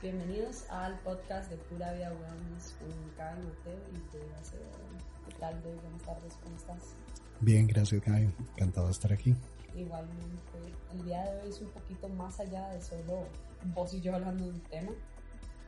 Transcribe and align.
Bienvenidos 0.00 0.62
al 0.70 0.96
podcast 1.00 1.50
de 1.50 1.56
Pura 1.56 1.92
Vida 1.92 2.12
Wellness 2.12 2.76
con 2.78 3.16
Gaby 3.16 3.42
Mateo 3.42 3.80
y. 3.92 5.28
¿Qué 5.28 5.34
tal, 5.40 5.60
Dave? 5.60 5.74
Buenas 5.74 6.02
tardes, 6.04 6.34
¿cómo 6.40 6.56
estás? 6.56 6.94
Bien, 7.40 7.66
gracias, 7.66 8.00
Gaby. 8.04 8.32
Encantado 8.54 8.86
de 8.86 8.92
estar 8.92 9.12
aquí. 9.12 9.34
Igualmente, 9.74 10.58
el 10.92 11.04
día 11.04 11.24
de 11.24 11.40
hoy 11.40 11.48
es 11.48 11.60
un 11.60 11.70
poquito 11.70 12.08
más 12.10 12.38
allá 12.38 12.68
de 12.68 12.80
solo 12.80 13.26
vos 13.74 13.92
y 13.92 14.00
yo 14.00 14.14
hablando 14.14 14.44
de 14.44 14.50
un 14.50 14.60
tema, 14.60 14.92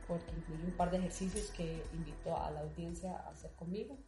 porque 0.07 0.31
incluye 0.31 0.63
un 0.63 0.77
par 0.77 0.91
de 0.91 0.99
ejercicios 0.99 1.51
que 1.51 1.83
invito 1.93 2.37
a 2.37 2.51
la 2.51 2.61
audiencia 2.61 3.11
a 3.11 3.31
hacer 3.31 3.51
conmigo. 3.57 3.99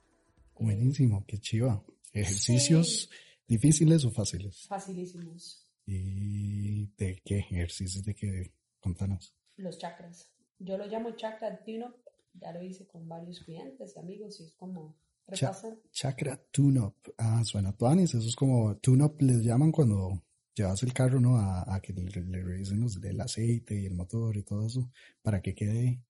Buenísimo, 0.58 1.26
qué 1.28 1.38
chiva. 1.38 1.84
¿Ejercicios 2.14 3.10
difíciles 3.46 4.06
o 4.06 4.12
fáciles? 4.12 4.68
Facilísimos. 4.70 5.68
¿Y 5.86 6.88
de 6.96 7.22
qué 7.26 7.40
ejercicios? 7.40 8.06
¿De 8.06 8.16
qué? 8.16 8.54
Contanos. 8.80 9.36
Los 9.58 9.78
chakras. 9.78 10.30
Yo 10.60 10.78
lo 10.78 10.86
llamo 10.88 11.12
chakra 11.16 11.60
tune-up. 11.64 11.96
Ya 12.36 12.52
lo 12.52 12.64
hice 12.64 12.88
con 12.88 13.08
varios 13.08 13.42
clientes 13.42 13.94
y 13.96 14.00
amigos 14.00 14.40
y 14.40 14.46
es 14.46 14.54
como 14.56 14.96
Cha- 15.32 15.48
repasar. 15.48 15.78
chakra 15.92 16.42
tune-up. 16.52 16.96
Ah, 17.18 17.42
suena 17.44 17.76
tuanis. 17.76 18.14
Eso 18.16 18.28
es 18.28 18.36
como 18.36 18.76
tune-up 18.78 19.22
les 19.22 19.44
llaman 19.44 19.72
cuando 19.72 20.24
llevas 20.56 20.82
el 20.84 20.94
carro, 20.94 21.20
¿no? 21.20 21.38
A, 21.38 21.76
a 21.76 21.80
que 21.80 21.94
le, 21.94 22.04
le 22.04 22.44
revisen 22.44 22.82
los, 22.82 23.02
el 23.04 23.22
aceite 23.22 23.80
y 23.80 23.86
el 23.86 23.94
motor 23.94 24.36
y 24.38 24.44
todo 24.44 24.66
eso 24.66 24.90
para 25.22 25.42
que 25.42 25.54
quede 25.54 26.02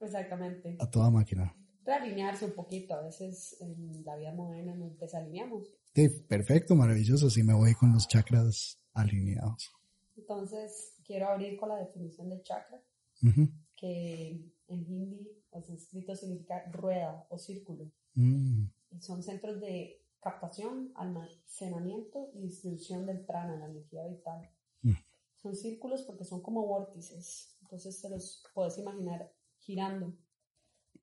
Exactamente. 0.00 0.76
a 0.78 0.90
toda 0.90 1.10
máquina. 1.10 1.54
Realinearse 1.84 2.44
un 2.44 2.52
poquito. 2.52 2.94
A 2.94 3.00
veces 3.02 3.56
en 3.60 4.04
la 4.04 4.16
vida 4.16 4.32
moderna 4.34 4.74
nos 4.74 4.98
desalineamos. 4.98 5.66
Sí, 5.94 6.08
perfecto, 6.28 6.74
maravilloso. 6.76 7.28
Así 7.28 7.42
me 7.42 7.54
voy 7.54 7.74
con 7.74 7.92
los 7.92 8.06
chakras 8.06 8.78
alineados. 8.92 9.72
Entonces, 10.16 10.96
quiero 11.06 11.28
abrir 11.28 11.58
con 11.58 11.70
la 11.70 11.76
definición 11.76 12.28
de 12.28 12.42
chakra, 12.42 12.82
Ujú. 13.22 13.48
que 13.76 14.30
en 14.68 14.84
hindi 14.86 15.26
o 15.50 15.62
sánscrito 15.62 16.14
significa 16.14 16.64
rueda 16.70 17.26
o 17.30 17.38
círculo. 17.38 17.90
Mm, 18.14 18.66
Y 18.92 19.00
son 19.00 19.22
centros 19.22 19.60
de 19.60 20.02
captación, 20.20 20.92
almacenamiento 20.94 22.30
y 22.34 22.42
distribución 22.42 23.06
del 23.06 23.20
prana, 23.24 23.56
la 23.56 23.66
energía 23.66 24.06
vital. 24.06 24.50
Mm. 24.82 24.92
Son 25.36 25.54
círculos 25.56 26.02
porque 26.02 26.24
son 26.24 26.40
como 26.42 26.66
vórtices. 26.66 27.56
Entonces, 27.62 27.98
se 27.98 28.10
los 28.10 28.44
puedes 28.54 28.76
imaginar 28.78 29.32
girando. 29.60 30.12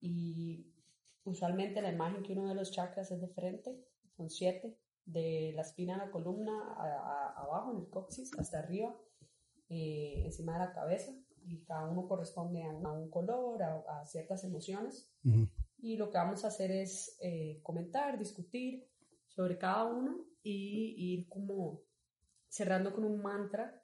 Y 0.01 0.67
usualmente 1.23 1.81
la 1.81 1.91
imagen 1.91 2.23
que 2.23 2.33
uno 2.33 2.47
de 2.47 2.55
los 2.55 2.71
chakras 2.71 3.09
es 3.11 3.21
de 3.21 3.27
frente, 3.29 3.75
son 4.15 4.29
siete, 4.29 4.77
de 5.05 5.51
la 5.55 5.61
espina 5.61 5.93
de 5.97 6.05
la 6.05 6.11
columna 6.11 6.51
a- 6.73 6.83
a- 7.33 7.43
abajo, 7.43 7.71
en 7.71 7.77
el 7.79 7.89
coxis, 7.89 8.37
hasta 8.37 8.59
arriba, 8.59 8.95
eh, 9.69 10.23
encima 10.25 10.53
de 10.53 10.59
la 10.59 10.73
cabeza. 10.73 11.11
Y 11.49 11.63
cada 11.63 11.89
uno 11.89 12.07
corresponde 12.07 12.61
a 12.63 12.69
un, 12.71 12.85
a 12.85 12.91
un 12.91 13.09
color, 13.09 13.63
a, 13.63 14.01
a 14.01 14.05
ciertas 14.05 14.43
emociones. 14.43 15.09
ujú. 15.23 15.47
Y 15.79 15.95
lo 15.95 16.09
que 16.09 16.17
vamos 16.17 16.43
a 16.43 16.47
hacer 16.47 16.71
es 16.71 17.17
eh, 17.21 17.59
comentar, 17.63 18.17
discutir 18.17 18.87
sobre 19.27 19.57
cada 19.57 19.85
uno 19.85 20.25
y 20.41 21.13
ir 21.13 21.27
como 21.29 21.81
cerrando 22.49 22.91
con 22.93 23.03
un 23.05 23.21
mantra. 23.21 23.83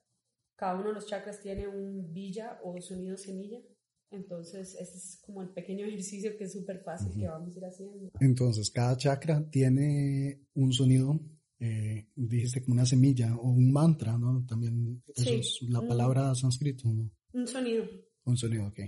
Cada 0.55 0.75
uno 0.75 0.87
de 0.89 0.95
los 0.95 1.05
chakras 1.05 1.39
tiene 1.39 1.67
un 1.67 2.11
villa 2.11 2.59
o 2.63 2.79
sonido 2.81 3.15
semilla. 3.17 3.59
Entonces, 4.09 4.75
ese 4.75 4.97
es 4.97 5.21
como 5.25 5.41
el 5.41 5.49
pequeño 5.49 5.85
ejercicio 5.87 6.35
que 6.37 6.45
es 6.45 6.53
súper 6.53 6.79
fácil 6.83 7.13
que 7.17 7.27
vamos 7.27 7.55
a 7.55 7.59
ir 7.59 7.65
haciendo. 7.65 8.09
Entonces, 8.19 8.69
cada 8.71 8.97
chakra 8.97 9.47
tiene 9.49 10.41
un 10.55 10.71
sonido, 10.73 11.19
eh, 11.59 12.07
dijiste 12.15 12.61
como 12.63 12.73
una 12.73 12.85
semilla 12.85 13.35
o 13.37 13.49
un 13.51 13.71
mantra, 13.71 14.17
¿no? 14.17 14.43
También 14.47 15.03
eso 15.15 15.29
Sí. 15.29 15.35
es 15.39 15.59
la 15.69 15.81
palabra 15.87 16.33
sánscrito, 16.35 16.91
¿no? 16.91 17.09
Un 17.33 17.47
sonido. 17.47 17.85
Un 18.25 18.37
sonido, 18.37 18.67
ok. 18.67 18.79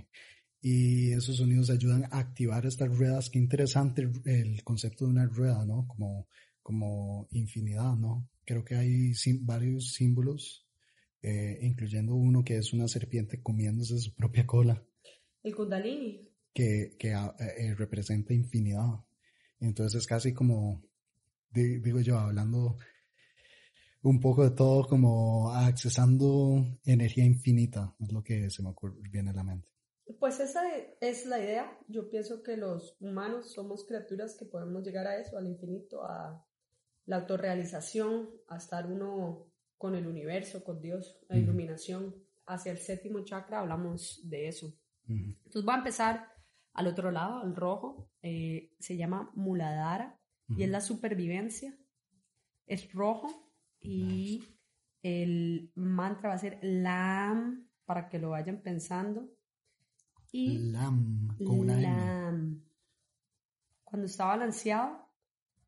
Y 0.62 1.12
esos 1.12 1.36
sonidos 1.36 1.70
ayudan 1.70 2.04
a 2.04 2.18
activar 2.18 2.66
estas 2.66 2.96
ruedas. 2.96 3.30
Qué 3.30 3.38
interesante 3.38 4.08
el, 4.24 4.62
concepto 4.64 5.04
de 5.04 5.10
una 5.10 5.26
rueda, 5.26 5.64
¿no? 5.64 5.86
Como, 5.86 6.28
como 6.62 7.28
infinidad, 7.30 7.94
¿no? 7.96 8.28
Creo 8.44 8.64
que 8.64 8.76
hay 8.76 9.12
varios 9.42 9.92
símbolos, 9.92 10.66
eh, 11.22 11.58
incluyendo 11.62 12.14
uno 12.14 12.44
que 12.44 12.56
es 12.56 12.72
una 12.72 12.88
serpiente 12.88 13.42
comiéndose 13.42 13.98
su 13.98 14.14
propia 14.14 14.46
cola. 14.46 14.82
El 15.42 15.54
kundalini. 15.54 16.28
que, 16.52 16.96
que 16.98 17.12
ah, 17.12 17.34
eh, 17.38 17.74
representa 17.74 18.32
infinidad. 18.34 19.04
Entonces 19.60 20.00
es 20.00 20.06
casi 20.06 20.32
como, 20.32 20.82
di- 21.50 21.80
digo 21.80 22.00
yo, 22.00 22.18
hablando 22.18 22.78
un 24.06 24.20
poco 24.20 24.44
de 24.44 24.54
todo, 24.54 24.86
como 24.86 25.50
accesando 25.52 26.64
energía 26.84 27.24
infinita, 27.24 27.94
es 27.98 28.12
lo 28.12 28.22
que 28.22 28.48
se 28.50 28.62
me 28.62 28.68
ocurre, 28.68 28.94
viene 29.10 29.30
a 29.30 29.32
la 29.32 29.42
mente. 29.42 29.68
Pues 30.20 30.38
esa 30.38 30.62
es 31.00 31.26
la 31.26 31.40
idea. 31.40 31.76
Yo 31.88 32.08
pienso 32.08 32.42
que 32.42 32.56
los 32.56 32.96
humanos 33.00 33.52
somos 33.52 33.84
criaturas 33.84 34.36
que 34.38 34.44
podemos 34.44 34.84
llegar 34.84 35.08
a 35.08 35.18
eso, 35.18 35.36
al 35.36 35.48
infinito, 35.48 36.04
a 36.04 36.46
la 37.06 37.16
autorrealización, 37.16 38.30
a 38.46 38.56
estar 38.58 38.86
uno 38.86 39.50
con 39.76 39.96
el 39.96 40.06
universo, 40.06 40.62
con 40.62 40.80
Dios, 40.80 41.18
la 41.28 41.36
iluminación. 41.36 42.14
Hacia 42.46 42.70
el 42.70 42.78
séptimo 42.78 43.24
chakra 43.24 43.58
hablamos 43.58 44.20
de 44.22 44.46
eso. 44.46 44.68
Ujú. 45.08 45.34
Entonces 45.44 45.64
voy 45.64 45.74
a 45.74 45.78
empezar 45.78 46.28
al 46.74 46.86
otro 46.86 47.10
lado, 47.10 47.40
al 47.40 47.56
rojo. 47.56 48.08
eh, 48.22 48.72
se 48.78 48.96
llama 48.96 49.32
Muladhara 49.34 50.20
y 50.48 50.62
es 50.62 50.70
la 50.70 50.80
supervivencia. 50.80 51.76
Es 52.68 52.92
rojo 52.92 53.45
y 53.86 54.44
el 55.02 55.70
mantra 55.74 56.30
va 56.30 56.34
a 56.34 56.38
ser 56.38 56.58
Lam 56.62 57.68
para 57.84 58.08
que 58.08 58.18
lo 58.18 58.30
vayan 58.30 58.60
pensando. 58.62 59.28
Y 60.32 60.58
Lam, 60.70 61.28
con 61.38 61.60
una 61.60 61.74
M. 61.74 61.82
Lam. 61.82 62.62
Cuando 63.84 64.06
está 64.06 64.26
balanceado, 64.26 65.08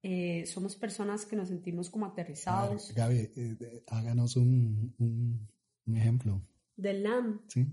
eh, 0.03 0.45
somos 0.47 0.77
personas 0.77 1.25
que 1.25 1.37
nos 1.37 1.49
sentimos 1.49 1.89
como 1.89 2.07
aterrizados. 2.07 2.93
Gaby, 2.95 3.31
eh, 3.37 3.85
háganos 3.87 4.37
un, 4.37 4.95
un, 4.99 5.49
un 5.87 5.97
ejemplo, 5.97 6.43
De 6.77 6.95
Lam. 6.95 7.41
¿sí? 7.49 7.67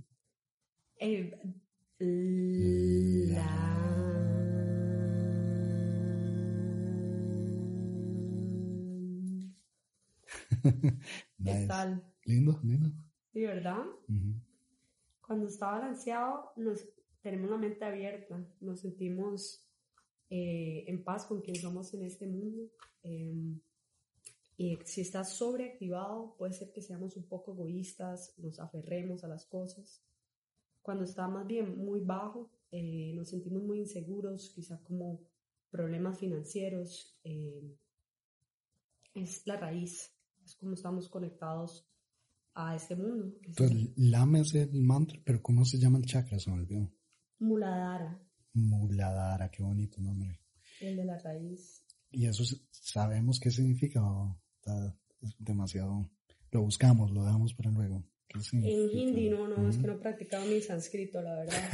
eh, 0.97 1.37
Lam. 1.99 3.84
¿Qué 11.43 11.53
Nice. 11.53 11.67
tal? 11.67 12.03
Lindo, 12.25 12.59
lindo. 12.63 12.89
Sí, 13.33 13.41
¿verdad? 13.45 13.83
Ujú. 14.09 14.33
Cuando 15.21 15.47
está 15.47 15.71
balanceado, 15.71 16.51
nos, 16.57 16.87
tenemos 17.21 17.49
la 17.49 17.57
mente 17.57 17.83
abierta, 17.85 18.37
nos 18.61 18.79
sentimos 18.81 19.65
eh, 20.29 20.85
en 20.87 21.03
paz 21.03 21.25
con 21.25 21.41
quien 21.41 21.55
somos 21.55 21.93
en 21.93 22.03
este 22.05 22.27
mundo. 22.27 22.71
eh, 23.03 23.59
y 24.57 24.77
si 24.85 25.01
está 25.01 25.23
sobreactivado, 25.25 26.35
puede 26.37 26.53
ser 26.53 26.71
que 26.71 26.81
seamos 26.81 27.17
un 27.17 27.23
poco 27.27 27.51
egoístas, 27.53 28.33
nos 28.37 28.59
aferremos 28.59 29.23
a 29.23 29.27
las 29.27 29.45
cosas. 29.45 30.01
Cuando 30.81 31.03
está 31.03 31.27
más 31.27 31.45
bien 31.45 31.77
muy 31.77 31.99
bajo, 32.01 32.49
eh, 32.71 33.11
nos 33.15 33.29
sentimos 33.29 33.63
muy 33.63 33.79
inseguros, 33.79 34.51
quizá 34.55 34.79
como 34.83 35.19
problemas 35.71 36.17
financieros. 36.19 37.19
eh, 37.25 37.75
es 39.15 39.45
la 39.47 39.57
raíz, 39.57 40.14
es 40.45 40.55
como 40.55 40.73
estamos 40.73 41.09
conectados 41.09 41.87
a 42.53 42.75
este 42.75 42.95
mundo. 42.95 43.33
Es 43.41 43.49
Entonces, 43.49 43.91
Lam 43.97 44.35
es 44.37 44.53
el 44.55 44.81
mantra, 44.81 45.19
pero 45.25 45.41
¿cómo 45.41 45.65
se 45.65 45.77
llama 45.77 45.97
el 45.97 46.05
chakra? 46.05 46.39
Se 46.39 46.49
me 46.49 46.57
olvidó. 46.57 46.91
Muladhara, 47.39 48.21
Muladhara, 48.53 49.51
qué 49.51 49.61
bonito 49.61 50.01
nombre. 50.01 50.39
el 50.79 50.95
de 50.95 51.05
la 51.05 51.17
raíz. 51.19 51.83
¿Y 52.11 52.27
eso 52.27 52.43
sabemos 52.71 53.39
qué 53.41 53.51
significa 53.51 54.01
o 54.01 54.39
está 54.55 54.97
es 55.21 55.35
demasiado? 55.39 56.09
Lo 56.51 56.61
buscamos, 56.61 57.11
lo 57.11 57.25
dejamos 57.25 57.53
para 57.53 57.71
luego. 57.71 58.05
¿Qué 58.27 58.39
En 58.53 58.89
hindi 58.97 59.29
no, 59.29 59.47
no, 59.47 59.69
es 59.69 59.77
que 59.77 59.87
no 59.87 59.93
he 59.93 59.97
practicado 59.97 60.45
mi 60.45 60.61
sánscrito, 60.61 61.21
la 61.21 61.35
verdad. 61.35 61.69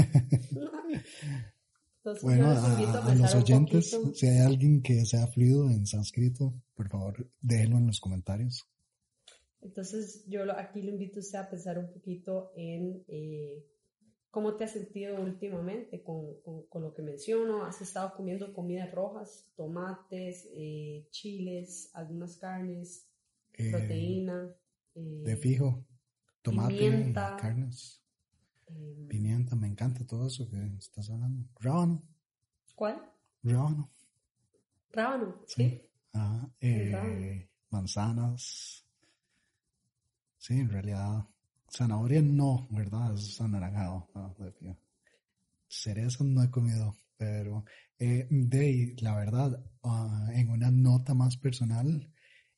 Entonces, 2.03 2.23
Bueno, 2.23 2.49
a, 2.49 3.11
a 3.11 3.15
los 3.15 3.35
oyentes, 3.35 3.91
poquito. 3.91 4.15
si 4.15 4.27
hay 4.27 4.39
alguien 4.39 4.81
que 4.81 5.05
sea 5.05 5.27
fluido 5.27 5.69
en 5.69 5.85
sánscrito, 5.85 6.53
por 6.73 6.89
favor, 6.89 7.29
déjenlo 7.41 7.77
en 7.77 7.87
los 7.87 7.99
comentarios. 7.99 8.65
Entonces, 9.61 10.25
yo 10.27 10.43
lo- 10.45 10.57
aquí 10.57 10.81
lo 10.81 10.89
invito 10.89 11.19
a 11.19 11.21
usted 11.21 11.37
a 11.37 11.49
pensar 11.49 11.77
un 11.77 11.91
poquito 11.93 12.51
en 12.55 13.03
eh, 13.07 13.63
¿Cómo 14.31 14.55
te 14.55 14.63
has 14.63 14.71
sentido 14.71 15.21
últimamente 15.21 16.01
con, 16.01 16.41
con, 16.69 16.81
lo 16.81 16.93
que 16.93 17.01
menciono? 17.01 17.65
¿Has 17.65 17.81
estado 17.81 18.13
comiendo 18.15 18.53
comidas 18.53 18.89
rojas, 18.89 19.51
tomates, 19.57 20.47
eh, 20.53 21.05
chiles, 21.11 21.91
algunas 21.93 22.37
carnes, 22.37 23.09
eh, 23.57 23.71
proteína? 23.71 24.55
Eh, 24.95 25.23
de 25.25 25.35
fijo, 25.35 25.85
tomate, 26.41 27.13
carnes, 27.41 28.00
em, 28.00 28.00
pimienta, 29.07 29.55
me 29.55 29.67
encanta 29.67 30.05
todo 30.05 30.27
eso 30.27 30.49
que 30.49 30.57
estás 30.77 31.09
hablando. 31.09 31.47
Rábano. 31.59 32.03
¿Cuál? 32.75 33.01
Rábano. 33.43 33.89
Rábano, 34.91 35.41
sí. 35.47 35.81
Ah, 36.13 36.49
manzanas. 37.69 38.85
Sí, 40.37 40.59
en 40.59 40.69
realidad 40.69 41.25
Zanahoria 41.69 42.21
no, 42.21 42.67
¿verdad? 42.71 43.13
Es 43.13 43.39
anaranjado. 43.39 44.09
No, 44.13 44.35
Cerezas 45.67 46.21
no 46.21 46.43
he 46.43 46.49
comido, 46.49 46.97
pero 47.15 47.63
eh, 47.97 48.27
de 48.29 48.95
la 48.99 49.15
verdad, 49.15 49.63
ah, 49.83 50.29
en 50.33 50.49
una 50.49 50.69
nota 50.69 51.13
más 51.13 51.37
personal, 51.37 52.11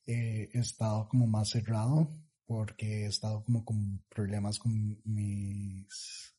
eh, 0.06 0.50
he 0.52 0.58
estado 0.58 1.08
como 1.08 1.26
más 1.26 1.50
cerrado 1.50 2.10
porque 2.46 3.04
he 3.04 3.06
estado 3.06 3.42
como 3.44 3.64
con 3.64 4.02
problemas 4.08 4.58
con 4.58 5.00
mis 5.04 6.34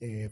eh, 0.00 0.30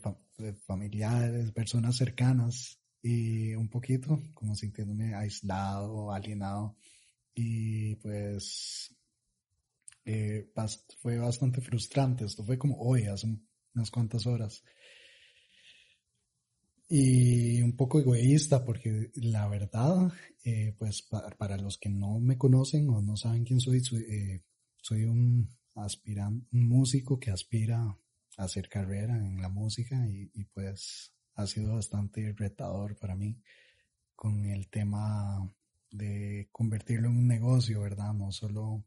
familiares, 0.67 1.53
personas 1.53 1.97
cercanas 1.97 2.81
y 3.03 3.55
un 3.55 3.69
poquito 3.69 4.21
como 4.35 4.55
sintiéndome 4.55 5.15
aislado, 5.15 6.13
alienado 6.13 6.77
y 7.35 7.95
pues 7.97 8.95
eh, 10.05 10.51
fue 11.01 11.19
bastante 11.19 11.61
frustrante. 11.61 12.25
Esto 12.25 12.45
fue 12.45 12.59
como 12.59 12.77
hoy, 12.81 13.05
hace 13.05 13.29
unas 13.75 13.91
cuantas 13.91 14.27
horas. 14.27 14.63
Y 16.89 17.63
un 17.63 17.77
poco 17.77 18.01
egoísta 18.01 18.65
porque 18.65 19.13
la 19.15 19.47
verdad, 19.49 20.13
eh, 20.45 20.75
pues 20.77 21.03
para, 21.39 21.57
los 21.57 21.79
que 21.79 21.89
no 21.89 22.19
me 22.19 22.37
conocen 22.37 22.89
o 22.91 23.01
no 23.01 23.17
saben 23.17 23.45
quién 23.45 23.61
soy, 23.61 23.81
eh, 24.09 24.43
soy 24.91 25.05
un 25.05 25.49
aspirante, 25.77 26.49
un 26.51 26.69
músico 26.69 27.21
que 27.21 27.31
aspira 27.31 27.81
a 27.81 28.43
hacer 28.43 28.69
carrera 28.69 29.17
en 29.17 29.41
la 29.41 29.49
música 29.49 29.95
y, 30.09 30.29
y 30.35 30.45
pues 30.47 31.15
ha 31.37 31.47
sido 31.47 31.75
bastante 31.77 32.35
retador 32.37 32.99
para 32.99 33.15
mí 33.15 33.41
con 34.17 34.45
el 34.47 34.69
tema 34.69 35.49
de 35.93 36.49
convertirlo 36.51 37.09
en 37.09 37.19
un 37.19 37.29
negocio, 37.29 37.83
¿verdad? 37.83 38.13
No 38.15 38.33
solo 38.33 38.85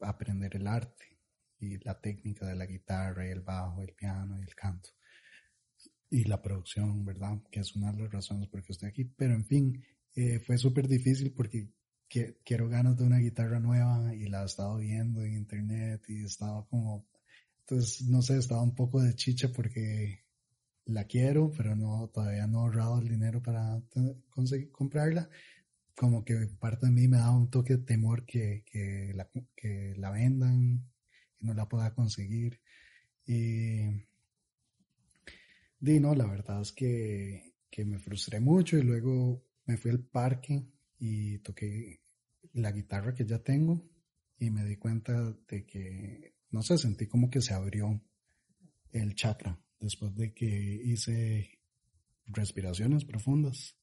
aprender 0.00 0.56
el 0.56 0.66
arte 0.66 1.18
y 1.58 1.76
la 1.84 2.00
técnica 2.00 2.46
de 2.46 2.56
la 2.56 2.64
guitarra 2.64 3.26
el 3.26 3.42
bajo, 3.42 3.82
el 3.82 3.92
piano 3.92 4.38
y 4.38 4.42
el 4.42 4.54
canto. 4.54 4.88
Y 6.08 6.24
la 6.24 6.40
producción, 6.40 7.04
¿verdad? 7.04 7.42
Que 7.50 7.60
es 7.60 7.76
una 7.76 7.92
de 7.92 8.04
las 8.04 8.10
razones 8.10 8.48
por 8.48 8.64
que 8.64 8.72
estoy 8.72 8.88
aquí. 8.88 9.04
Pero 9.04 9.34
en 9.34 9.44
fin, 9.44 9.84
eh, 10.14 10.38
fue 10.38 10.56
súper 10.56 10.88
difícil 10.88 11.34
porque 11.34 11.68
quiero 12.44 12.68
ganas 12.68 12.96
de 12.96 13.04
una 13.04 13.18
guitarra 13.18 13.60
nueva 13.60 14.14
y 14.14 14.28
la 14.28 14.42
he 14.42 14.46
estado 14.46 14.78
viendo 14.78 15.22
en 15.22 15.34
internet 15.34 16.02
y 16.08 16.24
estaba 16.24 16.64
como, 16.66 17.06
entonces 17.60 18.06
no 18.08 18.22
sé, 18.22 18.38
estaba 18.38 18.62
un 18.62 18.74
poco 18.74 19.00
de 19.02 19.14
chicha 19.14 19.48
porque 19.54 20.24
la 20.86 21.04
quiero, 21.04 21.50
pero 21.56 21.74
no, 21.74 22.08
todavía 22.08 22.46
no 22.46 22.58
he 22.58 22.62
ahorrado 22.62 23.00
el 23.00 23.08
dinero 23.08 23.42
para 23.42 23.80
conseguir 24.30 24.70
comprarla 24.70 25.28
como 25.94 26.24
que 26.24 26.34
parte 26.58 26.86
de 26.86 26.92
mí 26.92 27.08
me 27.08 27.18
da 27.18 27.30
un 27.30 27.50
toque 27.50 27.76
de 27.76 27.84
temor 27.84 28.24
que, 28.26 28.64
que, 28.66 29.12
la, 29.14 29.28
que 29.54 29.94
la 29.96 30.10
vendan 30.10 30.84
y 31.40 31.46
no 31.46 31.54
la 31.54 31.68
pueda 31.68 31.94
conseguir. 31.94 32.60
Y, 33.26 34.06
di, 35.78 36.00
no, 36.00 36.14
la 36.14 36.26
verdad 36.26 36.60
es 36.62 36.72
que, 36.72 37.54
que 37.70 37.84
me 37.84 37.98
frustré 37.98 38.40
mucho 38.40 38.76
y 38.76 38.82
luego 38.82 39.44
me 39.66 39.76
fui 39.76 39.90
al 39.92 40.00
parque 40.00 40.66
y 40.98 41.38
toqué 41.38 42.00
la 42.54 42.72
guitarra 42.72 43.14
que 43.14 43.24
ya 43.24 43.38
tengo 43.38 43.88
y 44.38 44.50
me 44.50 44.64
di 44.64 44.76
cuenta 44.76 45.12
de 45.48 45.64
que, 45.66 46.34
no 46.50 46.62
sé, 46.62 46.78
sentí 46.78 47.06
como 47.06 47.30
que 47.30 47.40
se 47.40 47.54
abrió 47.54 48.00
el 48.90 49.14
chakra 49.14 49.58
después 49.80 50.14
de 50.14 50.32
que 50.32 50.46
hice 50.46 51.60
respiraciones 52.26 53.04
profundas 53.04 53.76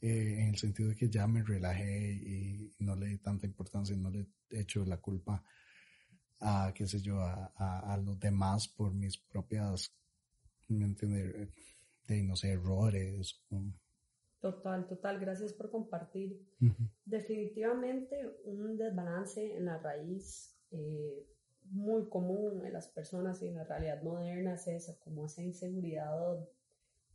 eh, 0.00 0.40
en 0.40 0.48
el 0.48 0.56
sentido 0.56 0.90
de 0.90 0.96
que 0.96 1.08
ya 1.08 1.26
me 1.26 1.42
relajé 1.42 2.12
y 2.12 2.74
no 2.80 2.96
le 2.96 3.06
di 3.06 3.18
tanta 3.18 3.46
importancia, 3.46 3.96
no 3.96 4.10
le 4.10 4.26
he 4.50 4.60
hecho 4.60 4.84
la 4.84 4.98
culpa 4.98 5.44
a, 6.40 6.72
qué 6.74 6.86
sé 6.86 7.00
yo, 7.00 7.20
a, 7.20 8.00
los 8.02 8.18
demás 8.18 8.68
por 8.68 8.94
mis 8.94 9.18
propias, 9.18 9.92
¿me? 10.68 10.88
De, 12.06 12.22
no 12.22 12.34
sé, 12.34 12.50
errores. 12.50 13.40
Total, 14.40 14.86
total, 14.86 15.20
gracias 15.20 15.52
por 15.52 15.70
compartir. 15.70 16.40
Definitivamente 17.04 18.40
un 18.44 18.76
desbalance 18.78 19.56
en 19.56 19.66
la 19.66 19.78
raíz 19.78 20.58
eh, 20.70 21.26
muy 21.64 22.08
común 22.08 22.64
en 22.64 22.72
las 22.72 22.88
personas 22.88 23.42
y 23.42 23.48
en 23.48 23.56
la 23.56 23.64
realidad 23.64 24.02
moderna 24.02 24.54
es 24.54 24.66
esa, 24.66 24.98
como 25.00 25.26
esa 25.26 25.42
inseguridad 25.42 26.48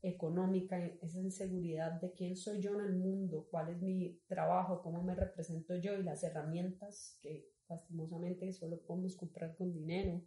económica, 0.04 0.78
esa 1.02 1.20
inseguridad 1.20 2.00
de 2.00 2.14
quién 2.14 2.36
soy 2.38 2.62
yo 2.62 2.80
en 2.80 2.86
el 2.86 2.96
mundo, 2.96 3.48
cuál 3.50 3.70
es 3.70 3.82
mi 3.82 4.20
trabajo, 4.28 4.84
cómo 4.84 5.02
me 5.02 5.16
represento 5.16 5.76
yo 5.78 5.96
y 5.96 6.04
las 6.04 6.24
herramientas 6.24 7.18
que 7.22 7.50
lastimosamente 7.68 8.54
solo 8.54 8.80
podemos 8.82 9.16
comprar 9.16 9.56
con 9.56 9.74
dinero, 9.74 10.22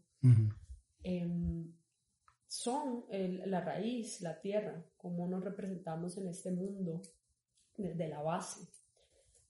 son 2.68 3.04
la 3.10 3.60
raíz, 3.60 4.20
la 4.20 4.40
tierra, 4.40 4.84
cómo 4.96 5.26
nos 5.28 5.44
representamos 5.44 6.16
en 6.18 6.28
este 6.28 6.50
mundo 6.50 7.02
desde 7.76 8.08
la 8.08 8.22
base. 8.22 8.68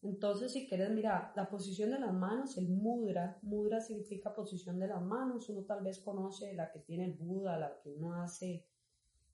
Entonces, 0.02 0.52
si 0.52 0.68
quieres, 0.68 0.90
mira, 0.90 1.32
la 1.34 1.48
posición 1.48 1.90
de 1.90 1.98
las 1.98 2.14
manos, 2.14 2.56
el 2.56 2.68
mudra, 2.68 3.38
mudra 3.42 3.80
significa 3.80 4.34
posición 4.34 4.78
de 4.78 4.86
las 4.86 5.02
manos, 5.02 5.48
uno 5.48 5.64
tal 5.64 5.82
vez 5.82 5.98
conoce 5.98 6.54
la 6.54 6.70
que 6.70 6.78
tiene 6.80 7.06
el 7.06 7.14
Buda, 7.14 7.58
la 7.58 7.80
que 7.82 7.90
uno 7.90 8.14
hace 8.14 8.64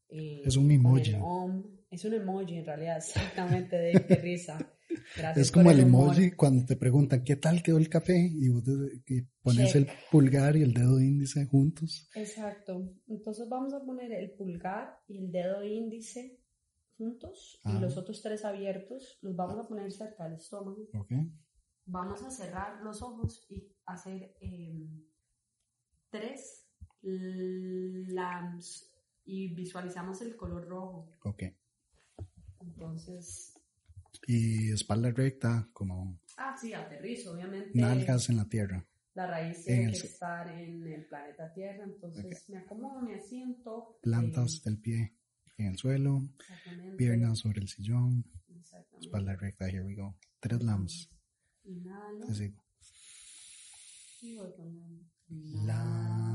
eh, 0.08 0.42
es 0.44 0.56
un 0.56 0.70
emoji. 0.70 1.16
Es 1.90 2.04
un 2.04 2.14
emoji 2.14 2.58
en 2.58 2.66
realidad, 2.66 2.96
exactamente, 2.98 3.76
de 3.76 4.06
qué 4.06 4.14
risa. 4.16 4.58
Es 5.36 5.52
como 5.52 5.70
el, 5.70 5.80
emoji 5.80 6.32
cuando 6.32 6.64
te 6.64 6.76
preguntan 6.76 7.24
qué 7.24 7.36
tal 7.36 7.62
quedó 7.62 7.78
el 7.78 7.88
café 7.88 8.18
y 8.18 8.48
vos 8.48 8.64
pones 9.42 9.74
el 9.74 9.86
pulgar 10.10 10.56
y 10.56 10.62
el 10.62 10.72
dedo 10.72 11.00
índice 11.00 11.46
juntos. 11.46 12.08
Exacto. 12.14 12.94
Entonces 13.06 13.48
vamos 13.48 13.74
a 13.74 13.84
poner 13.84 14.12
el 14.12 14.32
pulgar 14.32 14.98
y 15.06 15.18
el 15.18 15.30
dedo 15.30 15.62
índice 15.62 16.40
juntos 16.96 17.60
y 17.64 17.70
ah. 17.70 17.80
los 17.80 17.96
otros 17.96 18.22
tres 18.22 18.44
abiertos 18.44 19.18
los 19.22 19.34
vamos 19.36 19.58
a 19.58 19.68
poner 19.68 19.90
cerca 19.92 20.24
del 20.24 20.34
estómago. 20.34 20.88
Okay. 20.92 21.30
Vamos 21.86 22.22
a 22.22 22.30
cerrar 22.30 22.82
los 22.82 23.02
ojos 23.02 23.46
y 23.48 23.72
hacer 23.86 24.36
em, 24.40 25.04
tres 26.10 26.66
lams 27.02 28.90
y 29.24 29.54
visualizamos 29.54 30.20
el 30.22 30.36
color 30.36 30.66
rojo. 30.66 31.12
Ok. 31.24 31.44
Entonces. 32.60 33.53
Y 34.26 34.72
espalda 34.72 35.10
recta, 35.10 35.68
como. 35.72 36.18
Ah, 36.36 36.56
sí, 36.60 36.72
aterrizo, 36.72 37.32
obviamente. 37.32 37.70
Nalgas 37.78 38.28
en 38.30 38.36
la 38.36 38.48
tierra. 38.48 38.86
La 39.14 39.26
raíz 39.28 39.64
tiene 39.64 39.92
que 39.92 40.06
estar 40.08 40.48
en 40.48 40.92
el 40.92 41.04
planeta 41.06 41.52
Tierra, 41.54 41.84
entonces 41.84 42.48
me 42.48 42.58
acomodo, 42.58 43.00
me 43.02 43.14
asiento. 43.14 43.98
Plantas 44.02 44.62
del 44.64 44.78
pie 44.78 45.14
en 45.56 45.66
el 45.66 45.78
suelo, 45.78 46.22
piernas 46.96 47.38
sobre 47.38 47.60
el 47.60 47.68
sillón, 47.68 48.24
espalda 49.00 49.36
recta, 49.36 49.68
here 49.68 49.82
we 49.84 49.94
go. 49.94 50.16
Tres 50.40 50.62
lams. 50.62 51.08
Inhalo. 51.64 52.34
Sigo. 52.34 52.64
Y 54.20 54.36
voy 54.36 54.48
La. 55.64 56.33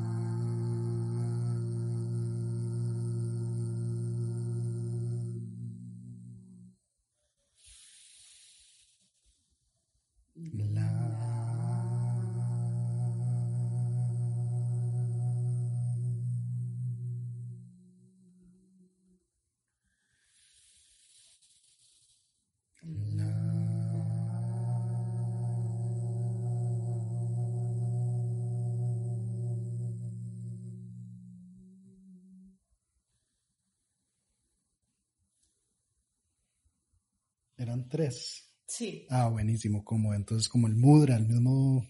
Eran 37.70 37.88
tres. 37.88 38.50
Sí. 38.66 39.06
Ah, 39.12 39.30
buenísimo. 39.30 39.86
Como 39.86 40.16
entonces 40.16 40.50
como 40.50 40.66
el 40.66 40.76
mudra, 40.76 41.18
el 41.18 41.28
mismo 41.28 41.86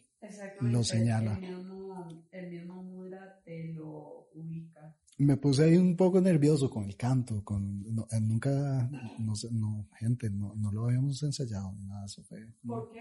lo 0.59 0.83
señala. 0.83 1.39
El 1.41 1.55
mismo, 1.55 2.21
el 2.33 2.47
mismo 2.49 2.83
mudra 2.83 3.41
te 3.45 3.63
lo 3.63 4.27
ubica. 4.33 4.93
me 5.19 5.37
puse 5.37 5.63
ahí 5.63 5.77
un 5.77 5.95
poco 5.95 6.19
nervioso 6.19 6.69
con 6.69 6.83
el 6.83 6.97
canto, 6.97 7.45
con 7.45 7.85
eh, 8.11 8.19
nunca, 8.19 8.89
no 9.19 9.35
sé, 9.35 9.47
no, 9.53 9.87
gente, 9.97 10.29
no, 10.29 10.53
no 10.55 10.69
lo 10.73 10.87
habíamos 10.87 11.23
ensayado 11.23 11.71
ni 11.71 11.85
nada, 11.85 12.05
eso 12.05 12.21
fue. 12.23 12.45
¿Por 12.65 12.89
qué? 12.89 12.99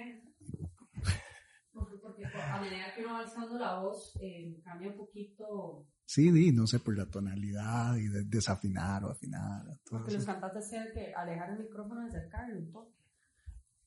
Porque, 1.72 2.24
a 2.26 2.60
medida 2.60 2.94
que 2.94 3.00
uno 3.00 3.14
va 3.14 3.20
alzando 3.22 3.58
la 3.58 3.80
voz, 3.80 4.16
eh, 4.20 4.60
cambia 4.62 4.90
un 4.90 4.96
poquito. 4.96 5.84
Sí, 6.08 6.32
sí, 6.32 6.52
no 6.52 6.66
sé, 6.66 6.78
por 6.80 6.96
la 6.96 7.04
tonalidad 7.04 7.94
y 7.96 8.08
de, 8.08 8.24
desafinar 8.24 9.04
o 9.04 9.10
afinar. 9.10 9.78
Porque 9.90 10.14
los 10.14 10.24
cantantes 10.24 10.70
tienen 10.70 10.90
que 10.90 11.12
alejar 11.12 11.50
el 11.50 11.58
micrófono 11.58 12.02
y 12.02 12.08
acercarlo 12.08 12.58
un 12.58 12.72
poco. 12.72 12.94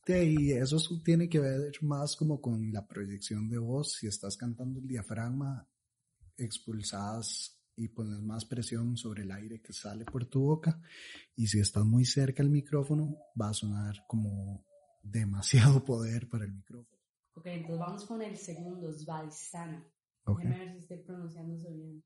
Y 0.07 0.51
eso 0.51 0.77
tiene 1.03 1.27
que 1.27 1.39
ver 1.39 1.71
más 1.81 2.15
como 2.15 2.39
con 2.39 2.71
la 2.71 2.85
proyección 2.85 3.49
de 3.49 3.57
voz. 3.57 3.93
Si 3.93 4.05
estás 4.05 4.37
cantando 4.37 4.79
el 4.79 4.87
diafragma, 4.87 5.67
expulsadas 6.37 7.59
y 7.75 7.87
pones 7.87 8.21
más 8.21 8.45
presión 8.45 8.97
sobre 8.97 9.23
el 9.23 9.31
aire 9.31 9.59
que 9.59 9.73
sale 9.73 10.05
por 10.05 10.27
tu 10.27 10.41
boca. 10.41 10.79
Y 11.35 11.47
si 11.47 11.59
estás 11.59 11.85
muy 11.85 12.05
cerca 12.05 12.43
del 12.43 12.51
micrófono, 12.51 13.17
va 13.39 13.49
a 13.49 13.53
sonar 13.55 13.95
como 14.05 14.63
demasiado 15.01 15.83
poder 15.83 16.29
para 16.29 16.45
el 16.45 16.53
micrófono. 16.53 17.01
Ok, 17.33 17.47
entonces 17.47 17.79
vamos 17.79 18.05
con 18.05 18.21
el 18.21 18.37
segundo, 18.37 18.93
Svadhisthana. 18.93 19.91
Okay. 20.23 20.49
Déjame 20.49 20.65
ver 20.65 20.73
si 20.75 20.79
estoy 20.81 20.97
pronunciándose 20.99 21.71
bien. 21.71 22.03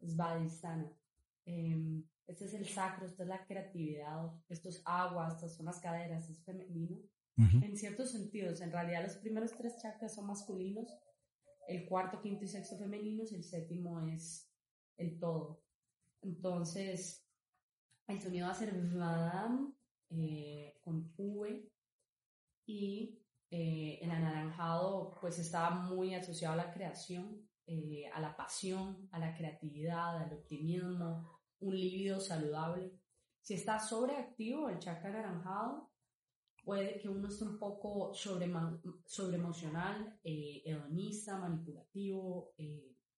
Svadhisthana. 0.00 0.92
Eh, 1.44 2.02
este 2.26 2.46
es 2.46 2.54
el 2.54 2.66
sacro, 2.66 3.06
esta 3.06 3.22
es 3.22 3.28
la 3.28 3.46
creatividad, 3.46 4.32
esto 4.48 4.68
es 4.68 4.82
agua, 4.84 5.28
estas 5.28 5.54
son 5.54 5.66
las 5.66 5.80
caderas, 5.80 6.28
es 6.28 6.42
femenino. 6.44 6.98
En 7.38 7.76
ciertos 7.76 8.12
sentidos, 8.12 8.62
en 8.62 8.72
realidad 8.72 9.02
los 9.02 9.16
primeros 9.16 9.52
tres 9.52 9.76
chakras 9.82 10.14
son 10.14 10.26
masculinos, 10.26 10.88
el 11.68 11.86
cuarto, 11.86 12.18
quinto 12.22 12.46
y 12.46 12.48
sexto 12.48 12.78
femeninos, 12.78 13.30
el 13.32 13.44
séptimo 13.44 14.00
es 14.08 14.50
el 14.96 15.18
todo. 15.18 15.62
Entonces, 16.22 17.28
el 18.06 18.20
sonido 18.22 18.46
va 18.46 18.52
a 18.52 18.56
ser 18.56 18.72
Vadam 18.72 19.74
eh, 20.08 20.78
con 20.80 21.12
V 21.16 21.70
y 22.64 23.20
eh, 23.50 23.98
el 24.00 24.10
anaranjado 24.10 25.16
pues 25.20 25.38
está 25.38 25.68
muy 25.70 26.14
asociado 26.14 26.54
a 26.54 26.64
la 26.64 26.72
creación, 26.72 27.45
eh, 27.66 28.08
a 28.12 28.20
la 28.20 28.36
pasión, 28.36 29.08
a 29.10 29.18
la 29.18 29.34
creatividad, 29.34 30.18
al 30.18 30.32
optimismo, 30.32 31.40
un 31.60 31.74
líbido 31.74 32.20
saludable. 32.20 32.92
Si 33.40 33.54
está 33.54 33.78
sobreactivo 33.78 34.68
el 34.68 34.78
chakra 34.78 35.10
anaranjado, 35.10 35.90
puede 36.64 36.98
que 36.98 37.08
uno 37.08 37.28
esté 37.28 37.44
un 37.44 37.58
poco 37.58 38.14
sobre, 38.14 38.52
sobre 39.04 39.36
emocional, 39.36 40.18
eh, 40.22 40.62
hedonista, 40.64 41.38
manipulativo, 41.38 42.54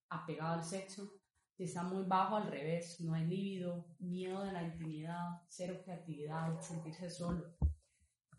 apegado 0.09 0.55
al 0.55 0.65
sexo. 0.65 1.13
Si 1.55 1.65
está 1.65 1.83
muy 1.83 2.05
bajo, 2.05 2.37
al 2.37 2.51
revés, 2.51 3.01
no 3.01 3.15
hay 3.15 3.27
líbido, 3.27 3.87
miedo 3.99 4.45
de 4.45 4.53
la 4.53 4.63
intimidad, 4.63 5.43
cero 5.49 5.81
creatividad, 5.85 6.61
sentirse 6.61 7.11
solo. 7.11 7.57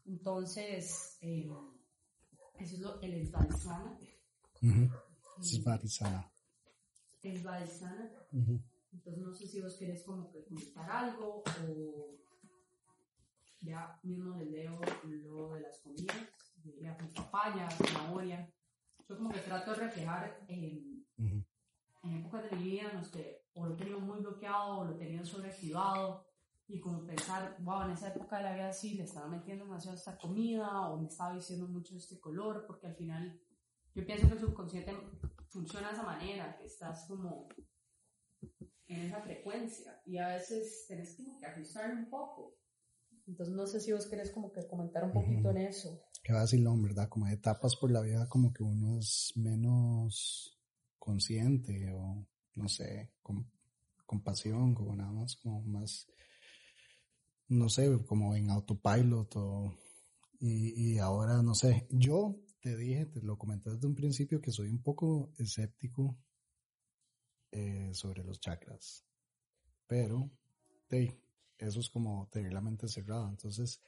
Entonces, 0.06 1.18
eso 1.22 1.76
es 2.60 2.80
lo, 2.80 3.00
el 3.02 3.14
Esvadhisthana. 3.14 3.98
Uh 4.62 5.09
Esvadhisthana. 5.42 6.32
Esvadhisthana. 7.22 8.12
Entonces 8.92 9.24
no 9.24 9.34
sé 9.34 9.48
si 9.48 9.62
vos 9.62 9.76
querés 9.78 10.04
como 10.04 10.32
que 10.32 10.44
comentar 10.44 10.90
algo 10.90 11.44
o 11.64 12.18
ya 13.62 14.00
mismo 14.04 14.38
le 14.38 14.46
leo 14.46 14.80
lo 15.04 15.54
de 15.54 15.62
las 15.62 15.80
comidas, 15.80 16.18
diría 16.64 16.98
con 16.98 17.10
papaya, 17.10 17.70
zanahoria. 17.70 18.52
Yo 19.08 19.18
como 19.18 19.32
que 19.32 19.40
trato 19.40 19.72
de 19.72 19.78
reflejar 19.78 20.46
en, 20.48 21.06
en 21.18 22.18
épocas 22.18 22.50
de 22.50 22.58
mi 22.58 22.64
vida 22.64 22.90
en 22.90 22.98
las 22.98 23.10
que 23.10 23.44
o 23.54 23.66
lo 23.66 23.76
tenía 23.76 23.98
muy 23.98 24.20
bloqueado 24.20 24.80
o 24.80 24.86
lo 24.86 24.96
tenía 24.96 25.24
sobreactivado 25.26 26.26
y 26.68 26.80
como 26.80 27.04
pensar, 27.04 27.58
wow, 27.60 27.84
en 27.84 27.92
esa 27.92 28.10
época 28.10 28.38
de 28.38 28.44
la 28.44 28.54
vida 28.54 28.72
sí 28.72 28.94
le 28.94 29.04
estaba 29.04 29.28
metiendo 29.28 29.66
demasiado 29.66 29.98
esta 29.98 30.18
comida 30.18 30.90
o 30.90 30.98
me 31.00 31.08
estaba 31.08 31.34
diciendo 31.34 31.68
mucho 31.68 31.98
este 31.98 32.20
color, 32.20 32.66
porque 32.68 32.88
al 32.88 32.96
final 32.96 33.42
yo 33.96 34.06
pienso 34.06 34.28
que 34.28 34.34
el 34.34 34.40
subconsciente 34.40 34.96
funciona 35.50 35.88
de 35.90 35.94
esa 35.94 36.04
manera, 36.04 36.58
que 36.58 36.66
estás 36.66 37.06
como 37.08 37.50
en 38.88 39.02
esa 39.02 39.22
frecuencia 39.22 40.02
y 40.06 40.18
a 40.18 40.30
veces 40.30 40.86
tenés 40.88 41.16
como 41.16 41.40
que 41.40 41.46
ajustar 41.46 41.92
un 41.92 42.10
poco. 42.10 42.56
Entonces 43.28 43.56
no 43.56 43.68
sé 43.68 43.80
si 43.80 43.92
vos 43.92 44.08
querés 44.08 44.32
como 44.32 44.52
que 44.52 44.66
comentar 44.68 45.04
un 45.04 45.12
poquito 45.12 45.52
en 45.52 45.58
eso. 45.58 46.02
Qué 46.24 46.34
vacilón, 46.34 46.82
¿verdad? 46.82 47.08
Como 47.10 47.28
etapas 47.28 47.76
por 47.76 47.92
la 47.92 48.02
vida 48.02 48.28
como 48.28 48.52
que 48.52 48.64
uno 48.64 48.98
es 48.98 49.32
menos 49.36 50.60
consciente 50.98 51.92
o 51.94 52.26
no 52.56 52.68
sé, 52.68 53.12
con 53.22 53.50
compasión, 54.06 54.74
como 54.74 54.96
nada 54.96 55.12
más, 55.12 55.36
como 55.36 55.62
más 55.62 56.08
no 57.50 57.68
sé, 57.70 57.90
como 58.06 58.36
en 58.36 58.50
autopilot 58.50 59.36
o, 59.38 59.74
y, 60.40 60.94
y 60.94 60.98
ahora 61.00 61.42
no 61.42 61.54
sé, 61.56 61.88
yo 61.90 62.36
te 62.60 62.76
dije, 62.76 63.06
te 63.06 63.22
lo 63.22 63.38
comenté 63.38 63.70
desde 63.70 63.88
un 63.88 63.96
principio 63.96 64.42
que 64.42 64.52
soy 64.52 64.70
un 64.70 64.82
poco 64.82 65.32
escéptico 65.38 66.18
eh, 67.52 67.92
sobre 67.94 68.24
los 68.24 68.40
chakras, 68.40 69.06
pero 69.88 70.30
eso 71.58 71.80
es 71.80 71.90
como 71.90 72.28
tener 72.32 72.54
la 72.54 72.62
mente 72.62 72.88
cerrada, 72.88 73.30
entonces 73.30 73.82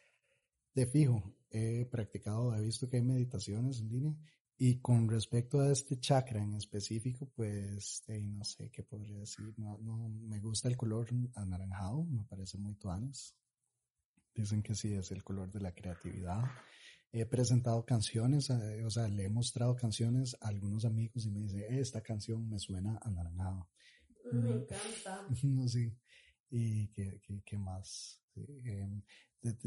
de 0.73 0.85
fijo, 0.85 1.35
he 1.49 1.85
practicado, 1.85 2.55
he 2.55 2.61
visto 2.61 2.87
que 2.87 2.97
hay 2.97 3.03
meditaciones 3.03 3.79
en 3.81 3.89
línea 3.89 4.15
y 4.57 4.79
con 4.79 5.09
respecto 5.09 5.59
a 5.59 5.71
este 5.71 5.99
chakra 5.99 6.41
en 6.41 6.53
específico, 6.53 7.29
pues 7.35 8.03
no 8.07 8.43
sé 8.43 8.69
qué 8.69 8.83
podría 8.83 9.19
decir, 9.19 9.53
no, 9.57 9.77
no 9.79 10.09
me 10.09 10.39
gusta 10.39 10.69
el 10.69 10.77
color 10.77 11.07
anaranjado, 11.35 12.03
me 12.05 12.23
parece 12.23 12.57
muy 12.57 12.75
tuanes, 12.75 13.35
Dicen 14.33 14.63
que 14.63 14.75
sí, 14.75 14.93
es 14.93 15.11
el 15.11 15.23
color 15.23 15.51
de 15.51 15.59
la 15.59 15.73
creatividad. 15.73 16.43
He 17.13 17.25
presentado 17.25 17.85
canciones, 17.85 18.49
eh, 18.49 18.83
o 18.85 18.89
sea, 18.89 19.07
le 19.07 19.25
he 19.25 19.29
mostrado 19.29 19.75
canciones 19.75 20.37
a 20.39 20.47
algunos 20.47 20.85
amigos 20.85 21.25
y 21.25 21.31
me 21.31 21.41
dice, 21.41 21.67
esta 21.79 22.01
canción 22.01 22.49
me 22.49 22.57
suena 22.57 22.99
anaranjado. 23.01 23.67
Mm, 24.31 24.37
me 24.37 24.51
encanta. 24.51 25.27
no, 25.43 25.67
sí. 25.67 25.91
¿Y 26.49 26.87
qué, 26.89 27.21
qué, 27.45 27.57
más? 27.57 28.21
Em, 28.35 29.01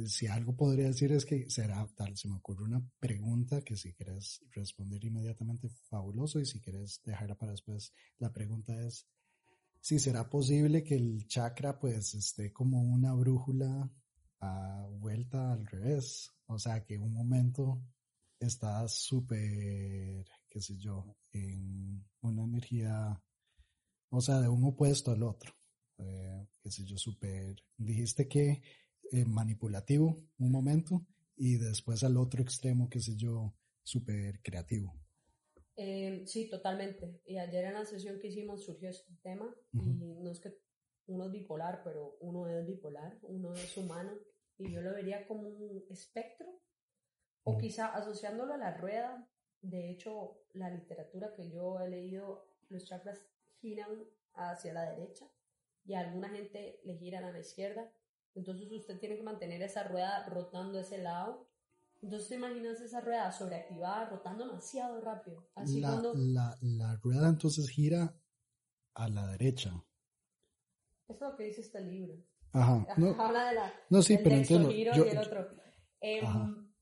si 0.07 0.27
algo 0.27 0.57
podría 0.57 0.87
decir 0.87 1.13
es 1.13 1.25
que 1.25 1.51
será 1.51 1.87
tal, 1.95 2.17
se 2.17 2.29
me 2.29 2.37
ocurre 2.37 2.65
una 2.65 2.83
pregunta 2.99 3.63
que 3.63 3.77
si 3.77 3.93
quieres 3.93 4.43
responder 4.53 5.05
inmediatamente, 5.05 5.69
fabuloso, 5.69 6.41
y 6.41 6.47
si 6.47 6.61
quieres 6.61 7.03
dejarla 7.05 7.35
para 7.35 7.53
después, 7.53 7.93
la 8.19 8.33
pregunta 8.33 8.75
es, 8.87 9.07
si 9.81 9.99
será 9.99 10.31
posible 10.31 10.83
que 10.83 10.95
el 10.95 11.27
chakra 11.27 11.79
pues 11.79 12.15
esté 12.15 12.53
como 12.53 12.81
una 12.81 13.13
brújula 13.13 13.91
vuelta 14.99 15.53
al 15.53 15.67
revés. 15.67 16.34
O 16.47 16.59
sea, 16.59 16.85
que 16.85 16.99
un 16.99 17.13
momento 17.13 17.81
estás 18.39 18.93
súper, 18.93 20.25
qué 20.49 20.61
sé 20.61 20.77
yo, 20.79 21.17
en 21.33 22.05
una 22.21 22.45
energía, 22.45 23.21
o 24.11 24.21
sea, 24.21 24.41
de 24.41 24.49
un 24.49 24.65
opuesto 24.65 25.11
al 25.11 25.23
otro. 25.23 25.53
Eh, 25.99 26.47
qué 26.61 26.71
sé 26.71 26.85
yo, 26.85 26.97
súper, 26.99 27.57
dijiste 27.77 28.29
que 28.29 28.63
eh, 29.11 29.25
manipulativo 29.25 30.25
un 30.39 30.51
momento 30.51 31.07
y 31.37 31.57
después 31.57 32.03
al 32.05 32.17
otro 32.17 32.43
extremo, 32.43 32.89
qué 32.89 33.01
sé 33.01 33.17
yo, 33.17 33.55
súper 33.83 34.41
creativo. 34.43 34.95
Eh, 35.77 36.23
sí, 36.27 36.49
totalmente. 36.49 37.21
Y 37.27 37.37
ayer 37.39 37.65
en 37.65 37.75
la 37.75 37.85
sesión 37.85 38.19
que 38.19 38.29
hicimos 38.29 38.65
surgió 38.65 38.91
este 38.91 39.13
tema 39.23 39.55
y 39.73 39.79
no 39.79 40.31
es 40.31 40.41
que 40.41 40.57
uno 41.07 41.27
es 41.27 41.33
bipolar, 41.33 41.83
pero 41.83 42.17
uno 42.21 42.49
es 42.49 42.67
bipolar, 42.67 43.19
uno 43.23 43.53
es 43.55 43.77
humano 43.77 44.13
y 44.59 44.71
yo 44.71 44.81
lo 44.81 44.93
vería 44.93 45.27
como 45.27 45.49
un 45.49 45.85
espectro 45.91 46.47
o 47.43 47.59
quizá 47.59 47.89
asociándolo 47.95 48.55
a 48.55 48.59
la 48.59 48.77
rueda. 48.77 49.29
De 49.61 49.91
hecho, 49.91 50.45
la 50.53 50.71
literatura 50.71 51.33
que 51.35 51.51
yo 51.51 51.81
he 51.81 51.89
leído, 51.89 52.47
los 52.69 52.85
chakras 52.85 53.27
giran 53.61 54.05
hacia 54.35 54.73
la 54.73 54.91
derecha 54.91 55.27
y 55.85 55.95
a 55.95 56.01
alguna 56.01 56.29
gente 56.31 56.81
le 56.85 56.97
giran 56.97 57.25
a 57.25 57.33
la 57.33 57.41
izquierda. 57.41 57.91
Entonces 58.35 58.71
usted 58.73 58.99
tiene 58.99 59.17
que 59.17 59.23
mantener 59.23 59.63
esa 59.63 59.85
rueda 59.85 60.27
rotando 60.29 60.79
ese 60.79 60.99
lado. 60.99 61.49
Entonces 62.03 62.29
te 62.29 62.35
imaginas 62.35 62.81
esa 62.81 63.01
rueda 63.01 63.33
sobreactivada, 63.33 64.11
rotando 64.11 64.47
demasiado 64.47 65.01
rápido. 65.01 65.49
Así 65.55 65.81
la, 65.81 65.89
cuando... 65.89 66.15
la, 66.15 66.57
la 66.61 66.97
rueda 66.97 67.29
entonces 67.29 67.69
gira 67.71 68.15
a 68.95 69.09
la 69.09 69.27
derecha. 69.29 69.71
Eso 71.09 71.15
es 71.15 71.21
lo 71.21 71.37
que 71.37 71.45
dice 71.45 71.61
este 71.61 71.81
libro. 71.81 72.23
Ajá. 72.55 72.87
No, 72.97 73.09
Habla 73.21 73.49
de 73.49 73.55
la, 73.55 73.75
no 73.91 74.03
sí, 74.03 74.19
pero 74.23 74.37
entiendo. 74.37 74.71
Yo, 74.71 75.07
y 75.07 75.09
el 75.11 75.19
otro. 75.19 75.49
Em, 76.01 76.25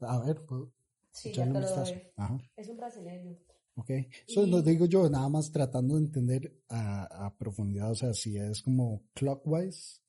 a 0.01 0.19
ver, 0.21 0.45
¿puedo 0.45 0.73
sí, 1.11 1.33
ya 1.33 1.45
te 1.45 1.51
lo 1.51 1.61
doy. 1.61 2.03
Ajá. 2.17 2.39
Es 2.57 2.69
un 2.69 2.77
brasileño. 2.77 3.39
Ok, 3.75 3.91
eso 4.29 4.47
lo 4.47 4.61
digo 4.61 4.85
yo 4.85 5.09
nada 5.09 5.29
más 5.31 5.51
tratando 5.51 5.95
de 5.95 6.03
entender 6.03 6.63
a, 6.69 7.27
a, 7.27 7.39
profundidad, 7.39 7.91
o 7.91 7.95
sea, 7.95 8.13
si 8.13 8.37
es 8.37 8.61
como 8.61 9.03
clockwise, 9.15 10.03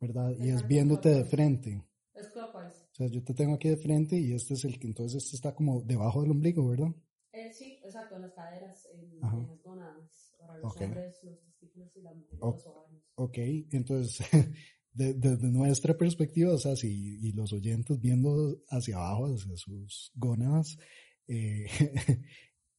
¿verdad? 0.00 0.34
Y 0.38 0.48
es 0.48 0.66
viéndote 0.66 1.10
de 1.10 1.24
frente. 1.24 1.84
Es 2.14 2.28
clockwise. 2.28 2.88
O 2.92 2.94
sea, 2.94 3.08
yo 3.08 3.22
te 3.22 3.34
tengo 3.34 3.54
aquí 3.54 3.68
de 3.68 3.76
frente 3.76 4.18
y 4.18 4.32
este 4.32 4.54
es 4.54 4.64
el 4.64 4.78
que 4.78 4.86
entonces 4.86 5.22
este 5.22 5.36
está 5.36 5.54
como 5.54 5.82
debajo 5.82 6.22
del 6.22 6.30
ombligo, 6.30 6.66
¿verdad? 6.68 6.94
Eh, 7.32 7.52
sí, 7.52 7.78
exacto, 7.84 8.16
en 8.16 8.22
las 8.22 8.32
caderas, 8.32 8.86
en, 8.86 9.00
en 9.00 9.20
las 9.20 9.62
gónadas, 9.62 10.34
para 10.38 10.56
los 10.56 10.76
hombres, 10.76 11.22
los 11.22 11.40
testículos 11.42 11.94
y 11.96 12.00
las 12.00 12.16
mujeres, 12.16 12.40
los 12.40 12.66
ovarios. 12.66 13.02
Ok, 13.16 13.38
entonces, 13.70 14.26
desde 14.92 15.48
nuestra 15.50 15.96
perspectiva, 15.96 16.52
o 16.54 16.58
sea, 16.58 16.76
si, 16.76 17.18
y 17.20 17.32
los 17.32 17.52
oyentes 17.52 18.00
viendo 18.00 18.58
hacia 18.68 18.96
abajo, 18.96 19.26
hacia 19.26 19.56
sus 19.56 20.10
gónadas, 20.14 20.78
eh, 21.28 21.66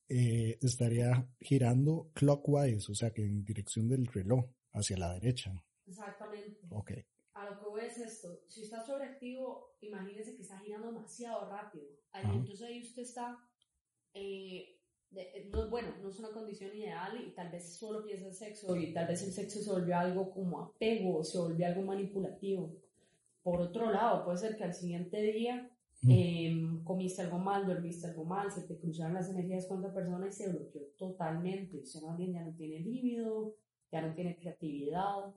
eh, 0.10 0.58
estaría 0.62 1.28
girando 1.40 2.10
clockwise, 2.14 2.90
o 2.90 2.96
sea, 2.96 3.12
que 3.12 3.24
en 3.26 3.44
dirección 3.46 3.88
del 3.88 4.08
reloj, 4.08 4.46
hacia 4.74 4.98
la 4.98 5.14
derecha. 5.14 5.54
Exactamente. 5.86 6.60
Ok. 6.70 6.92
A 7.34 7.46
lo 7.46 7.60
que 7.60 7.66
voy 7.66 7.82
es 7.86 7.98
esto, 7.98 8.42
si 8.50 8.64
está 8.64 8.82
sobreactivo, 8.86 9.78
imagínese 9.82 10.36
que 10.36 10.42
está 10.44 10.60
girando 10.60 10.88
demasiado 10.88 11.50
rápido. 11.50 11.88
Ahí, 12.14 12.38
entonces 12.38 12.68
ahí 12.68 12.82
usted 12.82 13.04
está, 13.04 13.38
de- 14.14 14.22
eh, 14.22 14.81
no, 15.52 15.70
bueno, 15.70 15.90
no 16.02 16.10
es 16.10 16.20
una 16.20 16.30
condición 16.32 16.76
ideal 16.76 17.22
y 17.22 17.32
tal 17.32 17.52
vez 17.52 17.76
solo 17.76 18.04
piensa 18.04 18.28
en 18.28 18.34
sexo 18.34 18.76
y 18.76 18.94
tal 18.94 19.08
vez 19.08 19.22
el 19.24 19.32
sexo 19.34 19.60
se 19.62 19.70
volvió 19.72 19.98
algo 19.98 20.32
como 20.32 20.60
apego 20.62 21.24
se 21.24 21.38
volvió 21.38 21.68
algo 21.68 21.82
manipulativo. 21.84 22.74
Por 23.44 23.60
otro 23.62 23.92
lado, 23.92 24.24
puede 24.24 24.38
ser 24.38 24.56
que 24.58 24.64
al 24.64 24.74
siguiente 24.74 25.22
día 25.22 25.70
Mm. 26.04 26.10
em, 26.12 26.84
comiste 26.84 27.22
algo 27.22 27.38
mal, 27.38 27.68
dormiste 27.68 28.08
algo 28.08 28.24
mal, 28.24 28.50
se 28.52 28.64
te 28.64 28.76
cruzaron 28.80 29.14
las 29.14 29.30
energías 29.30 29.68
con 29.68 29.78
otra 29.80 29.94
persona 29.94 30.28
y 30.28 30.32
se 30.32 30.50
bloqueó 30.52 30.82
totalmente. 30.98 31.84
Bien 32.18 32.34
ya 32.34 32.44
no 32.44 32.56
tiene 32.56 32.80
líbido, 32.80 33.54
ya 33.92 34.02
no 34.02 34.12
tiene 34.16 34.36
creatividad. 34.36 35.32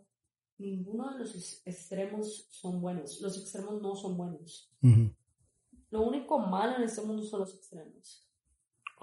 Ninguno 0.57 1.13
de 1.13 1.19
los 1.19 1.35
ex- 1.35 1.61
extremos 1.67 2.47
son 2.49 2.81
buenos. 2.81 3.21
Los 3.21 3.37
extremos 3.39 3.83
no 3.83 3.95
son 3.95 4.17
buenos. 4.17 4.73
Lo 5.91 6.01
único 6.07 6.39
malo 6.39 6.77
en 6.79 6.85
este 6.85 7.03
mundo 7.03 7.23
son 7.25 7.41
los 7.41 7.55
extremos. 7.55 8.27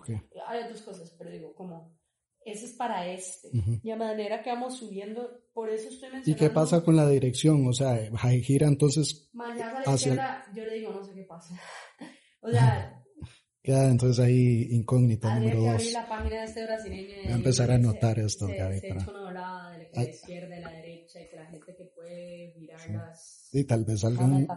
Ok. 0.01 0.09
Hay 0.47 0.63
otras 0.63 0.81
cosas, 0.81 1.15
pero 1.17 1.31
digo, 1.31 1.53
como, 1.55 1.97
ese 2.45 2.65
es 2.65 2.73
para 2.73 3.07
este. 3.07 3.49
Ujú. 3.57 3.79
Y 3.83 3.91
a 3.91 3.95
manera 3.95 4.41
que 4.43 4.49
vamos 4.49 4.77
subiendo, 4.77 5.29
por 5.53 5.69
eso 5.69 5.89
estoy 5.89 6.09
mencionando... 6.11 6.29
¿Y 6.31 6.35
qué 6.35 6.49
pasa 6.49 6.83
con 6.83 6.95
la 6.95 7.07
dirección? 7.07 7.67
O 7.67 7.73
sea, 7.73 7.97
gira 8.41 8.67
entonces, 8.67 9.29
Mañana 9.33 9.81
la 9.85 9.93
hacia- 9.93 10.45
yo 10.55 10.65
le 10.65 10.73
digo, 10.75 10.91
no 10.91 11.03
sé 11.03 11.13
qué 11.13 11.23
pasa. 11.23 11.55
o 12.41 12.49
sea, 12.49 13.03
queda 13.63 13.89
entonces 13.89 14.23
ahí 14.25 14.67
incógnita 14.71 15.35
número 15.35 15.59
dos. 15.61 15.75
abrir 15.75 15.93
la 15.93 16.07
página 16.09 16.35
de 16.41 16.45
este 16.45 16.63
brasileño. 16.65 17.15
Voy 17.23 17.31
a 17.31 17.35
empezar 17.35 17.71
a 17.71 17.75
anotar 17.75 18.19
esto, 18.19 18.47
se, 18.47 18.55
Gaby, 18.55 18.79
se 18.79 18.87
para- 18.87 19.01
echa 19.01 19.11
una 19.11 19.21
volada 19.21 19.71
de 19.71 19.77
la, 19.77 19.83
de 19.83 19.91
la 19.95 20.01
Ay. 20.01 20.09
izquierda 20.09 20.57
y 20.57 20.61
la 20.61 20.71
derecha 20.71 21.21
y 21.21 21.29
que 21.29 21.35
la 21.35 21.45
gente 21.45 21.75
que 21.77 21.83
puede 21.95 22.53
Sí. 22.77 23.59
Y 23.59 23.63
tal 23.65 23.83
vez 23.85 24.03
más 24.03 24.05
algún... 24.05 24.47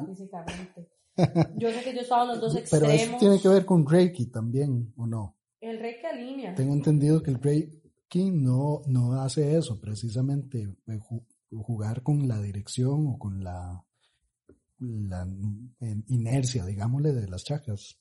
Yo 1.56 1.71
sé 1.71 1.83
que 1.85 1.94
yo 1.94 2.00
estaba 2.00 2.23
en 2.25 2.28
los 2.28 2.40
dos 2.40 2.54
Pero 2.71 2.87
extremos. 2.87 3.00
eso 3.02 3.16
tiene 3.18 3.40
que 3.40 3.49
ver 3.49 3.64
con 3.64 3.87
Reiki 3.88 4.26
también, 4.26 4.92
¿o 4.97 5.06
no? 5.06 5.37
El 5.61 5.78
que 5.78 6.06
alinea. 6.06 6.54
Tengo 6.54 6.75
entendido 6.75 7.23
que 7.23 7.30
el 7.30 7.40
Reiki 7.40 8.30
no, 8.30 8.83
no 8.87 9.21
hace 9.21 9.56
eso, 9.56 9.80
precisamente 9.80 10.62
eh, 10.87 10.99
ju- 10.99 11.25
jugar 11.50 12.02
con 12.02 12.26
la 12.28 12.40
dirección 12.40 13.06
o 13.06 13.18
con 13.18 13.42
la, 13.42 13.83
la 14.80 15.26
inercia, 16.09 16.64
digámosle, 16.64 17.12
de 17.12 17.28
las 17.28 17.44
chakras. 17.44 17.97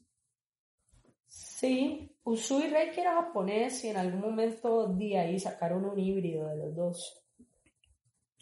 Sí, 1.27 2.09
Usui 2.23 2.67
Reiki 2.67 2.99
era 3.01 3.15
japonés 3.15 3.83
y 3.85 3.89
en 3.89 3.97
algún 3.97 4.21
momento 4.21 4.87
de 4.87 5.17
ahí 5.17 5.39
sacaron 5.39 5.85
un 5.85 5.97
híbrido 5.99 6.47
de 6.47 6.57
los 6.57 6.75
dos. 6.75 7.23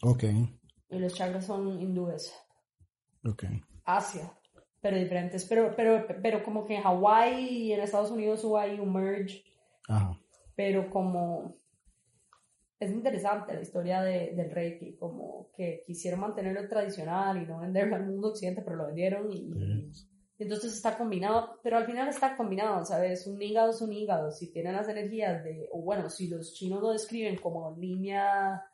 Ok, 0.02 0.24
Y 0.90 0.98
los 0.98 1.14
chakras 1.14 1.46
son 1.46 1.80
hindúes. 1.80 2.32
ok. 3.24 3.44
Asia, 3.84 4.32
pero 4.82 4.98
diferentes. 4.98 5.46
Pero, 5.46 5.72
pero, 5.74 6.06
pero 6.22 6.42
como 6.42 6.66
que 6.66 6.74
en 6.76 6.82
Hawái 6.82 7.46
y 7.48 7.72
en 7.72 7.80
Estados 7.80 8.10
Unidos 8.10 8.44
hubo 8.44 8.58
ahí 8.58 8.78
un 8.78 8.92
merge, 8.92 9.44
Ajá. 9.88 10.18
pero 10.54 10.90
como 10.90 11.56
es 12.78 12.90
interesante 12.90 13.54
la 13.54 13.60
historia 13.62 14.02
de, 14.02 14.32
del 14.34 14.50
Reiki, 14.50 14.96
como 14.96 15.50
que 15.56 15.84
quisieron 15.86 16.18
mantenerlo 16.20 16.68
tradicional 16.68 17.40
y 17.40 17.46
no 17.46 17.60
venderlo 17.60 17.94
al 17.94 18.06
mundo 18.06 18.28
occidente, 18.30 18.60
pero 18.62 18.74
lo 18.76 18.86
vendieron 18.86 19.30
y, 19.32 19.52
Sí. 19.92 20.08
y 20.38 20.42
entonces 20.42 20.72
está 20.72 20.98
combinado, 20.98 21.60
pero 21.62 21.76
al 21.76 21.86
final 21.86 22.08
está 22.08 22.36
combinado, 22.36 22.84
¿sabes? 22.84 23.24
Un 23.28 23.40
hígado 23.40 23.70
es 23.70 23.80
un 23.80 23.92
hígado, 23.92 24.32
si 24.32 24.50
tienen 24.52 24.72
las 24.74 24.88
energías 24.88 25.44
de, 25.44 25.68
o 25.70 25.80
bueno, 25.80 26.10
si 26.10 26.26
los 26.26 26.54
chinos 26.54 26.82
lo 26.82 26.90
describen 26.90 27.36
como 27.38 27.76
línea, 27.76 28.64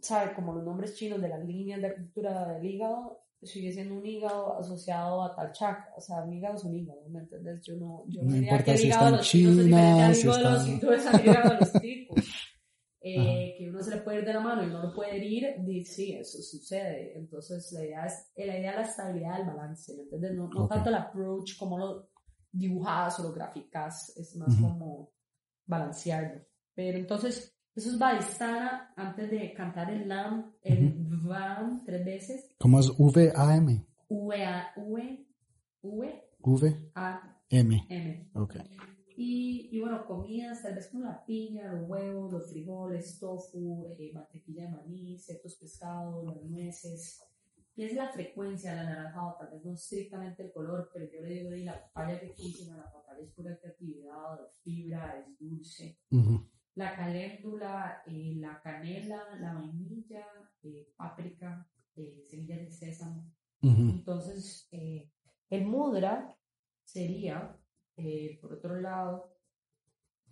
¿sabes? 0.00 0.32
Como 0.34 0.54
los 0.54 0.64
nombres 0.64 0.96
chinos 0.96 1.20
de 1.20 1.28
las 1.28 1.44
líneas 1.44 1.78
de 1.82 1.88
arquitectura 1.88 2.54
del 2.54 2.64
hígado, 2.64 3.21
sigue 3.42 3.72
siendo 3.72 3.96
un 3.96 4.06
hígado 4.06 4.56
asociado 4.58 5.22
a 5.24 5.34
tal 5.34 5.52
chakra, 5.52 5.92
o 5.96 6.00
sea, 6.00 6.22
un 6.22 6.32
hígado 6.32 6.54
es 6.56 6.64
un 6.64 6.76
hígado, 6.78 7.00
¿me 7.08 7.20
entiendes? 7.20 7.60
Yo 7.64 7.76
no, 7.76 8.04
yo 8.08 8.22
No 8.22 8.32
diría 8.34 8.50
importa 8.50 8.76
si 8.76 8.88
está 8.88 9.08
en 9.08 9.14
es 9.16 9.20
China, 9.26 9.50
si 10.14 10.20
hígado 10.26 10.36
de 10.38 10.42
los 10.44 10.60
está- 10.60 10.70
hindúes 10.72 11.06
al 11.06 11.20
hígado 11.26 11.50
de 11.50 11.60
los 11.60 11.72
ticos. 11.72 12.24
Eh, 13.04 13.56
que 13.58 13.68
uno 13.68 13.82
se 13.82 13.90
le 13.96 14.02
puede 14.02 14.18
ir 14.20 14.24
de 14.24 14.32
la 14.32 14.38
mano 14.40 14.62
y 14.62 14.66
no 14.68 14.80
lo 14.80 14.94
puede 14.94 15.18
di- 15.18 15.84
sí, 15.84 16.12
eso 16.12 16.40
sucede. 16.40 17.18
Entonces, 17.18 17.72
la 17.72 17.84
idea 17.84 18.06
es 18.06 18.30
la 18.36 18.56
idea 18.58 18.70
de 18.70 18.76
la 18.76 18.82
estabilidad 18.86 19.38
del 19.38 19.46
balance, 19.48 19.92
¿me 19.96 20.02
entiendes? 20.04 20.34
No, 20.34 20.46
no 20.48 20.64
Ok. 20.66 20.70
tanto 20.72 20.88
el 20.90 20.94
approach 20.94 21.56
como 21.58 21.78
lo 21.78 22.10
dibujas 22.52 23.18
o 23.18 23.24
lo 23.24 23.32
graficas, 23.32 24.16
es 24.16 24.36
más 24.36 24.54
Ujú. 24.54 24.62
como 24.68 25.10
balancearlo. 25.66 26.42
Pero 26.74 26.98
entonces, 26.98 27.56
eso 27.74 27.90
es 27.90 27.98
Vaisana 27.98 28.92
antes 28.96 29.30
de 29.30 29.52
cantar 29.54 29.90
el 29.90 30.08
Lam, 30.08 30.52
el 30.62 30.94
Vam 31.24 31.84
tres 31.84 32.04
veces. 32.04 32.54
¿Cómo 32.58 32.80
es 32.80 32.90
V-A-M? 32.98 33.86
V-A, 34.08 34.72
V, 34.76 35.26
V. 35.82 36.90
A, 36.94 37.40
M. 37.48 37.88
Ok. 38.34 38.56
Y, 39.16 39.68
y 39.76 39.80
bueno, 39.80 40.06
comidas, 40.06 40.62
tal 40.62 40.74
vez 40.74 40.88
como 40.88 41.04
la 41.04 41.24
piña, 41.24 41.72
los 41.72 41.88
huevos, 41.88 42.32
los 42.32 42.50
frijoles, 42.50 43.18
tofu, 43.18 43.86
eh, 43.98 44.10
mantequilla 44.12 44.64
de 44.64 44.70
maní, 44.70 45.18
ciertos 45.18 45.54
pescados, 45.56 46.24
las 46.24 46.42
nueces. 46.42 47.22
Y 47.76 47.84
es 47.84 47.94
la 47.94 48.08
frecuencia 48.10 48.74
del 48.74 48.86
anaranjado, 48.86 49.36
tal 49.38 49.50
vez 49.50 49.64
no 49.64 49.74
estrictamente 49.74 50.42
el 50.42 50.52
color, 50.52 50.90
pero 50.92 51.10
yo 51.10 51.20
le 51.22 51.28
digo, 51.34 51.50
"Di, 51.50 51.64
la 51.64 51.80
papaya 51.82 52.20
que 52.20 52.26
riquísima, 52.28 52.76
la 52.76 52.90
papaya 52.92 53.22
es 53.22 53.30
pura 53.32 53.56
creatividad, 53.58 54.38
fibra, 54.62 55.18
es 55.18 55.38
dulce. 55.38 55.98
Ujú. 56.10 56.46
La 56.74 56.96
caléndula, 56.96 58.02
eh, 58.06 58.34
la 58.36 58.60
canela, 58.62 59.36
la 59.38 59.52
vainilla, 59.54 60.26
eh, 60.62 60.92
páprica, 60.96 61.68
eh, 61.96 62.22
semillas 62.28 62.60
de 62.60 62.70
sésamo. 62.70 63.30
Entonces, 63.62 64.66
eh, 64.72 65.08
el 65.48 65.66
mudra 65.66 66.36
sería, 66.82 67.56
eh, 67.96 68.38
por 68.40 68.54
otro 68.54 68.80
lado, 68.80 69.36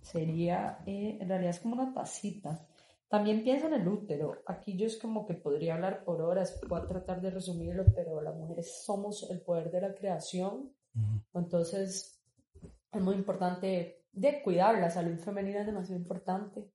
sería, 0.00 0.82
eh, 0.84 1.18
en 1.20 1.28
realidad 1.28 1.50
es 1.50 1.60
como 1.60 1.74
una 1.74 1.92
tacita. 1.92 2.66
También 3.08 3.44
piensa 3.44 3.68
en 3.68 3.74
el 3.74 3.86
útero. 3.86 4.42
Aquí 4.46 4.76
yo 4.76 4.86
es 4.86 4.96
como 4.98 5.26
que 5.26 5.34
podría 5.34 5.74
hablar 5.74 6.04
por 6.04 6.22
horas, 6.22 6.60
a 6.70 6.86
tratar 6.86 7.20
de 7.20 7.30
resumirlo, 7.30 7.84
pero 7.94 8.20
las 8.20 8.34
mujeres 8.34 8.82
somos 8.84 9.28
el 9.30 9.42
poder 9.42 9.70
de 9.70 9.80
la 9.80 9.94
creación. 9.94 10.72
Entonces, 11.34 12.20
es 12.92 13.00
muy 13.00 13.14
importante 13.14 13.99
de 14.12 14.42
cuidar 14.42 14.78
la 14.78 14.90
salud 14.90 15.18
femenina, 15.18 15.60
es 15.60 15.66
demasiado 15.66 16.00
importante, 16.00 16.70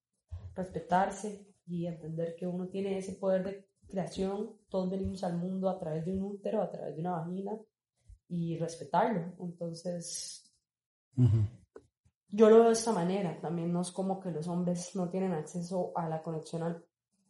respetarse 0.56 1.48
y 1.68 1.86
entender 1.86 2.36
que 2.36 2.48
uno 2.48 2.68
tiene 2.68 2.98
ese 2.98 3.14
poder 3.14 3.44
de 3.44 3.68
creación. 3.88 4.58
Todos 4.70 4.90
venimos 4.90 5.24
al 5.24 5.38
mundo 5.38 5.70
a 5.70 5.78
través 5.78 6.06
de 6.06 6.14
un 6.14 6.24
útero, 6.24 6.62
a 6.62 6.72
través 6.72 6.96
de 6.96 7.02
una 7.02 7.12
vagina 7.12 7.52
y 8.30 8.58
respetarlo. 8.58 9.34
Entonces, 9.40 10.52
Ujú. 11.18 11.38
yo 12.30 12.50
lo 12.50 12.58
veo 12.58 12.68
de 12.68 12.74
esta 12.74 12.92
manera. 12.92 13.40
También 13.40 13.72
no 13.72 13.82
es 13.82 13.92
como 13.92 14.20
que 14.20 14.32
los 14.32 14.48
hombres 14.48 14.96
no 14.96 15.10
tienen 15.10 15.34
acceso 15.34 15.92
a 15.96 16.08
la 16.08 16.22
conexión 16.22 16.64
al 16.64 16.86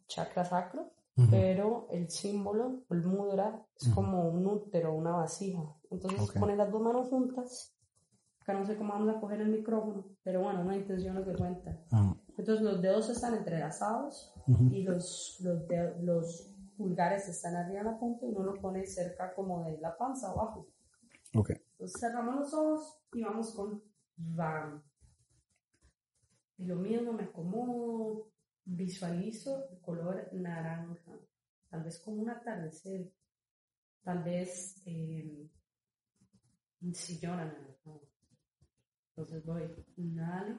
chakra 0.06 0.44
sacro, 0.44 0.92
pero 1.30 1.88
el 1.90 2.10
símbolo, 2.10 2.84
el 2.90 3.02
mudra, 3.02 3.66
es 3.74 3.86
Ujú. 3.88 3.94
como 3.94 4.28
un 4.28 4.46
útero, 4.46 4.94
una 4.94 5.12
vasija. 5.12 5.62
Entonces 5.90 6.20
Ok. 6.20 6.38
ponen 6.38 6.58
las 6.58 6.70
dos 6.70 6.82
manos 6.82 7.08
juntas. 7.08 7.75
Acá 8.46 8.54
no 8.60 8.64
sé 8.64 8.76
cómo 8.76 8.92
vamos 8.92 9.12
a 9.16 9.18
coger 9.18 9.40
el 9.40 9.48
micrófono, 9.48 10.06
pero 10.22 10.40
bueno, 10.40 10.60
una 10.60 10.76
intención 10.76 11.16
lo 11.16 11.24
que 11.24 11.34
cuenta. 11.34 11.82
Ah, 11.90 12.14
Entonces 12.38 12.60
los 12.62 12.80
dedos 12.80 13.08
están 13.10 13.34
entrelazados 13.34 14.32
y 14.70 14.82
los, 14.84 15.38
los, 15.42 15.66
de- 15.66 16.00
los 16.02 16.52
pulgares 16.76 17.28
están 17.28 17.56
arriba 17.56 17.80
de 17.80 17.90
la 17.90 17.98
punta 17.98 18.24
y 18.24 18.28
uno 18.28 18.44
lo 18.44 18.60
pone 18.60 18.86
cerca 18.86 19.34
como 19.34 19.64
de 19.64 19.78
la 19.78 19.96
panza 19.96 20.30
abajo. 20.30 20.68
Ok. 21.34 21.50
Entonces 21.72 22.00
cerramos 22.00 22.36
los 22.36 22.54
ojos 22.54 23.00
y 23.14 23.22
vamos 23.24 23.52
con 23.52 23.82
VAM. 24.16 24.80
Y 26.58 26.66
lo 26.66 26.76
mismo 26.76 27.12
me 27.14 27.24
acomodo, 27.24 28.28
visualizo 28.64 29.68
el 29.70 29.80
color 29.80 30.28
naranja, 30.32 31.18
tal 31.68 31.82
vez 31.82 31.98
como 31.98 32.22
un 32.22 32.30
atardecer, 32.30 33.10
tal 34.04 34.22
vez 34.22 34.80
eh, 34.86 35.50
un 36.82 36.94
sillón 36.94 37.40
anaranjado. 39.16 39.22
Entonces 39.22 39.44
voy, 39.46 39.62
inhalo. 39.96 40.58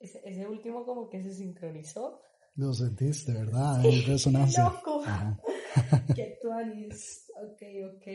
Ese, 0.00 0.20
ese 0.24 0.48
último 0.48 0.84
como 0.84 1.08
que 1.08 1.22
se 1.22 1.32
sincronizó. 1.32 2.20
Lo 2.56 2.72
sentiste, 2.74 3.32
¿verdad? 3.32 3.80
Hay 3.80 4.00
resonancia. 4.02 4.64
loco! 4.84 5.04
¡Qué 6.16 6.38
tuanis! 6.42 7.30
Ok, 7.36 7.62
ok. 7.94 8.06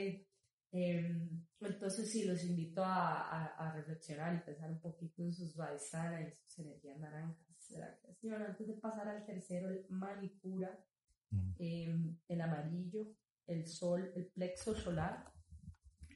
Em, 0.74 1.46
entonces 1.62 2.12
sí, 2.12 2.26
los 2.26 2.44
invito 2.44 2.84
a, 2.84 3.22
a, 3.22 3.46
a 3.56 3.74
reflexionar 3.74 4.36
y 4.36 4.46
pensar 4.46 4.70
un 4.70 4.82
poquito 4.82 5.24
en 5.24 5.32
sus 5.32 5.56
y 5.56 6.32
sus 6.32 6.60
energías 6.60 7.00
naranjas. 7.00 7.47
Bueno, 7.70 8.46
antes 8.46 8.68
de 8.68 8.74
pasar 8.76 9.08
al 9.08 9.26
tercero, 9.26 9.70
el 9.70 9.86
Manipura, 9.90 10.84
Mm. 11.30 11.52
em, 11.60 12.18
el 12.30 12.42
amarillo, 12.42 13.14
el 13.48 13.68
sol, 13.68 14.12
el 14.16 14.28
plexo 14.28 14.74
solar 14.74 15.32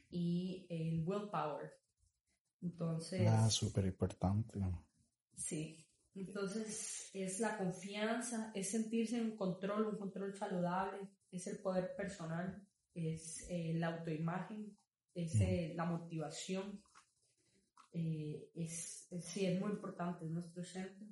y 0.09 0.65
el 0.69 1.03
willpower. 1.05 1.71
Entonces, 2.61 3.27
Ah, 3.27 3.49
súper 3.49 3.85
importante. 3.85 4.59
Sí, 5.35 5.85
entonces 6.15 7.09
es 7.13 7.39
la 7.39 7.57
confianza, 7.57 8.51
es 8.53 8.69
sentirse 8.71 9.17
en 9.17 9.35
control, 9.35 9.87
un 9.87 9.97
control 9.97 10.33
saludable, 10.35 11.09
es 11.31 11.47
el 11.47 11.59
poder 11.59 11.95
personal, 11.95 12.65
es 12.93 13.45
eh, 13.49 13.73
la 13.75 13.87
autoimagen, 13.97 14.77
es 15.13 15.35
eh, 15.41 15.73
la 15.75 15.85
motivación, 15.85 16.81
eh, 17.93 18.49
es, 18.55 19.07
es- 19.11 19.25
sí, 19.25 19.45
es 19.45 19.59
muy 19.59 19.71
importante, 19.71 20.25
es 20.25 20.31
nuestro 20.31 20.63
centro. 20.63 21.07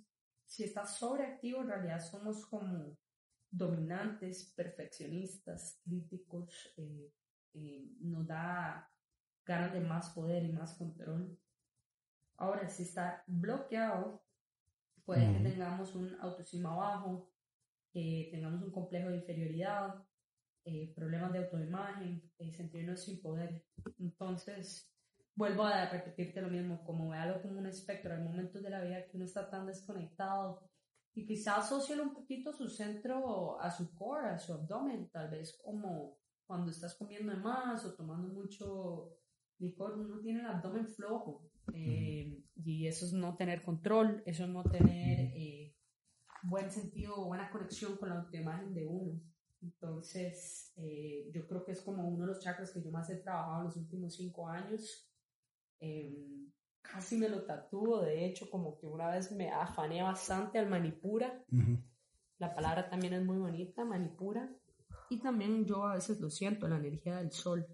Si 0.50 0.64
estás 0.64 0.98
sobreactivo, 0.98 1.62
en 1.62 1.68
realidad 1.68 2.00
somos 2.00 2.44
como 2.48 2.98
dominantes, 3.52 4.52
perfeccionistas, 4.56 5.80
críticos, 5.84 6.74
eh, 6.76 7.14
eh, 7.54 7.88
nos 8.02 8.26
da 8.26 8.92
ganas 9.46 9.72
de 9.74 9.82
más 9.82 10.10
poder 10.10 10.44
y 10.44 10.52
más 10.52 10.74
control. 10.74 11.38
Ahora, 12.38 12.68
si 12.68 12.82
está 12.82 13.24
bloqueado, 13.28 14.24
puede 15.06 15.22
que 15.28 15.40
Ujú. 15.40 15.44
tengamos 15.44 15.94
un 15.94 16.16
autoestima 16.20 16.76
bajo, 16.76 17.32
que 17.94 18.30
tengamos 18.32 18.64
un 18.64 18.72
complejo 18.72 19.10
de 19.10 19.18
inferioridad, 19.18 20.04
eh, 20.66 20.92
problemas 20.96 21.32
de 21.32 21.40
autoimagen, 21.40 22.32
eh, 22.40 22.52
sentirnos 22.52 23.04
sin 23.04 23.22
poder. 23.22 23.64
Entonces, 24.00 24.92
vuelvo 25.40 25.64
a 25.64 25.86
repetirte 25.90 26.42
lo 26.42 26.50
mismo, 26.50 26.84
como 26.84 27.10
véalo 27.10 27.42
como 27.42 27.60
un 27.60 27.66
espectro. 27.66 28.14
Hay 28.14 28.22
momentos 28.22 28.62
de 28.62 28.70
la 28.70 28.84
vida 28.84 29.06
que 29.06 29.16
uno 29.16 29.26
está 29.26 29.50
tan 29.50 29.66
desconectado 29.66 30.62
y 31.16 31.26
quizás 31.26 31.60
asocia 31.60 32.02
un 32.02 32.14
poquito 32.14 32.52
su 32.52 32.68
centro 32.68 33.60
a 33.62 33.72
su 33.72 33.96
core, 33.96 34.32
a 34.32 34.38
su 34.38 34.54
abdomen, 34.54 35.10
tal 35.10 35.30
vez 35.30 35.58
como 35.64 36.18
cuando 36.46 36.72
estás 36.72 36.94
comiendo 36.96 37.34
más 37.38 37.86
o 37.86 37.96
tomando 37.96 38.28
mucho 38.34 39.16
licor, 39.60 39.98
uno 39.98 40.20
tiene 40.20 40.42
el 40.42 40.48
abdomen 40.48 40.88
flojo. 40.88 41.50
eh, 41.74 42.44
Y 42.56 42.88
eso 42.88 43.06
es 43.06 43.14
no 43.14 43.38
tener 43.38 43.64
control, 43.64 44.22
eso 44.26 44.44
es 44.44 44.50
no 44.50 44.64
tener 44.64 45.32
eh, 45.36 45.74
buen 46.44 46.70
sentido 46.70 47.26
buena 47.26 47.50
conexión 47.50 47.96
con 47.96 48.10
la 48.10 48.20
autoimagen 48.20 48.74
de 48.74 48.86
uno. 48.86 49.22
Entonces, 49.62 50.74
eh, 50.76 51.30
yo 51.34 51.48
creo 51.48 51.64
que 51.64 51.72
es 51.72 51.82
como 51.82 52.08
uno 52.10 52.26
de 52.26 52.28
los 52.34 52.40
chakras 52.40 52.72
que 52.72 52.82
yo 52.82 52.92
más 52.92 53.10
he 53.10 53.18
trabajado 53.18 53.60
en 53.60 53.66
los 53.66 53.78
últimos 53.78 54.16
cinco 54.16 54.50
años. 54.50 55.09
Em, 55.80 56.52
casi 56.82 57.18
me 57.18 57.30
lo 57.30 57.44
tatúo, 57.44 58.02
de 58.02 58.26
hecho, 58.26 58.50
como 58.50 58.78
que 58.78 58.88
una 58.88 59.10
vez 59.10 59.32
me 59.32 59.50
afané 59.50 60.02
bastante 60.02 60.60
al 60.60 60.70
Manipura. 60.70 61.44
La 62.38 62.54
palabra 62.54 62.90
también 62.90 63.14
es 63.14 63.24
muy 63.26 63.38
bonita, 63.38 63.84
Manipura. 63.86 64.50
Y 65.10 65.20
también 65.20 65.66
yo 65.66 65.86
a 65.86 65.96
veces 65.96 66.20
lo 66.20 66.30
siento, 66.30 66.68
la 66.68 66.78
energía 66.78 67.18
del 67.18 67.32
sol. 67.32 67.66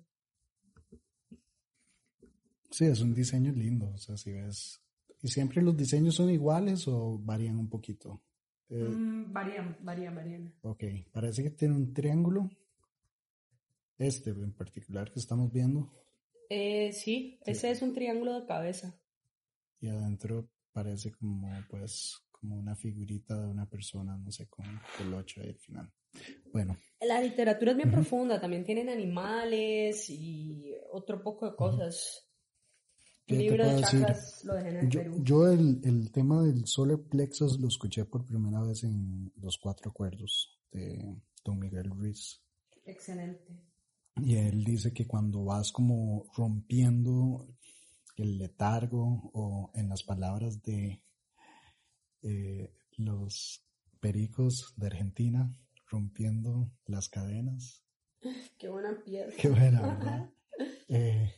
Sí, 2.71 2.85
es 2.85 3.01
un 3.01 3.13
diseño 3.13 3.51
lindo. 3.51 3.89
O 3.93 3.97
sea, 3.97 4.17
si 4.17 4.31
ves. 4.31 4.81
¿Y 5.21 5.27
siempre 5.29 5.61
los 5.61 5.75
diseños 5.75 6.15
son 6.15 6.29
iguales 6.29 6.87
o 6.87 7.17
varían 7.19 7.57
un 7.57 7.69
poquito? 7.69 8.21
Eh, 8.69 8.83
Mm, 8.83 9.31
varían, 9.31 9.77
varían, 9.81 10.15
varían. 10.15 10.53
Ok, 10.61 10.83
parece 11.11 11.43
que 11.43 11.51
tiene 11.51 11.75
un 11.75 11.93
triángulo. 11.93 12.49
Este 13.97 14.31
en 14.31 14.51
particular 14.53 15.11
que 15.11 15.19
estamos 15.19 15.51
viendo. 15.51 15.89
Eh, 16.49 16.91
sí, 16.93 17.39
ese 17.45 17.71
es 17.71 17.81
un 17.81 17.93
triángulo 17.93 18.39
de 18.39 18.45
cabeza. 18.45 18.95
Y 19.79 19.87
adentro 19.87 20.49
parece 20.71 21.11
como, 21.11 21.49
pues, 21.69 22.21
como 22.31 22.55
una 22.57 22.75
figurita 22.75 23.39
de 23.39 23.47
una 23.47 23.67
persona, 23.69 24.17
no 24.17 24.31
sé, 24.31 24.47
con 24.47 24.65
el 24.99 25.13
8 25.13 25.41
ahí 25.41 25.49
al 25.49 25.57
final. 25.59 25.91
Bueno, 26.53 26.77
La 27.01 27.19
literatura 27.21 27.71
es 27.71 27.77
bien 27.77 27.91
profunda, 27.91 28.39
también 28.39 28.63
tienen 28.63 28.89
animales 28.89 30.09
y 30.09 30.73
otro 30.91 31.21
poco 31.21 31.49
de 31.49 31.55
cosas. 31.55 32.27
¿Qué 33.25 33.35
El 33.35 33.39
te 33.39 33.43
libro 33.43 33.67
de 33.67 33.81
chakras 33.81 34.43
lo 34.45 34.53
dejé 34.53 34.69
en 34.69 34.77
el 34.77 34.89
yo, 34.89 34.99
Perú. 35.01 35.23
yo 35.23 35.47
el, 35.51 35.81
el 35.83 36.11
tema 36.11 36.43
del 36.43 36.65
solar 36.67 36.99
plexus 36.99 37.59
lo 37.59 37.67
escuché 37.67 38.05
por 38.05 38.25
primera 38.25 38.61
vez 38.61 38.83
en 38.83 39.31
Los 39.37 39.57
Cuatro 39.57 39.89
Acuerdos 39.89 40.59
de 40.71 41.15
Don 41.43 41.57
Miguel 41.59 41.89
Ruiz. 41.89 42.41
Excelente. 42.85 43.59
Y 44.17 44.35
él 44.35 44.63
dice 44.63 44.93
que 44.93 45.07
cuando 45.07 45.43
vas 45.43 45.71
como 45.71 46.25
rompiendo 46.35 47.47
el 48.15 48.37
letargo 48.37 49.29
o 49.33 49.71
en 49.73 49.89
las 49.89 50.03
palabras 50.03 50.61
de 50.63 51.01
eh, 52.21 52.73
los 52.97 53.61
pericos 53.99 54.73
de 54.77 54.87
Argentina, 54.87 55.53
rompiendo 55.87 56.71
las 56.85 57.09
cadenas. 57.09 57.83
Qué 58.57 58.69
buena 58.69 58.97
pieza. 59.03 59.35
Qué 59.37 59.49
buena, 59.49 59.81
¿verdad? 59.81 60.29
Eh, 60.87 61.33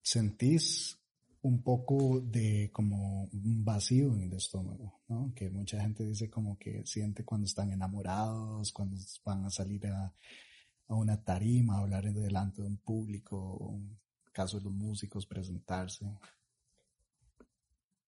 sentís 0.00 0.98
un 1.42 1.62
poco 1.62 2.20
de 2.20 2.70
como 2.72 3.24
un 3.24 3.64
vacío 3.64 4.14
en 4.14 4.22
el 4.22 4.32
estómago, 4.32 5.02
¿no? 5.08 5.32
Que 5.34 5.50
mucha 5.50 5.80
gente 5.80 6.04
dice 6.04 6.30
como 6.30 6.56
que 6.56 6.86
siente 6.86 7.24
cuando 7.24 7.46
están 7.46 7.72
enamorados, 7.72 8.72
cuando 8.72 8.96
van 9.24 9.44
a 9.44 9.50
salir 9.50 9.86
a, 9.88 10.14
a 10.88 10.94
una 10.94 11.22
tarima, 11.22 11.78
hablar 11.78 12.12
delante 12.12 12.62
de 12.62 12.68
un 12.68 12.76
público, 12.78 13.70
en 13.74 13.98
caso 14.32 14.58
de 14.58 14.64
los 14.64 14.72
músicos, 14.72 15.26
presentarse. 15.26 16.06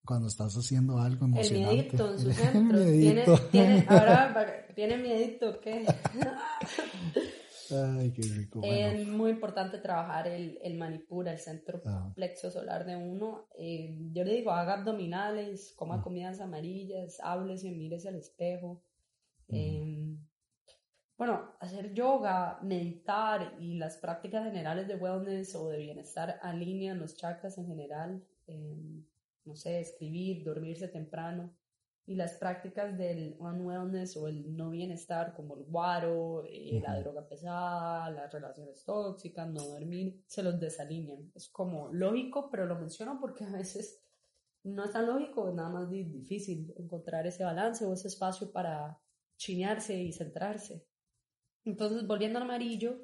Cuando 0.04 0.28
estás 0.28 0.54
haciendo 0.54 0.98
algo 0.98 1.24
El 1.26 1.32
emocionante. 1.32 1.74
miedito 1.74 2.12
en 2.12 2.18
su 2.18 2.28
El 2.28 2.34
centro. 2.34 2.78
¿Tiene, 2.84 3.12
miedito. 3.14 3.38
tiene, 3.50 3.86
ahora, 3.88 4.66
¿tiene 4.74 4.96
miedito 4.98 5.60
qué? 5.60 5.86
Ay, 7.70 8.12
qué 8.12 8.22
rico. 8.22 8.60
Bueno, 8.60 8.88
Es 8.88 9.08
muy 9.08 9.30
importante 9.30 9.78
trabajar 9.78 10.28
el, 10.28 10.58
el 10.62 10.76
manipura, 10.76 11.32
el 11.32 11.38
centro 11.38 11.80
Ah. 11.86 12.12
plexo 12.14 12.50
solar 12.50 12.84
de 12.84 12.96
uno. 12.96 13.48
Eh, 13.58 13.96
yo 14.12 14.22
le 14.24 14.34
digo, 14.34 14.50
haga 14.50 14.74
abdominales, 14.74 15.72
coma 15.74 15.96
Mm. 15.96 16.02
comidas 16.02 16.40
amarillas, 16.40 17.18
háblese, 17.22 17.70
mírese 17.70 18.08
al 18.10 18.16
espejo. 18.16 18.82
Eh, 19.48 19.80
bueno, 21.16 21.52
hacer 21.60 21.94
yoga, 21.94 22.58
meditar 22.62 23.54
y 23.60 23.74
las 23.74 23.96
prácticas 23.98 24.44
generales 24.44 24.88
de 24.88 24.96
wellness 24.96 25.54
o 25.54 25.68
de 25.68 25.78
bienestar 25.78 26.38
alinean 26.42 26.98
los 26.98 27.16
chakras 27.16 27.56
en 27.58 27.66
general. 27.66 28.24
Eh, 28.46 29.04
no 29.44 29.54
sé, 29.56 29.80
escribir, 29.80 30.42
dormirse 30.44 30.88
temprano. 30.88 31.54
Y 32.06 32.16
las 32.16 32.32
prácticas 32.34 32.98
del 32.98 33.34
unwellness 33.38 34.16
o 34.18 34.28
el 34.28 34.54
no 34.56 34.70
bienestar, 34.70 35.34
como 35.34 35.56
el 35.56 35.64
guaro, 35.64 36.44
eh, 36.46 36.78
la 36.82 36.98
droga 37.00 37.26
pesada, 37.26 38.10
las 38.10 38.30
relaciones 38.30 38.84
tóxicas, 38.84 39.48
no 39.48 39.62
dormir, 39.62 40.22
se 40.26 40.42
los 40.42 40.60
desalinean. 40.60 41.30
Es 41.34 41.48
como 41.48 41.90
lógico, 41.92 42.50
pero 42.50 42.66
lo 42.66 42.78
menciono 42.78 43.18
porque 43.18 43.44
a 43.44 43.50
veces 43.50 44.02
no 44.64 44.84
es 44.84 44.92
tan 44.92 45.06
lógico, 45.06 45.48
es 45.48 45.54
nada 45.54 45.70
más 45.70 45.88
di- 45.90 46.04
difícil 46.04 46.74
encontrar 46.76 47.26
ese 47.26 47.44
balance 47.44 47.84
o 47.86 47.92
ese 47.94 48.08
espacio 48.08 48.52
para 48.52 48.98
chinearse 49.36 49.94
y 49.94 50.12
centrarse. 50.12 50.86
Entonces, 51.64 52.06
volviendo 52.06 52.38
al 52.38 52.44
amarillo, 52.44 52.98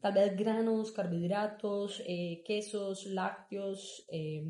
tal 0.00 0.12
vez 0.14 0.36
granos, 0.36 0.92
carbohidratos, 0.92 2.02
eh, 2.06 2.42
quesos, 2.44 3.06
lácteos, 3.06 4.04
eh, 4.10 4.44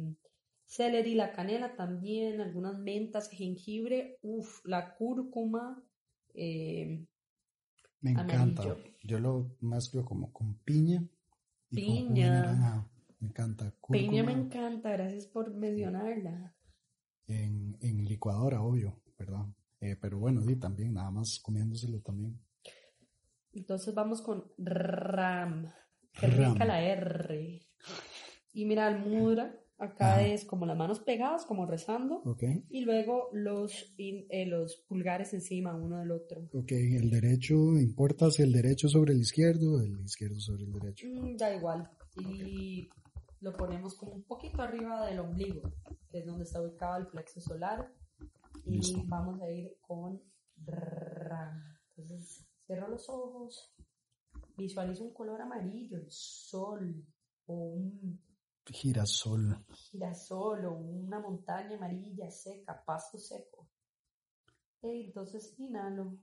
celery, 0.67 1.15
la 1.15 1.33
canela 1.33 1.77
también, 1.77 2.41
algunas 2.41 2.79
mentas, 2.79 3.31
jengibre, 3.31 4.19
uff, 4.23 4.65
la 4.65 4.95
cúrcuma, 4.95 5.83
eh, 6.35 7.05
Me 8.01 8.11
encanta. 8.13 8.63
Amarillo. 8.63 8.77
Yo 9.03 9.19
lo 9.21 9.57
mezclo 9.61 10.05
como 10.05 10.33
con 10.33 10.55
piña 10.65 11.05
y 11.71 11.79
con 11.79 12.07
Piña. 12.07 12.89
Me 13.21 13.29
encanta. 13.29 13.73
piña 13.91 14.23
me 14.25 14.33
Cúrcuma 14.33 14.33
encanta, 14.33 14.91
gracias 14.91 15.27
por 15.27 15.55
mencionarla. 15.55 16.55
en, 17.27 17.77
en 17.81 18.05
licuadora, 18.05 18.63
obvio, 18.63 19.01
¿verdad? 19.19 19.47
Eh, 19.81 19.97
pero 20.01 20.19
bueno, 20.19 20.43
di 20.43 20.57
también, 20.57 20.95
nada 20.95 21.11
más 21.11 21.41
comiéndoselo 21.41 22.01
también. 22.01 22.39
Entonces 23.53 23.95
vamos 23.95 24.23
con 24.23 24.45
RAM. 24.59 25.73
Qué 26.19 26.27
Ram. 26.27 26.53
rica 26.53 26.65
la 26.65 26.83
R. 26.83 27.61
Y 28.53 28.65
mira, 28.67 28.87
al 28.87 29.01
mudra, 29.07 29.59
Acá 29.79 30.13
Ajá. 30.13 30.23
es 30.27 30.45
como 30.45 30.65
las 30.65 30.77
manos 30.77 31.01
pegadas, 31.01 31.45
como 31.45 31.67
rezando. 31.67 32.23
Ok. 32.25 32.45
Y 32.71 32.83
luego 32.83 33.31
los, 33.33 33.93
in- 33.97 34.27
eh, 34.31 34.47
los 34.47 34.77
pulgares 34.87 35.35
encima 35.35 35.75
uno 35.75 35.99
del 35.99 36.13
otro. 36.13 36.49
Ok, 36.53 36.71
el 36.71 37.11
derecho, 37.11 37.57
¿importa 37.81 38.31
si 38.31 38.43
el 38.45 38.53
derecho 38.53 38.89
sobre 38.89 39.13
el 39.13 39.19
izquierdo 39.21 39.73
o 39.73 39.81
el 39.81 39.99
izquierdo 40.05 40.39
sobre 40.39 40.65
el 40.67 40.73
derecho? 40.73 41.09
Mm, 41.09 41.37
da 41.37 41.53
igual. 41.57 41.91
Y 42.17 42.91
lo 43.41 43.57
ponemos 43.57 43.97
como 43.97 44.13
un 44.13 44.23
poquito 44.23 44.63
arriba 44.63 45.05
del 45.07 45.19
ombligo, 45.19 45.63
que 46.11 46.19
es 46.19 46.27
donde 46.27 46.45
está 46.45 46.63
ubicado 46.63 46.99
el 46.99 47.09
plexo 47.09 47.41
solar. 47.41 47.91
Y 48.65 48.77
Listo. 48.77 49.03
vamos 49.07 49.41
a 49.43 49.51
ir 49.51 49.73
con 49.81 50.23
ra. 50.65 51.81
Entonces, 51.97 52.47
cierro 52.73 52.89
los 52.89 53.09
ojos. 53.09 53.75
Visualizo 54.57 55.05
un 55.05 55.13
color 55.13 55.41
amarillo, 55.43 55.99
el 55.99 56.11
sol, 56.11 57.05
o 57.47 57.55
un 57.55 58.21
Girasol. 58.65 59.65
girasol, 59.73 60.65
o 60.67 60.73
una 60.73 61.19
montaña 61.19 61.77
amarilla 61.77 62.31
seca, 62.31 62.83
pasto 62.85 63.19
seco. 63.19 63.69
Y 64.83 65.07
entonces 65.07 65.55
inhalo. 65.59 66.19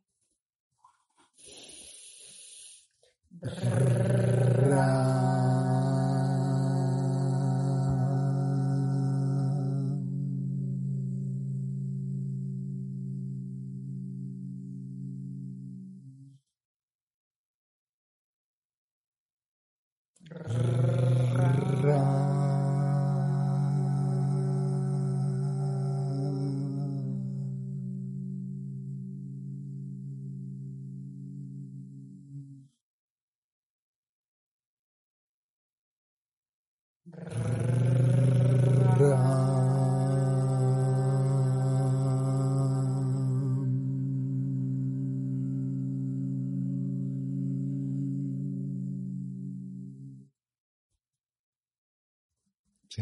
Rrr. 20.29 20.78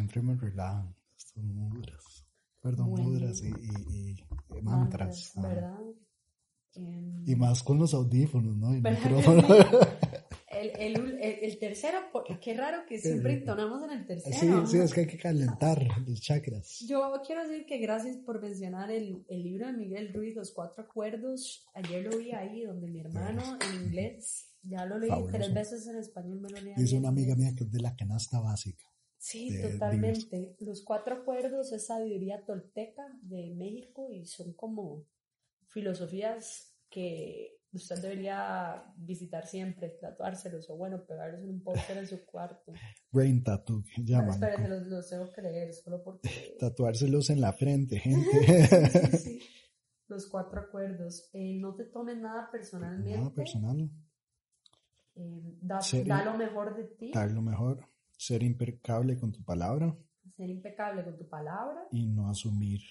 Siempre 0.07 0.21
me 0.21 0.35
relajan 0.39 0.95
estos 1.17 1.43
mudras. 1.43 2.25
Perdón, 2.61 2.91
Bueno. 2.91 3.09
mudras 3.09 3.41
y, 3.41 3.47
y- 3.49 4.15
y 4.57 4.61
mantras. 4.61 5.33
ajá. 5.37 5.47
¿verdad? 5.49 5.79
Em, 6.75 7.23
Y 7.27 7.35
más 7.35 7.61
con 7.61 7.77
los 7.77 7.93
audífonos, 7.93 8.55
¿no? 8.55 8.73
El 8.73 8.81
¿Verdad 8.81 8.99
que 9.03 9.09
micrófono. 9.09 9.47
El, 10.49 10.69
el, 10.79 10.95
el- 11.21 11.43
el 11.43 11.59
tercero, 11.59 11.97
qué 12.41 12.53
raro 12.53 12.85
que 12.87 12.99
siempre 12.99 13.33
entonamos 13.33 13.83
en 13.83 13.91
el 13.91 13.99
Sí, 14.01 14.05
tercero. 14.07 14.65
sí, 14.65 14.77
es 14.77 14.93
que 14.93 15.01
hay 15.01 15.07
que 15.07 15.17
calentar 15.17 15.85
los 16.07 16.21
chakras. 16.21 16.79
Yo 16.87 17.21
quiero 17.25 17.45
decir 17.47 17.65
que 17.65 17.77
gracias 17.79 18.15
por 18.17 18.41
mencionar 18.41 18.89
el, 18.91 19.25
el 19.27 19.43
libro 19.43 19.67
de 19.67 19.73
Miguel 19.73 20.13
Ruiz, 20.13 20.35
Los 20.37 20.51
Cuatro 20.53 20.83
Acuerdos. 20.85 21.67
Ayer 21.75 22.05
lo 22.05 22.17
vi 22.17 22.31
ahí, 22.31 22.63
donde 22.63 22.87
mi 22.87 23.01
hermano 23.01 23.43
en 23.61 23.83
inglés, 23.87 24.47
ya 24.63 24.85
lo 24.85 24.97
leí 24.97 25.09
Fabuloso. 25.09 25.37
tres 25.37 25.53
veces 25.53 25.87
en 25.87 25.97
español, 25.97 26.39
me 26.39 26.49
lo 26.49 26.61
leí 26.61 26.73
Dice 26.77 26.95
una 26.97 27.09
amiga 27.09 27.35
mía 27.35 27.53
que 27.55 27.65
es 27.65 27.71
de 27.71 27.81
la 27.81 27.95
canasta 27.95 28.39
básica. 28.39 28.85
Sí, 29.17 29.49
de 29.51 29.69
totalmente. 29.71 30.55
Los 30.59 30.83
Cuatro 30.83 31.15
Acuerdos 31.15 31.71
es 31.73 31.87
sabiduría 31.87 32.45
tolteca 32.45 33.03
de 33.21 33.53
México 33.55 34.09
y 34.11 34.25
son 34.25 34.53
como 34.53 35.05
filosofías 35.67 36.75
que 36.89 37.57
usted 37.73 38.01
debería 38.01 38.83
visitar 38.95 39.45
siempre, 39.45 39.89
tatuárselos 40.01 40.69
o 40.69 40.77
bueno, 40.77 41.05
pegarlos 41.05 41.41
en 41.41 41.49
un 41.49 41.63
póster 41.63 41.97
en 41.97 42.07
su 42.07 42.25
cuarto. 42.25 42.71
Brain 43.11 43.43
tattoo, 43.43 43.83
Pero 43.95 44.05
llaman. 44.07 44.29
espérate, 44.29 44.67
los, 44.67 44.87
los 44.87 45.09
tengo 45.09 45.31
que 45.31 45.41
leer 45.41 45.73
solo 45.73 46.03
porque... 46.03 46.29
Tatuárselos 46.59 47.29
en 47.29 47.41
la 47.41 47.53
frente, 47.53 47.99
Sí, 48.03 48.09
gente. 48.11 49.17
sí. 49.17 49.39
Los 50.07 50.27
cuatro 50.27 50.61
acuerdos. 50.61 51.29
Eh, 51.33 51.57
no 51.59 51.75
te 51.75 51.83
tomes 51.83 52.17
nada 52.17 52.49
personalmente. 52.49 53.17
Nada 53.17 53.33
personal. 53.33 53.89
Eh, 55.15 55.57
da, 55.61 55.79
da 56.05 56.23
lo 56.23 56.37
mejor 56.37 56.77
de 56.77 56.83
ti. 56.85 57.11
Dar 57.13 57.29
lo 57.31 57.41
mejor. 57.41 57.85
Ser 58.17 58.43
impecable 58.43 59.17
con 59.17 59.31
tu 59.31 59.43
palabra 59.43 59.95
Ser 60.35 60.49
impecable 60.49 61.03
con 61.03 61.17
tu 61.17 61.27
palabra 61.29 61.87
y 61.91 62.05
no 62.07 62.29
asumir, 62.29 62.81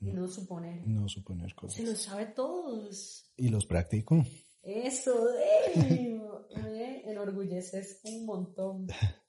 y 0.00 0.12
no 0.12 0.28
suponer. 0.28 0.86
no 0.86 1.08
suponer 1.08 1.50
Se 1.50 1.54
cosas. 1.56 1.80
lo 1.84 1.94
sabe 1.94 2.26
todos. 2.26 3.32
Y 3.36 3.48
los 3.48 3.66
practico. 3.66 4.24
Eso, 4.62 5.12
eh, 5.38 6.20
me 6.54 7.10
enorgulleces 7.10 8.00
un 8.04 8.26
montón. 8.26 8.86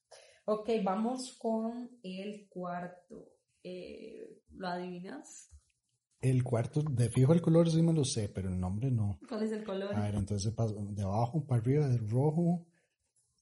Ok, 0.45 0.69
vamos 0.83 1.37
con 1.39 1.89
el 2.03 2.49
cuarto. 2.49 3.31
Eh, 3.63 4.41
¿Lo 4.49 4.67
adivinas? 4.67 5.49
El 6.19 6.43
cuarto, 6.43 6.81
de 6.81 7.09
fijo 7.09 7.31
el 7.31 7.41
color 7.41 7.71
sí 7.71 7.81
me 7.81 7.93
lo 7.93 8.03
sé, 8.03 8.27
pero 8.27 8.49
el 8.49 8.59
nombre 8.59 8.91
no. 8.91 9.19
¿Cuál 9.29 9.43
es 9.43 9.53
el 9.53 9.63
color? 9.63 9.95
A 9.95 10.01
ver, 10.01 10.15
entonces 10.15 10.53
de 10.53 11.01
abajo 11.01 11.45
para 11.47 11.61
arriba 11.61 11.87
es 11.87 12.09
rojo, 12.09 12.65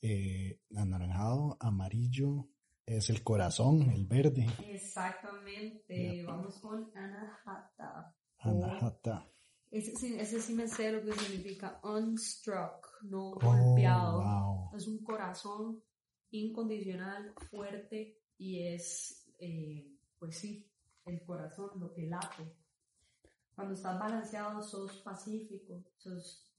eh, 0.02 0.60
anaranjado, 0.76 1.58
amarillo, 1.60 2.48
es 2.86 3.10
el 3.10 3.24
corazón, 3.24 3.90
el 3.92 4.06
verde. 4.06 4.48
Exactamente. 4.68 6.18
Ya. 6.18 6.26
Vamos 6.26 6.58
con 6.60 6.92
Anahata. 6.96 8.16
Anahata. 8.40 9.28
Ese, 9.70 9.96
sí- 9.96 10.20
ese 10.20 10.42
sí 10.42 10.54
me 10.54 10.68
sé 10.68 10.92
lo 10.92 11.04
que 11.06 11.14
significa 11.14 11.80
unstruck, 11.84 13.04
no 13.04 13.30
Oh, 13.32 13.40
golpeado. 13.40 14.22
wow. 14.22 14.76
Es 14.76 14.88
un 14.88 15.04
corazón 15.04 15.82
incondicional, 16.32 17.34
fuerte 17.50 18.20
y 18.38 18.64
es, 18.68 19.32
eh, 19.40 19.88
pues 20.20 20.38
sí, 20.38 20.70
el 21.06 21.24
corazón, 21.24 21.70
lo 21.80 21.94
que 21.94 22.08
late. 22.08 22.56
Cuando 23.56 23.74
estás 23.76 24.00
balanceado, 24.00 24.62
sos 24.62 24.98
pacífico, 24.98 25.84
sos 25.98 26.51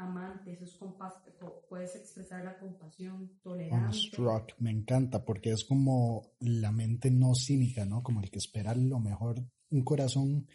amante, 0.00 0.58
compas 0.78 1.14
co- 1.38 1.64
puedes 1.68 1.94
expresar 1.96 2.44
la 2.44 2.58
compasión, 2.58 3.38
tolerante. 3.42 3.86
Unstruck, 3.86 4.52
me 4.58 4.70
encanta 4.70 5.24
porque 5.24 5.52
es 5.52 5.64
como 5.64 6.32
la 6.40 6.72
mente 6.72 7.10
no 7.10 7.34
cínica, 7.34 7.84
¿no? 7.84 8.02
Como 8.02 8.20
el 8.20 8.30
que 8.30 8.38
espera 8.38 8.74
lo 8.74 8.98
mejor. 8.98 9.36
Un 9.70 9.84
corazón 9.84 10.46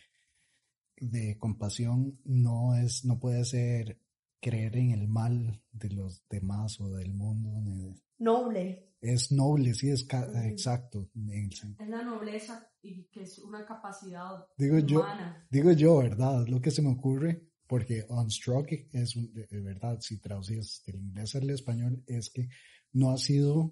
de 0.98 1.38
compasión 1.38 2.20
no 2.26 2.76
es, 2.76 3.06
no 3.06 3.20
puede 3.20 3.44
ser 3.46 4.00
creer 4.42 4.78
en 4.78 4.92
el 4.92 5.08
mal 5.08 5.62
de 5.72 5.90
los 5.90 6.24
demás 6.30 6.80
o 6.80 6.90
del 6.90 7.14
mundo. 7.14 7.96
Noble, 8.20 8.94
Es 9.02 9.32
noble, 9.32 9.74
sí, 9.74 9.90
es 9.90 10.04
ca- 10.06 10.30
exacto. 10.48 11.10
en 11.16 11.30
el 11.30 11.50
sen- 11.52 11.76
es 11.80 11.90
la 11.90 12.02
nobleza 12.04 12.68
y 12.82 13.04
que 13.06 13.24
es 13.24 13.40
una 13.40 13.66
capacidad 13.66 14.46
Digo 14.58 14.80
yo, 14.80 15.02
humana. 15.02 15.46
digo 15.50 15.72
yo, 15.74 15.98
¿verdad? 15.98 16.44
Es 16.44 16.50
lo 16.50 16.62
que 16.62 16.72
se 16.72 16.82
me 16.82 16.90
ocurre, 16.92 17.50
porque 17.67 18.06
unstruck 18.10 18.67
es 18.91 19.15
un- 19.15 19.34
de, 19.34 19.47
de 19.47 19.62
verdad, 19.62 19.99
si 20.01 20.17
traduces 20.19 20.82
del 20.86 20.97
inglés 20.97 21.36
al 21.36 21.49
español, 21.49 22.04
es 22.08 22.30
que 22.30 22.47
no 22.93 23.12
ha 23.12 23.17
sido 23.17 23.71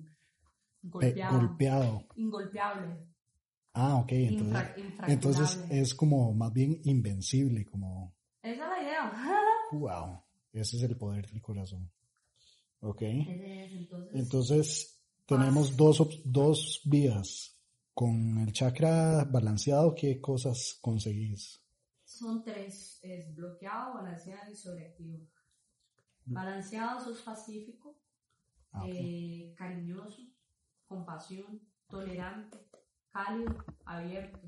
pe- 0.82 1.14
golpeado, 1.14 1.32
golpeado. 1.32 2.08
ingolpeable, 2.16 3.08
Ah, 3.76 3.96
ok, 3.98 4.12
entonces, 4.14 4.64
infra- 4.78 5.08
entonces 5.08 5.66
es 5.70 5.96
como 5.96 6.34
más 6.34 6.54
bien 6.54 6.80
invencible, 6.84 7.66
como, 7.66 8.14
Esa 8.44 8.64
es 8.64 8.70
la 8.70 8.84
idea. 8.84 9.70
wow, 9.72 10.24
ese 10.54 10.78
es 10.78 10.84
el 10.84 10.96
poder 10.98 11.28
del 11.30 11.42
corazón. 11.42 11.92
Ok, 12.82 13.02
es, 13.02 13.72
entonces, 13.72 14.14
entonces 14.14 15.02
tenemos 15.26 15.76
dos, 15.78 16.22
dos 16.26 16.82
vías. 16.86 17.50
Con 17.96 18.40
el 18.40 18.52
chakra 18.52 19.24
balanceado, 19.26 19.94
¿qué 19.96 20.20
cosas 20.20 20.78
conseguís? 20.82 21.63
Son 22.18 22.44
tres, 22.44 23.00
es 23.02 23.34
bloqueado, 23.36 23.96
balanceado 23.96 24.52
y 24.52 24.56
sobreactivo. 24.56 25.28
Balanceado 26.26 27.00
sos 27.02 27.22
pacífico, 27.22 28.00
Ah, 28.76 28.86
eh, 28.88 29.54
cariñoso, 29.56 30.24
compasión, 30.88 31.62
tolerante, 31.88 32.58
cálido, 33.12 33.64
abierto. 33.86 34.40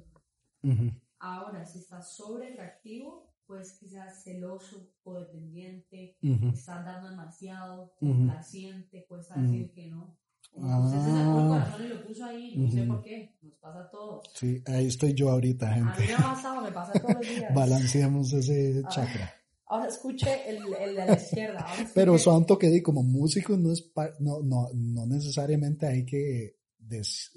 Ahora, 1.20 1.64
si 1.64 1.80
estás 1.80 2.16
sobrereactivo, 2.16 3.36
pues 3.46 3.78
seas 3.78 4.24
celoso, 4.24 4.92
codependiente, 5.04 6.18
ujú. 6.24 6.48
estás 6.50 6.84
dando 6.84 7.10
demasiado, 7.10 7.94
complaciente, 8.00 9.06
cuesta 9.08 9.36
Ujú. 9.36 9.44
decir 9.44 9.74
que 9.74 9.88
no. 9.88 10.18
Usted 10.58 11.00
se 11.00 11.12
sacó 11.12 11.40
el 11.40 11.46
Ah. 11.46 11.60
corazón 11.66 11.86
y 11.86 11.90
lo 11.90 12.06
puso 12.08 12.26
ahí, 12.26 12.54
no 12.56 12.72
sé 12.72 12.78
Ujú. 12.82 12.88
por 12.88 13.04
qué, 13.04 13.38
nos 13.42 13.54
pasa 13.56 13.80
a 13.82 13.90
todos. 13.92 14.32
Sí, 14.34 14.62
ahí 14.66 14.88
estoy 14.88 15.14
yo 15.14 15.30
ahorita, 15.32 15.72
A 15.72 15.76
mí 15.76 15.82
gente. 15.84 16.06
me 16.08 16.14
ha 16.14 16.18
pasado, 16.18 16.62
me 16.62 16.72
pasa 16.72 16.94
todos 16.94 17.16
los 17.16 17.22
días. 17.28 17.54
Balanceamos 17.54 18.34
ese 18.34 18.84
chakra. 18.88 19.34
Ahora 19.68 19.88
escuche 19.88 20.30
el, 20.48 20.58
el 20.80 20.96
de 20.96 21.06
la 21.06 21.14
izquierda. 21.16 21.66
Pero 21.94 22.18
santo 22.20 22.58
que 22.58 22.70
di, 22.70 22.82
como 22.82 23.02
músico 23.04 23.58
no 23.58 23.72
es 23.72 23.92
no, 24.20 24.42
no, 24.44 24.70
no 24.74 25.06
necesariamente 25.08 25.88
hay 25.88 26.06
que 26.06 26.56
des, 26.78 27.32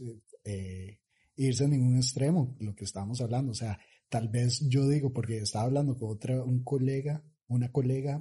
eh, 0.45 0.99
irse 1.37 1.65
a 1.65 1.69
ningún 1.69 1.97
extremo, 1.97 2.55
lo 2.61 2.75
que 2.75 2.85
estábamos 2.85 3.21
hablando. 3.23 3.53
O 3.53 3.55
sea, 3.55 3.79
tal 4.11 4.29
vez 4.29 4.61
yo 4.69 4.87
digo, 4.89 5.11
porque 5.13 5.39
estaba 5.39 5.65
hablando 5.65 5.97
con 5.97 6.11
otra, 6.11 6.43
un 6.45 6.63
colega, 6.63 7.23
una 7.49 7.73
colega 7.73 8.21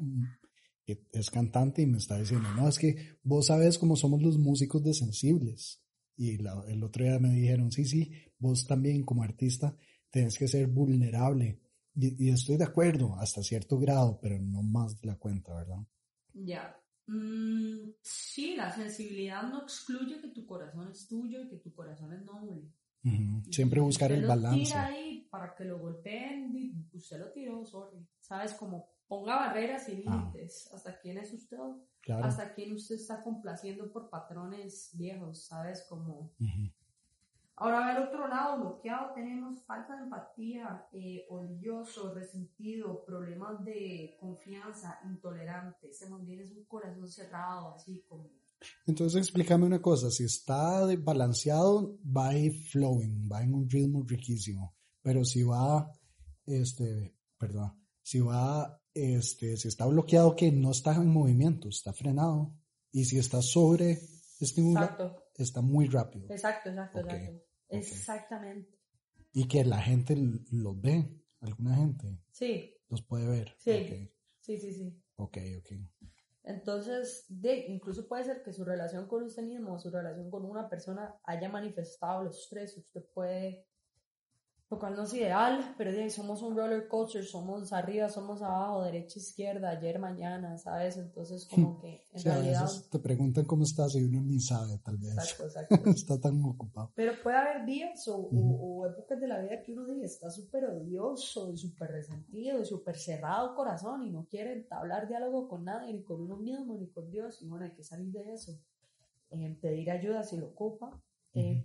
que 0.88 1.04
es 1.12 1.30
cantante 1.30 1.82
y 1.82 1.86
me 1.86 1.98
está 1.98 2.18
diciendo, 2.18 2.48
no, 2.56 2.70
es 2.70 2.80
que 2.80 3.20
vos 3.22 3.48
sabes 3.48 3.78
cómo 3.78 3.98
somos 3.98 4.22
los 4.22 4.38
músicos 4.38 4.82
de 4.86 4.94
sensibles. 4.94 5.84
Y 6.16 6.38
la, 6.38 6.64
el 6.70 6.82
otro 6.82 7.04
día 7.04 7.20
me 7.20 7.30
dijeron, 7.34 7.74
sí, 7.74 7.84
sí, 7.84 8.10
vos 8.40 8.66
también 8.66 9.04
como 9.04 9.22
artista 9.22 9.76
tenés 10.10 10.38
que 10.38 10.48
ser 10.48 10.68
vulnerable. 10.68 11.60
Y, 11.94 12.28
y 12.28 12.30
estoy 12.30 12.56
de 12.56 12.64
acuerdo 12.64 13.20
hasta 13.20 13.44
cierto 13.44 13.78
grado, 13.78 14.18
pero 14.22 14.40
no 14.40 14.64
más 14.64 15.00
de 15.02 15.08
la 15.08 15.18
cuenta, 15.18 15.54
¿verdad? 15.56 15.86
Ya. 16.34 16.82
Mm, 17.08 17.92
sí, 18.02 18.56
la 18.56 18.72
sensibilidad 18.72 19.44
no 19.44 19.64
excluye 19.64 20.22
que 20.22 20.30
tu 20.30 20.46
corazón 20.46 20.90
es 20.90 21.06
tuyo 21.06 21.44
y 21.44 21.50
que 21.50 21.58
tu 21.58 21.74
corazón 21.74 22.14
es 22.14 22.24
noble. 22.24 22.72
Ujú. 23.04 23.52
Siempre 23.52 23.82
buscar 23.82 24.14
el 24.14 24.26
balance. 24.26 24.72
tira 24.72 24.88
ahí 24.88 25.28
para 25.30 25.54
que 25.54 25.66
lo 25.66 25.80
golpeen, 25.80 26.90
usted 26.94 27.20
lo 27.20 27.32
tiró, 27.34 27.66
sorry. 27.66 28.08
¿Sabes? 28.22 28.54
Como 28.54 28.97
ponga 29.08 29.36
barreras 29.36 29.88
y 29.90 30.04
Ah. 30.06 30.12
límites. 30.32 30.70
¿Hasta 30.74 31.00
quién 31.00 31.18
es 31.18 31.34
usted? 31.34 31.58
Claro. 32.02 32.26
¿Hasta 32.26 32.54
quién 32.54 32.74
usted 32.74 32.96
está 32.96 33.22
complaciendo 33.22 33.92
por 33.92 34.10
patrones 34.10 34.92
viejos? 34.94 35.46
¿Sabes? 35.46 35.86
Como... 35.90 36.34
Ujú. 36.40 36.72
Ahora, 37.60 37.88
al 37.88 38.08
otro 38.08 38.28
lado, 38.28 38.60
bloqueado, 38.60 39.14
tenemos 39.16 39.64
falta 39.66 39.96
de 39.96 40.04
empatía, 40.04 40.86
eh, 40.94 41.26
odioso, 41.30 42.14
resentido, 42.14 43.04
problemas 43.04 43.66
de 43.66 44.16
confianza, 44.20 45.00
intolerante. 45.06 45.92
Se 45.92 46.08
mantiene 46.08 46.44
un 46.56 46.66
corazón 46.66 47.08
cerrado, 47.08 47.74
así 47.74 48.04
como... 48.08 48.30
Entonces 48.86 49.20
explícame 49.22 49.66
una 49.66 49.82
cosa, 49.82 50.12
si 50.12 50.24
está 50.26 50.86
balanceado, 51.00 51.98
va 52.06 52.30
a 52.30 52.38
ir 52.38 52.54
flowing, 52.54 53.28
va 53.32 53.42
en 53.44 53.54
un 53.56 53.68
ritmo 53.70 54.04
riquísimo, 54.04 54.76
pero 55.02 55.24
si 55.26 55.44
va, 55.44 55.92
este, 56.46 57.16
perdón, 57.38 57.74
si 58.08 58.22
va, 58.22 58.82
este, 58.94 59.58
si 59.58 59.68
está 59.68 59.86
bloqueado, 59.86 60.34
que 60.34 60.50
no 60.50 60.72
está 60.72 60.96
en 60.96 61.10
movimiento, 61.10 61.68
está 61.68 61.92
frenado, 61.92 62.54
y 62.90 63.04
si 63.04 63.20
está 63.20 63.42
sobre 63.42 64.00
estimulado, 64.40 65.26
está 65.36 65.60
muy 65.60 65.88
rápido, 65.88 66.26
exacto, 66.30 66.70
exacto, 66.70 67.00
exacto. 67.02 67.44
Exactamente. 67.68 68.80
y 69.34 69.46
que 69.46 69.66
la 69.66 69.82
gente 69.82 70.16
los 70.52 70.80
ve, 70.80 71.06
alguna 71.42 71.76
gente 71.76 72.18
Sí, 72.32 72.74
los 72.88 73.02
puede 73.02 73.28
ver. 73.28 73.54
Sí. 73.58 74.10
sí, 74.40 74.58
sí, 74.58 74.74
sí. 74.74 75.04
Ok, 75.18 75.40
ok. 75.60 75.72
Entonces, 76.44 77.26
de, 77.28 77.66
incluso 77.68 78.08
puede 78.08 78.24
ser 78.24 78.42
que 78.42 78.54
su 78.54 78.64
relación 78.64 79.06
con 79.10 79.24
usted 79.24 79.44
mismo 79.44 79.74
o 79.74 79.80
su 79.80 79.92
relación 79.92 80.32
con 80.32 80.46
una 80.46 80.70
persona 80.70 81.14
haya 81.26 81.50
manifestado 81.50 82.24
los 82.24 82.48
tres. 82.50 82.78
Usted 82.78 83.04
puede, 83.14 83.67
lo 84.70 84.78
cual 84.80 84.96
no 84.98 85.04
es 85.04 85.14
ideal, 85.14 85.74
pero 85.78 85.94
de 85.94 86.04
ahí 86.04 86.10
somos 86.10 86.42
un 86.42 86.58
roller 86.58 86.90
coaster, 86.90 87.24
somos 87.24 87.72
arriba, 87.72 88.10
somos 88.10 88.42
abajo, 88.42 88.84
derecha, 88.84 89.18
izquierda, 89.18 89.70
ayer, 89.70 89.98
mañana, 89.98 90.58
¿sabes? 90.58 90.98
Entonces, 90.98 91.46
como 91.46 91.80
que 91.80 92.06
en 92.12 92.18
O 92.18 92.20
sea, 92.20 92.34
a 92.34 92.36
realidad. 92.40 92.62
veces 92.64 92.90
te 92.90 93.00
preguntan 93.00 93.46
cómo 93.46 93.64
estás 93.64 93.96
y 93.96 94.04
uno 94.04 94.22
ni 94.22 94.42
sabe, 94.42 94.78
tal 94.80 94.98
vez. 94.98 95.14
Exacto, 95.14 95.44
exacto. 95.46 95.76
está 95.90 96.20
tan 96.20 96.44
ocupado. 96.44 96.92
Pero 96.96 97.14
puede 97.24 97.38
haber 97.38 97.66
días 97.66 98.06
o, 98.10 98.18
o- 98.18 98.28
Ujú. 98.30 98.82
o 98.82 98.88
épocas 98.88 99.22
de 99.22 99.28
la 99.30 99.40
vida 99.40 99.62
que 99.64 99.72
uno 99.72 99.86
dice 99.86 100.06
está 100.06 100.30
súper 100.30 100.66
odioso 100.66 101.50
y 101.50 101.58
súper 101.58 101.92
resentido 101.92 102.60
y 102.60 102.66
súper 102.66 102.98
cerrado 102.98 103.56
corazón 103.56 104.04
y 104.06 104.10
no 104.12 104.26
quiere 104.30 104.52
entablar 104.52 105.08
diálogo 105.08 105.48
con 105.48 105.64
nadie, 105.64 105.94
ni 105.94 106.04
con 106.04 106.20
uno 106.20 106.36
mismo, 106.36 106.76
ni 106.76 106.88
con 106.90 107.10
Dios. 107.10 107.42
Y 107.42 107.48
bueno, 107.48 107.64
hay 107.64 107.72
que 107.72 107.84
salir 107.84 108.12
de 108.12 108.34
eso. 108.34 108.60
Eh, 109.30 109.58
pedir 109.62 109.92
ayuda 109.92 110.24
si 110.24 110.36
lo 110.36 110.48
ocupa. 110.48 110.92
Eh, 111.34 111.64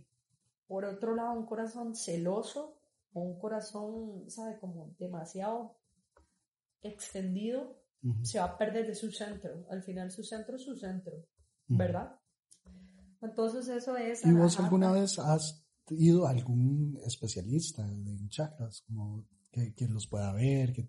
Por 0.68 0.84
otro 0.84 1.14
lado, 1.16 1.32
un 1.32 1.46
corazón 1.46 1.94
celoso 1.96 2.60
o 2.60 2.81
un 3.20 3.38
corazón, 3.38 4.28
¿sabe? 4.30 4.58
Como 4.58 4.94
demasiado 4.98 5.76
extendido, 6.82 7.80
Ujú. 8.02 8.24
se 8.24 8.38
va 8.38 8.46
a 8.46 8.58
perder 8.58 8.86
de 8.86 8.94
su 8.94 9.10
centro. 9.12 9.64
Al 9.70 9.82
final, 9.82 10.10
su 10.10 10.22
centro 10.24 10.56
es 10.56 10.62
su 10.62 10.74
centro, 10.76 11.12
Ujú. 11.68 11.78
¿verdad? 11.78 12.18
Entonces, 13.20 13.68
eso 13.68 13.96
es. 13.96 14.24
¿Y 14.24 14.32
vos 14.32 14.58
alguna 14.58 14.90
vez 14.92 15.18
has 15.18 15.64
ido 15.90 16.26
a 16.26 16.30
algún 16.30 16.98
especialista 17.06 17.86
en 17.86 18.28
chakras, 18.28 18.82
como 18.82 19.24
que, 19.52 19.74
que 19.74 19.86
los 19.86 20.08
pueda 20.08 20.32
ver, 20.32 20.72
que, 20.72 20.88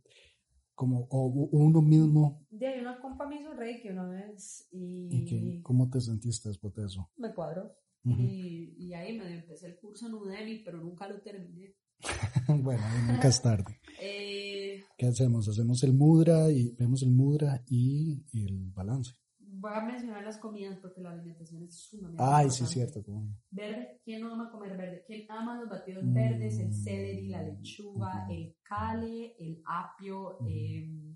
como, 0.74 1.08
o 1.12 1.28
u- 1.28 1.50
uno 1.52 1.82
mismo, 1.82 2.48
De 2.50 2.66
ahí 2.68 2.80
una 2.80 3.00
compa 3.00 3.28
me 3.28 3.40
hizo 3.40 3.54
reiki 3.54 3.90
una 3.90 4.08
vez 4.08 4.68
y, 4.72 5.10
y 5.16 5.26
que, 5.26 5.62
cómo 5.62 5.90
te 5.90 6.02
sentiste 6.02 6.50
después 6.50 6.74
de 6.74 6.86
eso? 6.86 7.12
me 7.18 7.34
cuadró. 7.34 7.76
Ujú. 8.06 8.22
y, 8.24 8.76
y 8.78 8.94
ahí 8.96 9.18
me 9.18 9.34
empecé 9.34 9.68
el 9.68 9.78
curso 9.78 10.08
en 10.08 10.14
Udemy, 10.16 10.60
pero 10.66 10.78
nunca 10.80 11.08
lo 11.08 11.22
terminé. 11.22 11.74
bueno, 12.48 12.84
nunca 13.08 13.28
es 13.28 13.42
tarde. 13.42 13.80
Eh, 14.02 14.84
¿Qué 14.98 15.08
hacemos? 15.08 15.48
Hacemos 15.48 15.82
el 15.84 15.94
mudra 15.94 16.52
y 16.52 16.72
vemos 16.78 17.02
el 17.04 17.12
mudra 17.12 17.64
y, 17.68 18.24
el 18.34 18.72
balance. 18.72 19.14
voy 19.40 19.72
a 19.74 19.82
mencionar 19.82 20.24
las 20.24 20.38
comidas 20.38 20.78
porque 20.82 21.02
la 21.02 21.12
alimentación 21.12 21.64
es 21.64 21.76
sumamente 21.90 22.22
Ay, 22.24 22.50
sí, 22.50 22.64
importante. 22.64 22.74
cierto. 22.74 23.04
como- 23.04 23.38
Verde, 23.52 24.02
¿quién 24.04 24.22
no 24.22 24.34
ama 24.34 24.52
comer 24.52 24.76
verde? 24.78 25.04
¿Quién 25.08 25.26
ama 25.32 25.60
los 25.60 25.70
batidos 25.70 26.04
Mm. 26.04 26.14
verdes? 26.14 26.60
El 26.60 26.74
celery, 26.74 27.28
la 27.30 27.44
lechuga, 27.44 28.26
el 28.30 28.56
cale, 28.64 29.36
el 29.40 29.62
apio, 29.66 30.40
em, 30.48 31.16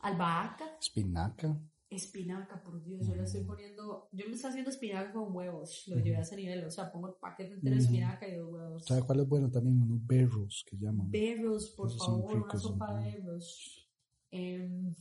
albahaca, 0.00 0.64
Espinaca. 0.80 1.56
Espinaca, 1.90 2.62
por 2.62 2.82
Dios, 2.82 3.06
yo 3.06 3.14
le 3.16 3.24
estoy 3.24 3.42
poniendo, 3.44 4.08
yo 4.12 4.24
me 4.28 4.34
estoy 4.34 4.50
haciendo 4.50 4.70
espinaca 4.70 5.12
con 5.12 5.34
huevos, 5.34 5.84
lo 5.88 5.96
llevé 5.98 6.16
a 6.18 6.20
ese 6.20 6.36
nivel, 6.36 6.64
o 6.64 6.70
sea, 6.70 6.90
pongo 6.92 7.08
el 7.08 7.14
paquete 7.14 7.52
entero 7.54 7.74
de 7.76 7.82
espinaca 7.82 8.28
y 8.28 8.36
dos 8.36 8.48
huevos. 8.52 8.84
¿Sabe 8.86 9.02
cuál 9.02 9.20
es 9.20 9.28
bueno 9.28 9.50
también? 9.50 9.82
Unos 9.82 10.06
berros 10.06 10.64
que 10.68 10.76
llaman. 10.76 11.10
Berros, 11.10 11.70
por 11.70 11.88
Esos 11.88 12.06
favor, 12.06 12.42
una 12.44 12.58
sopa 12.58 12.94
de 13.00 13.10
berros. 13.16 13.90
Em, 14.30 14.94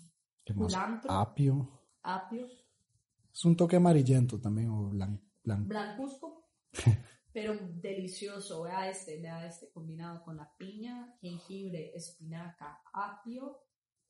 ¿Qué 0.43 0.53
más? 0.55 0.65
culantro, 0.73 1.11
Apio. 1.11 1.69
apio, 2.01 2.47
Es 3.31 3.45
un 3.45 3.55
toque 3.55 3.75
amarillento 3.75 4.39
también, 4.41 4.69
o 4.69 4.89
blan- 4.89 5.21
blancuzco, 5.43 6.49
pero 7.31 7.53
delicioso. 7.75 8.63
Vea 8.63 8.89
este, 8.89 9.21
vea 9.21 9.45
este 9.45 9.69
combinado 9.71 10.23
con 10.23 10.37
la 10.37 10.51
piña, 10.57 11.15
jengibre, 11.21 11.91
espinaca, 11.95 12.81
apio. 12.91 13.59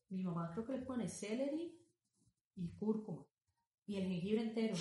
Mi 0.09 0.23
mamá 0.23 0.49
creo 0.53 0.65
que 0.65 0.71
le 0.73 0.81
pone 0.85 1.09
celery 1.09 1.75
y 2.59 2.67
cúrcuma. 2.77 3.25
Y 3.85 3.97
el 3.97 4.07
jengibre 4.07 4.41
entero. 4.43 4.75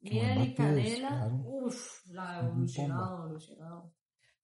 Miel 0.00 0.14
y 0.14 0.38
batidos, 0.38 0.56
canela. 0.56 1.08
claro. 1.08 1.42
Uff, 1.46 2.06
la 2.08 2.40
evolucionado, 2.40 3.24
evolucionado. 3.24 3.94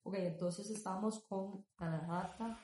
Ok, 0.03 0.15
entonces 0.17 0.69
estamos 0.71 1.19
con 1.27 1.63
anahata. 1.77 2.57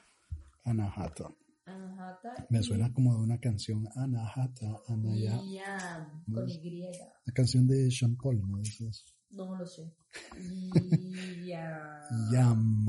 Anahata. 0.63 1.31
Anahata. 1.65 2.47
Me 2.49 2.63
suena 2.63 2.91
como 2.93 3.13
de 3.15 3.21
una 3.23 3.39
canción. 3.39 3.88
Anahata, 3.95 4.81
Anaya. 4.88 5.39
Yam, 5.43 6.23
No 6.27 6.36
con 6.41 6.49
Y. 6.49 6.81
La 7.25 7.33
canción 7.33 7.67
de 7.67 7.91
Sean 7.91 8.15
Paul, 8.15 8.39
¿no? 8.49 8.57
Dice 8.60 8.88
eso. 8.88 9.05
No 9.31 9.55
lo 9.55 9.65
sé. 9.65 9.93
Ya. 11.45 12.01
Yam. 12.31 12.86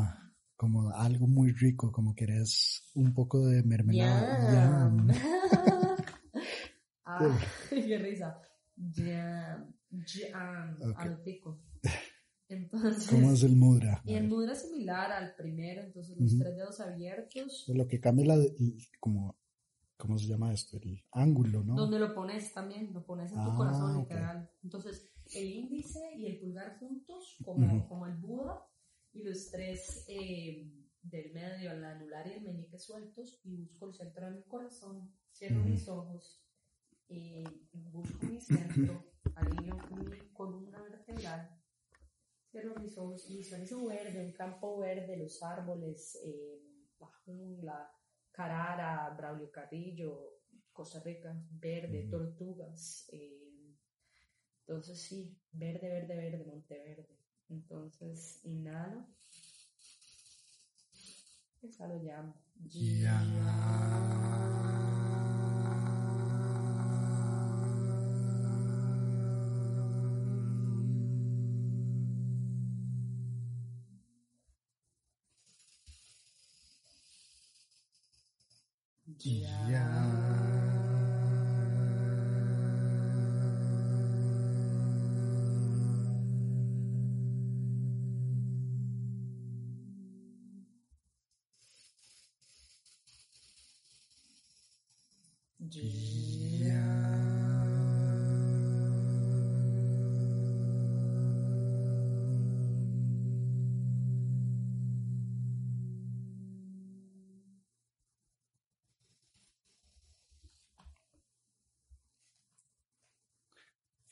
Como 0.57 0.91
algo 0.91 1.27
muy 1.29 1.53
rico, 1.53 1.93
como 1.93 2.15
querés 2.15 2.91
un 2.95 3.13
poco 3.15 3.47
de 3.47 3.63
mermelada. 3.63 4.53
Yam. 4.53 5.09
Yam. 5.09 5.19
ah, 7.21 7.41
qué 7.71 7.99
risa. 7.99 8.41
Jam. 8.77 9.75
Jam. 9.91 10.77
Ok. 10.83 10.99
Anotico. 11.01 11.63
Entonces. 12.49 13.09
¿Cómo 13.09 13.33
es 13.33 13.43
el 13.43 13.57
mudra? 13.57 14.03
Y 14.05 14.15
el 14.15 14.29
mudra 14.29 14.53
es 14.53 14.63
similar 14.63 15.13
al 15.13 15.35
primero, 15.37 15.83
entonces 15.83 16.17
los 16.19 16.33
Ujú. 16.33 16.43
tres 16.43 16.57
dedos 16.57 16.81
abiertos. 16.81 17.65
Lo 17.69 17.87
que 17.87 18.01
cambia 18.01 18.27
la, 18.27 18.39
como, 19.01 19.37
¿cómo 19.99 20.19
se 20.19 20.27
llama 20.27 20.53
esto? 20.53 20.79
El 20.79 21.05
ángulo, 21.13 21.63
¿no? 21.63 21.75
Donde 21.77 21.99
lo 21.99 22.15
pones 22.15 22.53
también, 22.55 22.93
lo 22.95 23.05
pones 23.05 23.33
en 23.33 23.43
tu 23.45 23.51
Ah, 23.51 23.55
corazón 23.57 23.97
ok. 23.99 24.11
literal. 24.11 24.51
Entonces, 24.63 25.11
el 25.35 25.51
índice 25.51 26.01
y 26.17 26.27
el 26.27 26.39
pulgar 26.39 26.79
juntos, 26.79 27.39
como, 27.45 27.67
Ujú. 27.67 27.89
como 27.89 28.07
el 28.07 28.15
Buda, 28.15 28.67
y 29.13 29.23
los 29.23 29.51
tres 29.51 30.05
eh, 30.09 30.73
del 31.03 31.33
medio, 31.33 31.73
el 31.73 31.85
anular 31.85 32.27
y 32.27 32.33
el 32.33 32.43
meñique 32.43 32.79
sueltos, 32.79 33.41
y 33.45 33.57
busco 33.57 33.89
el 33.89 33.95
centro 33.95 34.27
de 34.27 34.37
mi 34.37 34.43
corazón, 34.45 35.13
cierro 35.33 35.61
Ujú. 35.61 35.69
mis 35.69 35.87
ojos, 35.89 36.48
y 37.09 37.45
busco 37.73 38.27
mi 38.27 38.41
centro, 38.41 39.05
alineo 39.35 39.77
mi 39.91 40.33
columna 40.33 40.83
vertebral, 40.83 41.51
cierro 42.51 42.75
mis 42.77 42.97
ojos 42.99 43.29
y 43.31 43.39
visualizo 43.39 43.87
verde, 43.87 44.25
un 44.25 44.33
campo 44.33 44.79
verde, 44.79 45.17
los 45.17 45.43
árboles, 45.43 46.19
eh, 46.25 46.61
la 46.99 47.07
jungla, 47.25 47.91
Carara, 48.31 49.15
Braulio 49.17 49.51
Carrillo, 49.51 50.41
Costa 50.73 51.01
Rica, 51.01 51.35
verde, 51.51 52.09
tortugas. 52.11 53.09
eh, 53.13 53.49
entonces 54.69 55.01
sí, 55.01 55.35
verde, 55.51 55.89
verde, 55.89 56.15
verde, 56.15 56.45
Monteverde. 56.45 57.09
Entonces 57.49 58.41
inhalo. 58.45 59.07
Exhalo 61.63 62.03
ya. 62.03 62.35
Yeah. 79.21 79.69
yeah. 95.71 96.48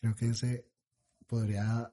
Creo 0.06 0.14
que 0.14 0.26
ese 0.26 0.70
podría 1.26 1.90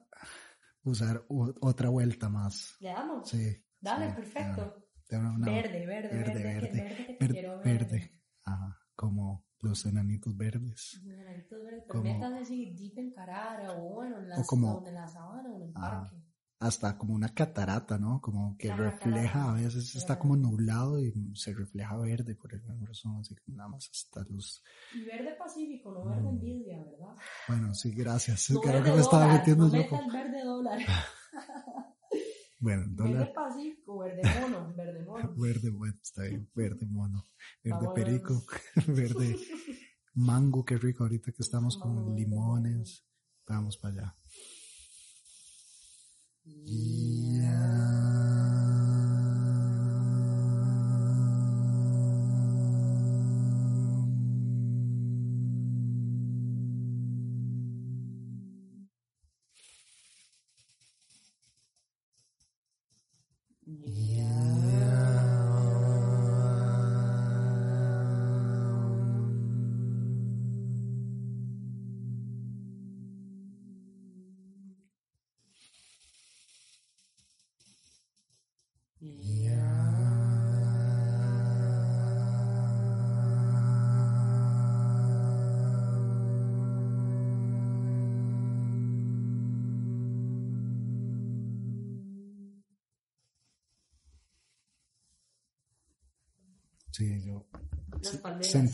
usar 0.84 1.24
otra 1.28 1.88
vuelta 1.88 2.28
más. 2.28 2.76
¿Le 2.78 2.90
damos? 2.90 3.28
Sí. 3.28 3.56
Dale, 3.80 4.12
perfecto. 4.12 4.76
Una, 5.10 5.50
verde, 5.50 5.84
verde, 6.10 6.44
verde, 6.44 6.44
verde, 6.44 6.86
verde, 7.18 7.50
verde, 7.64 8.20
Ajá, 8.44 8.80
como 8.94 9.46
los 9.62 9.84
enanitos 9.86 10.36
verdes. 10.36 10.92
Los 10.94 11.04
enanitos 11.04 11.60
verdes, 11.64 11.82
pero 11.82 11.86
como, 11.88 12.24
así 12.40 12.66
deep 12.76 12.98
en 12.98 13.10
Carara 13.12 13.72
o 13.72 13.94
bueno, 13.94 14.20
en 14.20 14.28
la, 14.28 14.36
o 14.36 14.46
como, 14.46 14.74
o 14.74 14.86
en 14.86 14.94
la 14.94 15.08
sabana 15.08 15.50
o 15.50 15.56
en 15.56 15.62
el 15.62 15.72
parque 15.72 16.23
hasta 16.64 16.96
como 16.96 17.14
una 17.14 17.28
catarata, 17.28 17.98
¿no? 17.98 18.20
Como 18.22 18.56
que 18.56 18.72
refleja, 18.74 19.50
a 19.50 19.54
veces 19.54 19.94
está 19.94 20.18
como 20.18 20.34
nublado 20.34 20.98
y 20.98 21.12
se 21.34 21.52
refleja 21.52 21.94
verde 21.98 22.34
por 22.34 22.54
alguna 22.54 22.86
razón, 22.86 23.18
así 23.20 23.34
que 23.34 23.52
nada 23.52 23.68
más 23.68 23.90
hasta 23.90 24.24
los... 24.30 24.62
Y 24.94 25.04
verde 25.04 25.34
pacífico, 25.38 25.92
no 25.92 26.06
verde 26.06 26.22
mm. 26.22 26.28
envidia, 26.28 26.82
¿verdad? 26.82 27.16
Bueno, 27.48 27.74
sí, 27.74 27.92
gracias. 27.94 28.48
Creo 28.62 28.82
que 28.82 28.92
me 28.92 29.00
estaba 29.00 29.28
metiendo 29.28 29.68
no 29.68 29.74
yo. 29.74 30.12
verde 30.12 30.42
dólar. 30.42 30.78
bueno, 32.60 32.84
dólar. 32.88 33.18
Verde 33.18 33.32
pacífico, 33.34 33.98
verde 33.98 34.22
mono, 34.40 34.74
verde 34.74 35.04
mono. 35.04 35.34
verde, 35.36 35.70
bueno, 35.70 35.94
está 36.02 36.22
bien, 36.22 36.50
verde 36.54 36.86
mono, 36.86 37.24
verde 37.62 37.88
perico, 37.94 38.42
verde 38.86 39.36
mango, 40.14 40.64
qué 40.64 40.78
rico 40.78 41.02
ahorita 41.04 41.30
que 41.30 41.42
estamos 41.42 41.76
con 41.76 42.16
limones. 42.16 43.04
Vamos 43.46 43.76
para 43.76 43.94
allá. 43.94 44.16
Yeah. 46.46 46.64
Sí, 46.64 48.03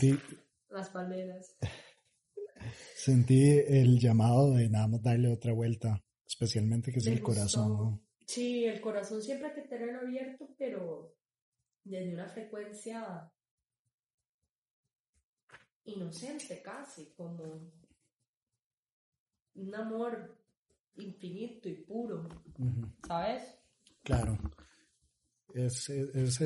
sentí... 0.01 0.19
Las 0.69 0.89
palmeras. 0.89 1.57
Sentí 2.95 3.49
el 3.49 3.99
llamado 3.99 4.53
de 4.53 4.69
nada 4.69 4.87
más 4.87 5.01
darle 5.01 5.31
otra 5.31 5.53
vuelta, 5.53 6.03
especialmente 6.25 6.91
que 6.91 6.99
es 6.99 7.07
el 7.07 7.21
corazón. 7.21 8.01
Sí, 8.25 8.65
el 8.65 8.79
corazón 8.79 9.21
siempre 9.21 9.49
hay 9.49 9.55
que 9.55 9.67
tenerlo 9.67 10.01
abierto, 10.01 10.47
pero 10.57 11.17
desde 11.83 12.13
una 12.13 12.27
frecuencia 12.27 13.31
inocente 15.83 16.61
casi, 16.61 17.11
como 17.13 17.71
un 19.55 19.75
amor 19.75 20.37
infinito 20.97 21.67
y 21.67 21.83
puro, 21.83 22.29
¿sabes? 23.05 23.43
Claro. 24.03 24.37
Es, 25.53 25.89
es, 25.89 26.41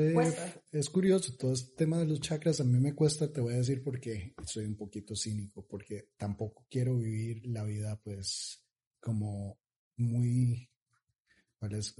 es, 0.71 0.89
curioso, 0.89 1.35
todo 1.37 1.53
este 1.53 1.75
tema 1.75 1.99
de 1.99 2.05
los 2.05 2.19
chakras 2.21 2.59
a 2.59 2.63
mí 2.63 2.79
me 2.79 2.95
cuesta, 2.95 3.31
te 3.31 3.41
voy 3.41 3.53
a 3.53 3.57
decir 3.57 3.83
porque 3.83 4.33
soy 4.45 4.65
un 4.65 4.75
poquito 4.75 5.15
cínico, 5.15 5.65
porque 5.67 6.13
tampoco 6.17 6.65
quiero 6.69 6.97
vivir 6.97 7.45
la 7.45 7.63
vida 7.63 7.99
pues 8.03 8.63
como 8.99 9.59
muy 9.97 10.69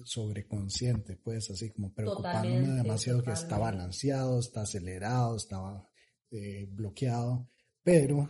sobreconsciente, 0.03 1.17
pues 1.17 1.49
así 1.49 1.71
como 1.71 1.93
preocupándome 1.93 2.69
demasiado 2.69 3.23
que 3.23 3.31
está 3.31 3.57
balanceado, 3.57 4.39
está 4.39 4.61
acelerado, 4.61 5.37
estaba 5.37 5.89
eh, 6.31 6.67
bloqueado, 6.69 7.49
pero 7.83 8.29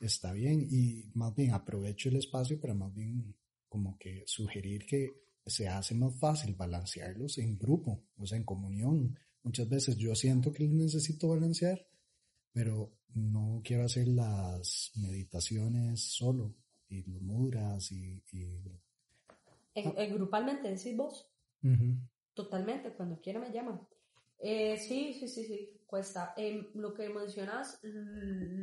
está 0.00 0.32
bien 0.32 0.66
y 0.70 1.10
más 1.14 1.34
bien 1.34 1.52
aprovecho 1.52 2.08
el 2.08 2.16
espacio 2.16 2.60
para 2.60 2.74
más 2.74 2.92
bien 2.92 3.36
como 3.68 3.96
que 3.98 4.24
sugerir 4.26 4.84
que 4.86 5.21
se 5.46 5.68
hace 5.68 5.94
más 5.94 6.14
fácil 6.18 6.54
balancearlos 6.54 7.38
en 7.38 7.58
grupo, 7.58 8.02
o 8.16 8.26
sea, 8.26 8.38
en 8.38 8.44
comunión. 8.44 9.18
Muchas 9.42 9.68
veces 9.68 9.96
yo 9.96 10.14
siento 10.14 10.52
que 10.52 10.64
los 10.64 10.72
necesito 10.72 11.28
balancear, 11.28 11.86
pero 12.52 12.92
no 13.14 13.60
quiero 13.64 13.84
hacer 13.84 14.08
las 14.08 14.92
meditaciones 14.96 16.00
solo, 16.00 16.54
y 16.92 17.02
los 17.10 17.22
mudras 17.22 17.90
y... 17.92 18.22
En, 19.74 20.14
grupalmente 20.14 20.68
decís 20.68 20.96
vos. 20.96 21.26
Totalmente, 22.34 22.92
cuando 22.92 23.20
quiera 23.20 23.40
me 23.40 23.50
llaman. 23.50 23.80
Eh, 24.38 24.76
sí, 24.76 25.14
sí, 25.14 25.28
sí, 25.28 25.44
sí, 25.44 25.80
cuesta. 25.86 26.34
Em, 26.36 26.66
lo 26.74 26.92
que 26.92 27.08
mencionas 27.08 27.80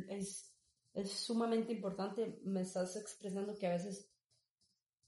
es, 0.08 0.54
es 0.94 1.10
sumamente 1.10 1.72
importante. 1.72 2.38
Me 2.44 2.60
estás 2.60 2.96
expresando 2.96 3.56
que 3.56 3.66
a 3.66 3.72
veces 3.72 4.09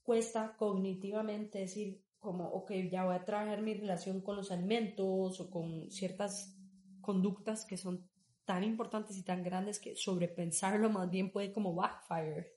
cuesta 0.03 0.55
cognitivamente 0.57 1.59
decir 1.59 2.03
como, 2.19 2.47
ok, 2.49 2.71
ya 2.89 3.05
voy 3.05 3.15
a 3.15 3.25
trabajar 3.25 3.61
mi 3.61 3.73
relación 3.73 4.21
con 4.21 4.37
los 4.37 4.51
alimentos 4.51 5.39
o 5.39 5.49
con 5.49 5.89
ciertas 5.91 6.57
conductas 7.01 7.65
que 7.65 7.77
son 7.77 8.07
tan 8.45 8.63
importantes 8.63 9.17
y 9.17 9.23
tan 9.23 9.43
grandes 9.43 9.79
que 9.79 9.95
sobrepensarlo 9.95 10.89
más 10.89 11.09
bien 11.09 11.31
puede 11.31 11.51
como 11.51 11.73
backfire. 11.73 12.55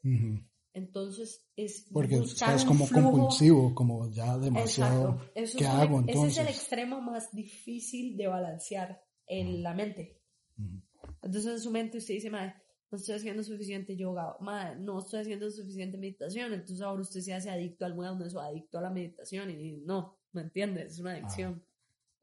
Entonces 0.73 1.49
es 1.57 1.87
porque 1.93 2.17
estás 2.17 2.65
como 2.65 2.89
compulsivo, 2.89 3.75
como 3.75 4.11
ya 4.11 4.37
demasiado. 4.37 5.21
¿Qué 5.35 5.67
hago 5.67 6.01
entonces? 6.01 6.33
Ese 6.33 6.43
es 6.43 6.47
el 6.47 6.55
extremo 6.55 7.01
más 7.01 7.33
difícil 7.33 8.17
de 8.17 8.27
balancear 8.27 9.03
en 9.27 9.63
la 9.63 9.75
mente. 9.75 10.21
Entonces 11.23 11.47
en 11.47 11.61
su 11.61 11.71
mente 11.71 11.99
usted 11.99 12.15
dice, 12.15 12.31
madre, 12.31 12.55
no 12.91 12.99
estoy 12.99 13.17
haciendo 13.17 13.43
suficiente 13.43 13.97
yoga, 13.97 14.37
madre, 14.41 14.79
no 14.79 14.99
estoy 15.01 15.21
haciendo 15.21 15.51
suficiente 15.51 15.99
meditación, 15.99 16.53
entonces 16.53 16.81
ahora 16.81 17.03
usted 17.03 17.21
se 17.21 17.35
hace 17.35 17.51
adicto 17.51 17.85
al 17.85 17.99
wellness 17.99 18.35
o 18.35 18.41
adicto 18.41 18.79
a 18.79 18.83
la 18.83 18.91
meditación 18.91 19.51
y 19.51 19.79
no, 19.79 20.19
¿me 20.33 20.43
entiendes? 20.43 20.93
Es 20.93 21.01
una 21.01 21.13
ah. 21.13 21.17
adicción. 21.17 21.63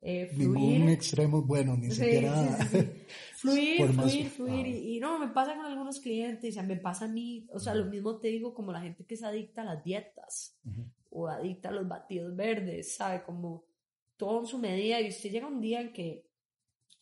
Eh, 0.05 0.27
fluir. 0.27 0.49
Ningún 0.49 0.89
extremo 0.89 1.41
bueno, 1.41 1.77
ni 1.77 1.89
siquiera. 1.89 2.33
fluir, 3.35 3.93
fluir, 3.93 4.29
fluir. 4.29 4.67
Y, 4.67 4.99
no, 4.99 5.17
me 5.17 5.29
pasa 5.29 5.55
con 5.55 5.65
algunos 5.65 6.01
clientes, 6.01 6.49
o 6.49 6.53
sea, 6.53 6.63
me 6.63 6.75
pasa 6.75 7.05
a 7.05 7.07
mí, 7.07 7.47
o 7.53 7.59
sea, 7.59 7.73
lo 7.73 7.85
mismo 7.85 8.19
te 8.19 8.27
digo 8.27 8.53
como 8.53 8.73
la 8.73 8.81
gente 8.81 9.05
que 9.05 9.13
es 9.13 9.23
adicta 9.23 9.61
a 9.61 9.65
las 9.65 9.83
dietas 9.83 10.59
o 11.09 11.29
adicta 11.29 11.69
a 11.69 11.71
los 11.71 11.87
batidos 11.87 12.35
verdes, 12.35 12.95
¿sabe? 12.95 13.23
Como 13.23 13.63
todo 14.17 14.41
en 14.41 14.45
su 14.45 14.59
medida 14.59 14.99
y 14.99 15.07
usted 15.07 15.31
llega 15.31 15.47
un 15.47 15.61
día 15.61 15.79
en 15.79 15.93
que, 15.93 16.27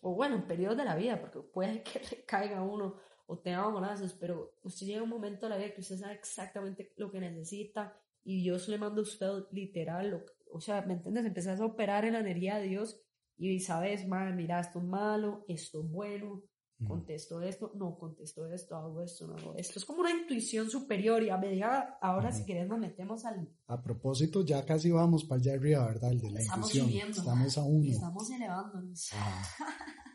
o 0.01 0.13
bueno, 0.13 0.35
en 0.35 0.45
periodos 0.45 0.77
de 0.77 0.85
la 0.85 0.95
vida, 0.95 1.19
porque 1.19 1.39
puede 1.39 1.81
que 1.83 1.99
le 1.99 2.23
caiga 2.25 2.61
uno 2.61 2.97
o 3.31 3.39
tenga 3.39 3.63
abrazos, 3.63 4.13
pero 4.13 4.57
usted 4.61 4.85
llega 4.85 5.03
un 5.03 5.09
momento 5.09 5.45
de 5.45 5.51
la 5.51 5.57
vida 5.57 5.73
que 5.73 5.79
usted 5.79 5.97
sabe 5.97 6.15
exactamente 6.15 6.91
lo 6.97 7.09
que 7.09 7.21
necesita 7.21 7.97
y 8.25 8.41
Dios 8.43 8.67
le 8.67 8.77
manda 8.77 8.99
a 8.99 9.03
usted 9.03 9.45
literal, 9.51 10.25
o 10.51 10.59
sea, 10.59 10.81
¿me 10.81 10.95
entiendes? 10.95 11.25
Empezás 11.25 11.61
a 11.61 11.65
operar 11.65 12.03
en 12.03 12.13
la 12.13 12.19
energía 12.19 12.57
de 12.57 12.67
Dios 12.67 12.99
y 13.37 13.61
sabes, 13.61 14.05
madre, 14.05 14.33
mira, 14.33 14.59
esto 14.59 14.79
es 14.79 14.85
malo, 14.85 15.45
esto 15.47 15.81
es 15.81 15.89
bueno, 15.89 16.43
contesto 16.85 17.41
esto, 17.41 17.71
no 17.75 17.97
contesto 17.97 18.45
esto, 18.47 18.75
hago 18.75 19.01
esto, 19.01 19.27
no 19.27 19.37
hago 19.37 19.55
esto. 19.55 19.79
Es 19.79 19.85
como 19.85 20.01
una 20.01 20.11
intuición 20.11 20.69
superior 20.69 21.23
y 21.23 21.29
a 21.29 21.37
medida, 21.37 21.99
ahora 22.01 22.33
si 22.33 22.43
querés 22.43 22.67
nos 22.67 22.79
metemos 22.79 23.23
al... 23.23 23.47
A 23.67 23.81
propósito, 23.81 24.43
ya 24.43 24.65
casi 24.65 24.91
vamos 24.91 25.23
para 25.23 25.39
allá 25.39 25.53
arriba, 25.53 25.85
¿verdad? 25.85 26.11
El 26.11 26.19
de 26.19 26.31
la 26.31 26.39
Estamos 26.41 26.75
intuición. 26.75 26.87
Subiendo, 26.87 27.21
Estamos 27.21 27.57
a 27.57 27.63
uno. 27.63 27.91
Estamos 27.91 28.29
elevándonos. 28.29 29.09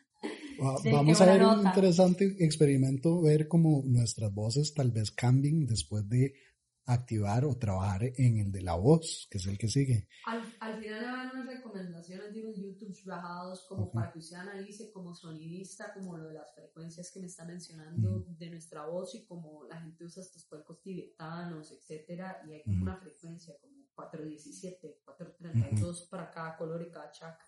Vamos 0.59 1.21
a 1.21 1.27
ver 1.27 1.43
un 1.45 1.67
interesante 1.67 2.37
experimento, 2.41 3.21
ver 3.21 3.49
cómo 3.49 3.83
nuestras 3.85 4.33
voces 4.33 4.73
tal 4.75 4.91
vez 4.91 5.11
cambien 5.11 5.67
después 5.67 6.09
de 6.09 6.35
activar 6.87 7.45
o 7.45 7.57
trabajar 7.57 8.05
en 8.05 8.39
el 8.39 8.53
de 8.53 8.63
la 8.63 8.75
voz, 8.75 9.27
que 9.31 9.39
es 9.39 9.47
el 9.47 9.59
que 9.59 9.69
sigue. 9.69 10.09
Al, 10.27 10.41
al 10.61 10.81
final 10.81 11.03
le 11.03 11.11
van 11.11 11.31
unas 11.31 11.47
recomendaciones 11.47 12.33
de 12.33 12.43
unos 12.45 12.57
YouTube 12.57 13.05
bajados 13.05 13.67
como 13.69 13.91
para 13.91 14.13
que 14.13 14.21
usted 14.21 14.37
analice 14.37 14.93
como 14.93 15.15
sonidista, 15.15 15.93
como 15.93 16.17
lo 16.17 16.29
de 16.29 16.35
las 16.35 16.55
frecuencias 16.55 17.11
que 17.11 17.21
me 17.21 17.27
está 17.27 17.45
mencionando 17.45 18.25
de 18.39 18.51
nuestra 18.51 18.87
voz 18.87 19.15
y 19.17 19.25
como 19.25 19.65
la 19.65 19.81
gente 19.81 20.05
usa 20.05 20.23
estos 20.23 20.45
cuerpos 20.45 20.81
tibetanos, 20.81 21.73
etcétera, 21.73 22.43
y 22.47 22.53
hay 22.53 22.63
como 22.63 22.83
una 22.83 22.97
frecuencia 22.97 23.57
como 23.61 23.75
417, 23.95 25.01
432 25.05 26.03
para 26.09 26.31
cada 26.31 26.57
color 26.57 26.83
y 26.83 26.91
cada 26.91 27.11
chakra. 27.11 27.45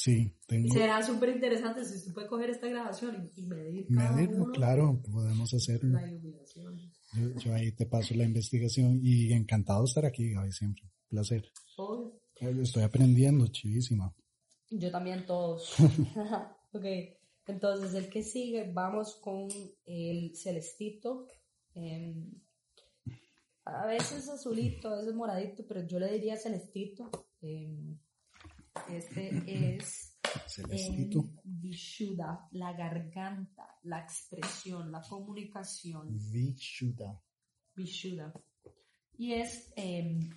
Sí, 0.00 0.34
tengo. 0.46 0.72
Será 0.72 1.02
súper 1.02 1.28
interesante 1.28 1.84
si 1.84 1.96
usted 1.96 2.14
puede 2.14 2.26
coger 2.26 2.48
esta 2.48 2.66
grabación 2.66 3.30
y, 3.36 3.42
medir. 3.42 3.84
Medirlo, 3.90 4.50
claro, 4.50 4.98
podemos 5.02 5.52
hacerlo. 5.52 6.00
La 6.00 6.08
iluminación. 6.08 6.80
Yo, 7.36 7.52
ahí 7.52 7.72
te 7.72 7.84
paso 7.84 8.14
la 8.14 8.24
investigación 8.24 8.98
y 9.02 9.30
encantado 9.34 9.80
de 9.80 9.88
estar 9.88 10.06
aquí, 10.06 10.32
Gaby, 10.32 10.52
siempre. 10.52 10.90
Placer. 11.06 11.52
Estoy 12.62 12.82
aprendiendo, 12.82 13.46
chivísima. 13.48 14.16
Yo 14.70 14.90
también 14.90 15.26
todos. 15.26 15.74
ok, 16.72 16.86
entonces 17.48 17.92
el 17.92 18.08
que 18.08 18.22
sigue, 18.22 18.72
vamos 18.72 19.16
con 19.16 19.48
el 19.84 20.34
celestito. 20.34 21.26
Em, 21.74 22.24
a 23.66 23.84
veces 23.84 24.30
azulito, 24.30 24.88
a 24.88 24.96
veces 24.96 25.14
moradito, 25.14 25.62
pero 25.68 25.86
yo 25.86 25.98
le 25.98 26.10
diría 26.10 26.38
celestito. 26.38 27.10
Em, 27.42 27.98
este 28.88 29.76
es 29.76 30.10
Celestito. 30.46 31.24
Vishuddha, 31.44 32.48
la 32.52 32.72
garganta, 32.72 33.78
la 33.82 34.00
expresión, 34.00 34.90
la 34.90 35.00
comunicación. 35.02 36.08
Vishuddha. 36.30 37.20
Vishuddha. 37.74 38.32
Y 39.16 39.34
es 39.34 39.72
em, 39.76 40.30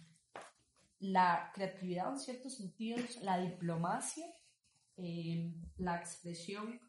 la 0.99 1.51
creatividad 1.53 2.11
en 2.11 2.19
ciertos 2.19 2.57
sentidos, 2.57 3.17
la 3.21 3.37
diplomacia, 3.37 4.25
em, 4.97 5.61
la 5.77 5.97
expresión. 5.97 6.79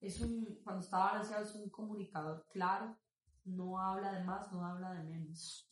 Es 0.00 0.20
un, 0.20 0.60
cuando 0.62 0.82
está 0.82 0.98
balanceado 0.98 1.44
es 1.44 1.54
un 1.54 1.68
comunicador 1.70 2.46
claro, 2.50 2.96
no 3.44 3.78
habla 3.78 4.12
de 4.12 4.24
más, 4.24 4.50
no 4.52 4.64
habla 4.64 4.94
de 4.94 5.04
menos. 5.04 5.70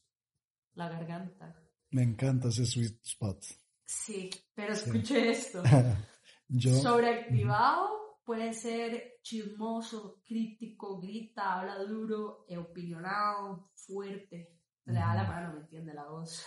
La 0.75 0.89
garganta. 0.89 1.55
Me 1.91 2.03
encanta 2.03 2.49
ese 2.49 2.67
sweet 2.67 3.01
spot. 3.03 3.45
Sí, 3.89 4.29
pero 4.55 4.75
escuche 4.75 5.31
esto. 5.31 5.63
Sobreactivado 6.83 8.21
puede 8.23 8.53
ser 8.53 9.21
chismoso, 9.23 10.21
crítico, 10.27 11.01
grita, 11.01 11.59
habla 11.59 11.79
duro, 11.79 12.45
opinionado, 12.59 13.71
fuerte. 13.75 14.61
Le 14.85 14.93
da 14.93 15.15
la 15.15 15.25
mano, 15.25 15.55
me 15.55 15.61
entiende 15.61 15.95
la 15.95 16.07
voz. 16.07 16.45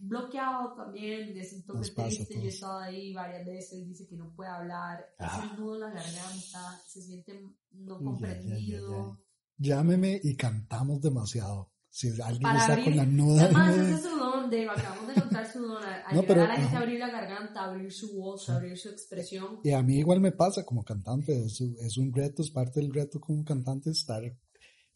Bloqueado 0.00 0.74
también, 0.74 1.36
un 1.36 1.66
toque 1.66 1.90
triste. 1.90 2.34
Yo 2.34 2.40
he 2.40 2.48
estado 2.48 2.78
ahí 2.78 3.12
varias 3.12 3.44
veces, 3.44 3.86
dice 3.86 4.08
que 4.08 4.16
no 4.16 4.34
puede 4.34 4.48
hablar, 4.48 5.04
ah. 5.18 5.42
es 5.44 5.58
nudo 5.58 5.74
en 5.74 5.94
la 5.94 6.02
garganta, 6.02 6.80
se 6.86 7.02
siente 7.02 7.42
no 7.72 7.98
comprendido. 7.98 9.20
Llámeme 9.58 10.18
y 10.22 10.34
cantamos 10.34 11.02
demasiado. 11.02 11.75
Si 11.96 12.08
alguien 12.20 12.56
está 12.56 12.84
con 12.84 12.94
la 12.94 13.06
nuda. 13.06 13.44
Además, 13.44 13.74
ese 13.74 13.94
es 13.94 14.02
su 14.02 14.18
don, 14.18 14.50
Dave. 14.50 14.68
Acabamos 14.68 15.06
de 15.06 15.14
encontrar 15.14 15.50
su 15.50 15.62
don. 15.62 15.82
A, 15.82 16.12
no, 16.12 16.22
pero, 16.24 16.42
a 16.42 16.48
la 16.48 16.56
gente 16.56 16.76
a 16.76 16.80
abrir 16.80 16.98
la 17.00 17.08
garganta, 17.08 17.64
abrir 17.64 17.90
su 17.90 18.14
voz, 18.18 18.50
abrir 18.50 18.76
su 18.76 18.90
expresión. 18.90 19.60
Y 19.64 19.70
a 19.70 19.82
mí 19.82 19.96
igual 19.96 20.20
me 20.20 20.32
pasa 20.32 20.62
como 20.66 20.84
cantante. 20.84 21.32
Es, 21.46 21.58
es 21.62 21.96
un 21.96 22.12
reto, 22.12 22.42
es 22.42 22.50
parte 22.50 22.80
del 22.80 22.92
reto 22.92 23.18
como 23.18 23.42
cantante 23.42 23.88
estar 23.88 24.22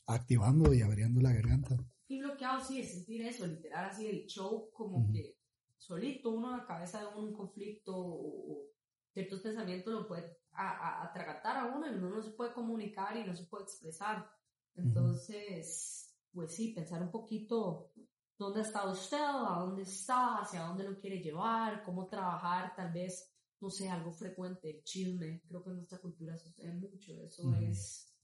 activando 0.08 0.74
y 0.74 0.82
abriendo 0.82 1.22
la 1.22 1.32
garganta. 1.32 1.74
Y 2.06 2.18
bloqueado, 2.18 2.62
sí, 2.62 2.80
es 2.80 2.92
sentir 2.92 3.22
eso, 3.22 3.46
literal, 3.46 3.86
así 3.86 4.06
el 4.06 4.26
show, 4.26 4.68
como 4.70 5.10
que 5.10 5.38
solito 5.78 6.28
uno 6.28 6.50
en 6.50 6.58
la 6.58 6.66
cabeza 6.66 7.00
de 7.00 7.18
un 7.18 7.32
conflicto 7.32 7.94
o, 7.96 8.66
ciertos 9.10 9.40
pensamientos 9.40 9.94
lo 9.94 10.06
puede 10.06 10.36
atragatar 10.52 11.56
a, 11.56 11.74
uno 11.74 11.90
y 11.90 11.94
uno 11.94 12.10
no 12.10 12.22
se 12.22 12.32
puede 12.32 12.52
comunicar 12.52 13.16
y 13.16 13.24
no 13.24 13.34
se 13.34 13.44
puede 13.44 13.64
expresar. 13.64 14.30
Entonces 14.74 15.99
pues 16.32 16.54
sí, 16.54 16.72
pensar 16.72 17.02
un 17.02 17.10
poquito 17.10 17.92
dónde 18.38 18.62
está 18.62 18.90
usted, 18.90 19.18
a 19.18 19.60
dónde 19.60 19.82
está, 19.82 20.38
hacia 20.38 20.62
dónde 20.62 20.84
lo 20.84 20.98
quiere 20.98 21.18
llevar, 21.18 21.82
cómo 21.84 22.06
trabajar, 22.06 22.74
tal 22.74 22.92
vez, 22.92 23.30
no 23.60 23.68
sé, 23.70 23.88
algo 23.88 24.12
frecuente, 24.12 24.70
el 24.70 24.82
chisme. 24.82 25.42
Creo 25.46 25.62
que 25.62 25.70
en 25.70 25.76
nuestra 25.76 25.98
cultura 25.98 26.36
sucede 26.38 26.72
mucho, 26.72 27.12
eso 27.22 27.54
es 27.56 28.14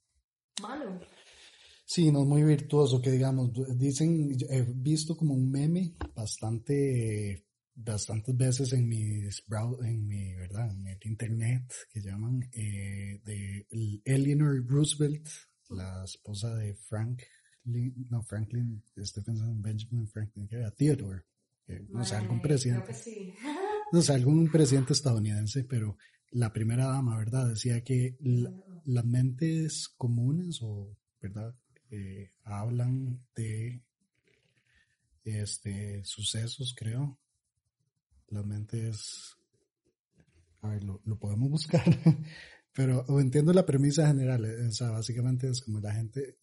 malo. 0.62 0.98
Sí, 1.84 2.10
no 2.10 2.22
es 2.22 2.26
muy 2.26 2.42
virtuoso, 2.42 3.00
que 3.00 3.10
digamos, 3.10 3.50
dicen, 3.78 4.36
he 4.48 4.62
visto 4.62 5.16
como 5.16 5.34
un 5.34 5.50
meme 5.50 5.94
bastante, 6.14 7.46
bastantes 7.74 8.36
veces 8.36 8.72
en 8.72 8.88
mis 8.88 9.44
en 9.82 10.06
mi, 10.08 10.34
¿verdad? 10.34 10.70
En 10.72 10.86
el 10.86 10.98
internet, 11.04 11.72
que 11.90 12.00
llaman, 12.00 12.40
eh, 12.52 13.20
de 13.22 13.66
Eleanor 14.04 14.66
Roosevelt, 14.66 15.28
la 15.68 16.04
esposa 16.04 16.54
de 16.56 16.74
Frank 16.74 17.22
no 17.66 18.22
Franklin, 18.22 18.82
estoy 18.96 19.22
pensando 19.22 19.52
en 19.52 19.62
Benjamin 19.62 20.06
Franklin, 20.06 20.46
que 20.46 20.56
era 20.56 20.70
Theodore, 20.70 21.24
no 21.88 22.04
sé, 22.04 22.16
algún 22.16 22.40
presidente. 22.40 22.94
no 23.92 24.02
sé, 24.02 24.12
algún 24.12 24.50
presidente 24.50 24.92
estadounidense, 24.92 25.64
pero 25.64 25.96
la 26.30 26.52
primera 26.52 26.86
dama, 26.86 27.18
¿verdad? 27.18 27.48
Decía 27.48 27.82
que 27.82 28.16
las 28.84 29.04
mentes 29.04 29.88
comunes 29.88 30.60
o, 30.62 30.96
¿verdad? 31.20 31.54
Eh, 31.90 32.32
hablan 32.44 33.20
de 33.34 33.80
este 35.24 36.04
sucesos, 36.04 36.74
creo. 36.76 37.18
Las 38.28 38.44
mentes, 38.44 39.36
a 40.62 40.68
ver, 40.68 40.84
lo, 40.84 41.00
lo 41.04 41.18
podemos 41.18 41.50
buscar. 41.50 41.84
Pero 42.76 43.06
entiendo 43.20 43.54
la 43.54 43.64
premisa 43.64 44.06
general, 44.06 44.44
eh, 44.44 44.66
o 44.66 44.70
sea, 44.70 44.90
básicamente 44.90 45.48
es 45.48 45.62
como 45.62 45.80
la 45.80 45.94
gente, 45.94 46.36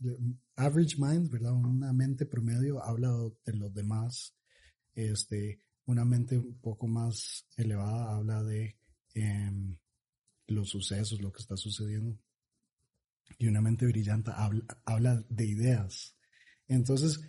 average 0.55 0.95
mind, 0.97 1.29
¿verdad? 1.29 1.53
Una 1.53 1.93
mente 1.93 2.25
promedio 2.25 2.83
habla 2.83 3.11
de 3.45 3.53
los 3.53 3.71
demás, 3.71 4.35
este, 4.95 5.59
una 5.85 6.03
mente 6.05 6.39
un 6.39 6.59
poco 6.59 6.87
más 6.87 7.45
elevada 7.55 8.15
habla 8.15 8.41
de 8.41 8.75
em, 9.13 9.77
los 10.47 10.69
sucesos, 10.69 11.21
lo 11.21 11.31
que 11.31 11.43
está 11.43 11.55
sucediendo. 11.55 12.19
Y 13.37 13.47
una 13.47 13.61
mente 13.61 13.85
brillante 13.85 14.31
habla, 14.33 14.63
habla 14.85 15.23
de 15.29 15.45
ideas. 15.45 16.15
Entonces, 16.67 17.21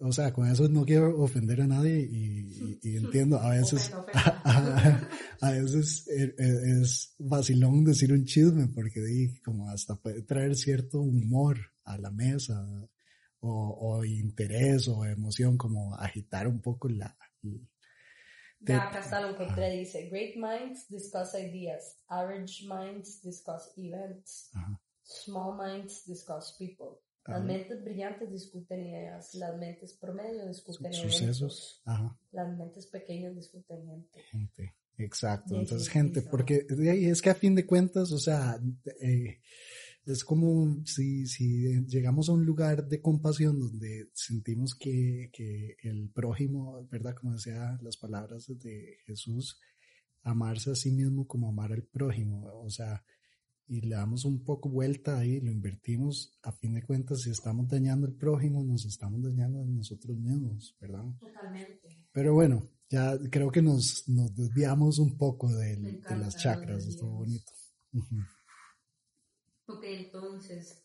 o 0.00 0.12
sea, 0.12 0.32
con 0.32 0.48
eso 0.48 0.68
no 0.68 0.84
quiero 0.84 1.20
ofender 1.20 1.60
a 1.60 1.66
nadie 1.66 2.00
y, 2.00 2.96
entiendo, 2.96 3.38
a 3.38 3.50
veces, 3.50 3.92
a, 5.40 5.50
veces 5.50 6.08
e, 6.08 6.34
e, 6.38 6.80
es, 6.80 7.14
vacilón 7.18 7.84
decir 7.84 8.12
un 8.12 8.24
chisme 8.24 8.68
porque 8.68 9.00
como 9.44 9.68
hasta 9.68 9.96
puede 9.96 10.22
traer 10.22 10.56
cierto 10.56 11.00
humor 11.00 11.58
a 11.84 11.98
la 11.98 12.10
mesa 12.10 12.66
o, 13.40 14.04
interés 14.04 14.88
o 14.88 15.04
emoción, 15.04 15.56
como 15.56 15.94
agitar 15.94 16.46
un 16.46 16.60
poco 16.60 16.88
la... 16.88 17.16
ya, 18.60 18.88
acá 18.88 19.00
está 19.00 19.20
lo 19.20 19.36
dice, 19.70 20.08
great 20.08 20.36
minds 20.36 20.88
discuss 20.88 21.34
ideas, 21.34 21.98
average 22.08 22.66
minds 22.66 23.22
discuss 23.22 23.72
events, 23.76 24.50
small 25.02 25.56
minds 25.56 26.04
discuss 26.06 26.54
people. 26.58 27.00
Las 27.26 27.44
mentes 27.44 27.84
brillantes 27.84 28.32
discuten 28.32 28.86
ideas, 28.86 29.34
las 29.34 29.56
mentes 29.58 29.92
promedio 29.94 30.46
discuten 30.48 30.92
sucesos, 30.92 31.82
las 32.32 32.56
mentes 32.56 32.86
pequeñas 32.86 33.36
discuten 33.36 33.86
gente. 33.86 34.22
Gente, 34.30 34.74
exacto. 34.96 35.60
Entonces, 35.60 35.88
gente, 35.88 36.22
porque 36.22 36.66
es 36.68 37.22
que 37.22 37.30
a 37.30 37.34
fin 37.34 37.54
de 37.54 37.66
cuentas, 37.66 38.10
o 38.12 38.18
sea, 38.18 38.58
eh, 39.02 39.40
es 40.06 40.24
como 40.24 40.82
si, 40.86 41.26
si 41.26 41.84
llegamos 41.86 42.28
a 42.28 42.32
un 42.32 42.44
lugar 42.44 42.88
de 42.88 43.02
compasión 43.02 43.60
donde 43.60 44.08
sentimos 44.14 44.74
que, 44.74 45.30
que 45.32 45.76
el 45.82 46.10
prójimo, 46.10 46.86
¿verdad? 46.90 47.14
Como 47.14 47.34
decía 47.34 47.78
las 47.82 47.98
palabras 47.98 48.46
de 48.48 48.96
Jesús, 49.06 49.60
amarse 50.22 50.70
a 50.70 50.74
sí 50.74 50.90
mismo 50.90 51.26
como 51.26 51.48
amar 51.48 51.72
al 51.72 51.82
prójimo, 51.82 52.50
o 52.62 52.70
sea, 52.70 53.04
y 53.70 53.82
le 53.82 53.94
damos 53.94 54.24
un 54.24 54.42
poco 54.42 54.68
vuelta 54.68 55.16
ahí, 55.16 55.40
lo 55.40 55.52
invertimos, 55.52 56.36
a 56.42 56.50
fin 56.50 56.74
de 56.74 56.82
cuentas, 56.82 57.20
si 57.22 57.30
estamos 57.30 57.68
dañando 57.68 58.08
al 58.08 58.14
prójimo, 58.14 58.64
nos 58.64 58.84
estamos 58.84 59.22
dañando 59.22 59.60
a 59.60 59.64
nosotros 59.64 60.18
mismos, 60.18 60.76
¿verdad? 60.80 61.04
Totalmente. 61.20 62.04
Pero 62.10 62.34
bueno, 62.34 62.68
ya 62.88 63.16
creo 63.30 63.52
que 63.52 63.62
nos, 63.62 64.08
nos 64.08 64.34
desviamos 64.34 64.98
un 64.98 65.16
poco 65.16 65.48
de, 65.54 65.76
de 65.76 66.16
las 66.16 66.36
chakras, 66.36 66.84
estuvo 66.84 67.18
bonito. 67.18 67.52
Ok, 69.66 69.84
entonces, 69.84 70.82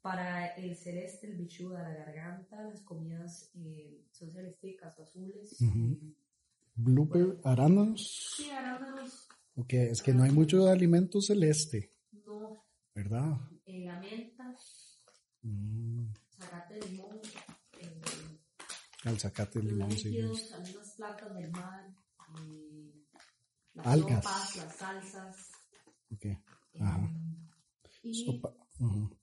para 0.00 0.46
el 0.54 0.76
celeste, 0.76 1.26
el 1.26 1.38
bichuda, 1.38 1.82
la 1.82 1.92
garganta, 1.92 2.62
las 2.62 2.82
comidas 2.82 3.50
eh, 3.56 4.06
son 4.12 4.30
celesticas 4.30 4.96
azules. 4.96 5.56
Blooper, 6.76 7.40
arándanos. 7.42 8.34
Sí, 8.36 8.48
arándanos 8.48 9.26
Ok, 9.56 9.72
es 9.74 10.02
que 10.02 10.14
no 10.14 10.22
hay 10.22 10.30
mucho 10.30 10.68
alimento 10.68 11.20
celeste. 11.20 11.92
¿verdad? 12.94 13.38
Eh, 13.66 13.84
la 13.86 13.96
menta, 14.00 14.54
Mm, 15.42 16.12
zacate 16.36 16.74
de 16.74 16.80
limón, 16.90 17.20
eh, 17.80 18.02
el 19.04 19.18
zacate, 19.18 19.62
los 19.62 19.72
limón, 19.72 19.96
sí. 19.96 20.10
algunas 20.52 20.90
plantas 20.96 21.34
del 21.34 21.50
mar, 21.50 21.86
eh, 22.38 22.92
las 23.74 23.86
Algas. 23.86 24.24
sopas, 24.24 24.56
las 24.56 24.76
salsas. 24.76 25.36
Ok. 26.12 26.24
eh, 26.26 26.38
Ajá. 26.80 27.10
y 28.02 28.12
Sopa. 28.14 28.52
ujú. 28.80 29.16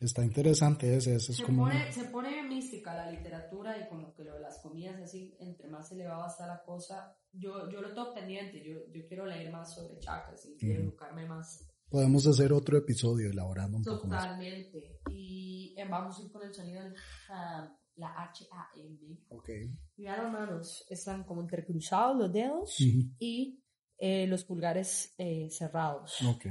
Está 0.00 0.24
interesante 0.24 0.94
ese, 0.96 1.16
ese 1.16 1.32
es 1.32 1.38
se, 1.38 1.42
como... 1.42 1.64
pone, 1.64 1.92
se 1.92 2.04
pone 2.04 2.42
mística 2.44 2.94
la 2.94 3.10
literatura 3.10 3.76
y 3.78 3.88
como 3.88 4.14
que 4.14 4.24
lo 4.24 4.34
de 4.34 4.40
las 4.40 4.58
comidas 4.58 5.00
así, 5.02 5.36
entre 5.40 5.68
más 5.68 5.90
elevada 5.90 6.28
está 6.28 6.46
la 6.46 6.62
cosa. 6.62 7.16
Yo, 7.32 7.68
yo 7.70 7.80
lo 7.82 7.92
tengo 7.92 8.14
pendiente, 8.14 8.62
yo, 8.64 8.80
yo 8.92 9.06
quiero 9.08 9.26
leer 9.26 9.50
más 9.50 9.74
sobre 9.74 9.98
chakras 9.98 10.46
y 10.46 10.56
quiero 10.56 10.80
Ujú. 10.80 10.88
educarme 10.90 11.26
más. 11.26 11.68
Podemos 11.88 12.26
hacer 12.26 12.52
otro 12.52 12.76
episodio 12.78 13.30
elaborando 13.30 13.76
un 13.76 13.84
poco 13.84 14.06
más. 14.06 14.22
Totalmente. 14.22 15.00
Y 15.10 15.74
eh, 15.76 15.84
vamos 15.88 16.18
a 16.18 16.22
ir 16.22 16.30
con 16.30 16.42
el 16.46 16.54
sonido 16.54 16.82
del 16.82 16.94
ham, 17.28 17.76
la 17.96 18.22
H-A-M. 18.24 19.18
Ok. 19.30 19.48
Ya 19.96 20.16
las 20.16 20.30
manos 20.30 20.84
están 20.90 21.24
como 21.24 21.40
entrecruzados 21.40 22.16
los 22.16 22.32
dedos 22.32 22.78
y 23.18 23.64
eh, 23.96 24.26
los 24.28 24.44
pulgares 24.44 25.14
eh, 25.18 25.48
cerrados. 25.50 26.20
Ok. 26.22 26.46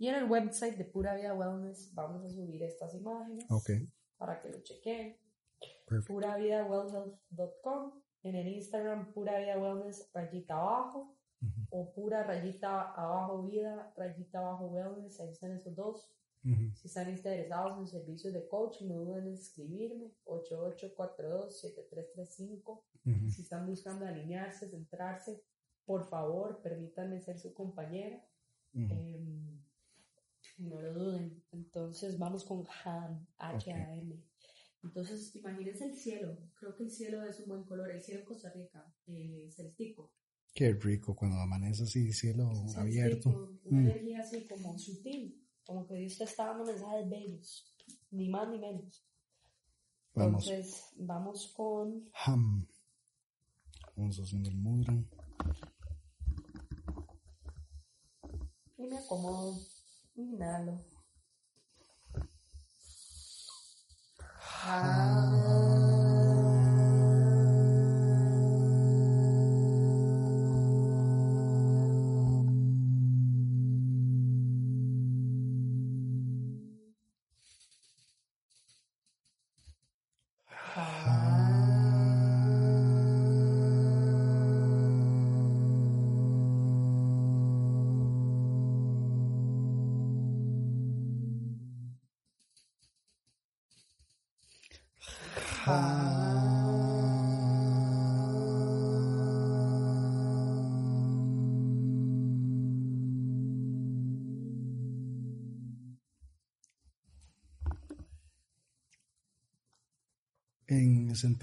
Y 0.00 0.08
en 0.08 0.14
el 0.14 0.24
website 0.30 0.78
de 0.78 0.86
Pura 0.86 1.14
Vida 1.14 1.34
Wellness 1.34 1.92
vamos 1.94 2.24
a 2.24 2.30
subir 2.30 2.62
estas 2.62 2.94
imágenes 2.94 3.44
para 4.16 4.40
que 4.40 4.48
lo 4.48 4.62
chequen. 4.62 5.18
Puravidawellhealth.com 6.06 7.92
en 8.22 8.34
el 8.34 8.48
Instagram 8.48 9.12
pura 9.12 9.38
vida 9.38 9.58
wellness 9.58 10.10
rayita 10.12 10.54
abajo 10.54 11.16
o 11.70 11.90
pura 11.92 12.22
rayita 12.22 12.92
abajo 12.92 13.42
vida 13.44 13.90
rayita 13.96 14.40
abajo 14.40 14.66
wellness 14.66 15.18
ahí 15.20 15.30
están 15.30 15.52
esos 15.52 15.74
dos. 15.74 16.10
Si 16.74 16.88
están 16.88 17.10
interesados 17.10 17.78
en 17.78 17.86
servicios 17.86 18.32
de 18.32 18.48
coaching 18.48 18.88
no 18.88 19.00
duden 19.04 19.26
en 19.26 19.34
escribirme 19.34 20.14
8842-7335 20.24 22.62
Ujú. 22.64 22.82
si 23.30 23.42
están 23.42 23.66
buscando 23.66 24.06
alinearse 24.06 24.70
centrarse 24.70 25.44
por 25.84 26.08
favor 26.08 26.62
permítanme 26.62 27.20
ser 27.20 27.38
su 27.38 27.52
compañera. 27.52 28.24
No 30.60 30.80
lo 30.80 30.92
duden. 30.92 31.42
Entonces 31.52 32.18
vamos 32.18 32.44
con 32.44 32.64
HAM, 32.84 33.26
H-A-M. 33.38 34.22
Entonces 34.82 35.34
imagínense 35.36 35.84
el 35.86 35.94
cielo. 35.96 36.36
Creo 36.54 36.74
que 36.76 36.84
el 36.84 36.90
cielo 36.90 37.22
es 37.24 37.40
un 37.40 37.48
buen 37.48 37.64
color. 37.64 37.90
El 37.90 38.00
cielo 38.02 38.20
en 38.20 38.26
Costa 38.26 38.50
Rica, 38.50 38.94
eh, 39.06 39.48
celestico. 39.50 40.12
Qué 40.54 40.72
rico 40.72 41.14
cuando 41.14 41.38
amanece 41.38 41.84
así, 41.84 42.12
cielo 42.12 42.50
abierto. 42.76 43.58
Una 43.64 43.80
Mm. 43.80 43.86
energía 43.90 44.20
así 44.20 44.46
como 44.46 44.78
sutil. 44.78 45.46
Como 45.64 45.86
que 45.86 45.94
Dios 45.94 46.18
te 46.18 46.24
está 46.24 46.46
dando 46.46 46.64
mensajes 46.64 47.08
bellos. 47.08 47.72
Ni 48.10 48.28
más 48.28 48.48
ni 48.48 48.58
menos. 48.58 49.06
Vamos. 50.14 50.46
Entonces 50.48 50.84
vamos 50.96 51.52
con 51.56 52.10
Ham. 52.24 52.66
Vamos 53.96 54.18
haciendo 54.18 54.48
el 54.50 54.56
mudra. 54.56 54.94
y 58.78 58.86
me 58.86 58.98
acomodo. 58.98 59.58
Inhalo. 60.16 60.84
En, 64.62 65.39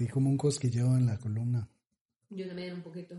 sentí 0.08 0.12
como 0.12 0.30
un 0.30 0.36
cosquilleo 0.36 0.96
en 0.96 1.06
la 1.06 1.18
columna, 1.18 1.68
Yo 2.30 2.46
también 2.46 2.74
un 2.74 2.82
poquito. 2.82 3.14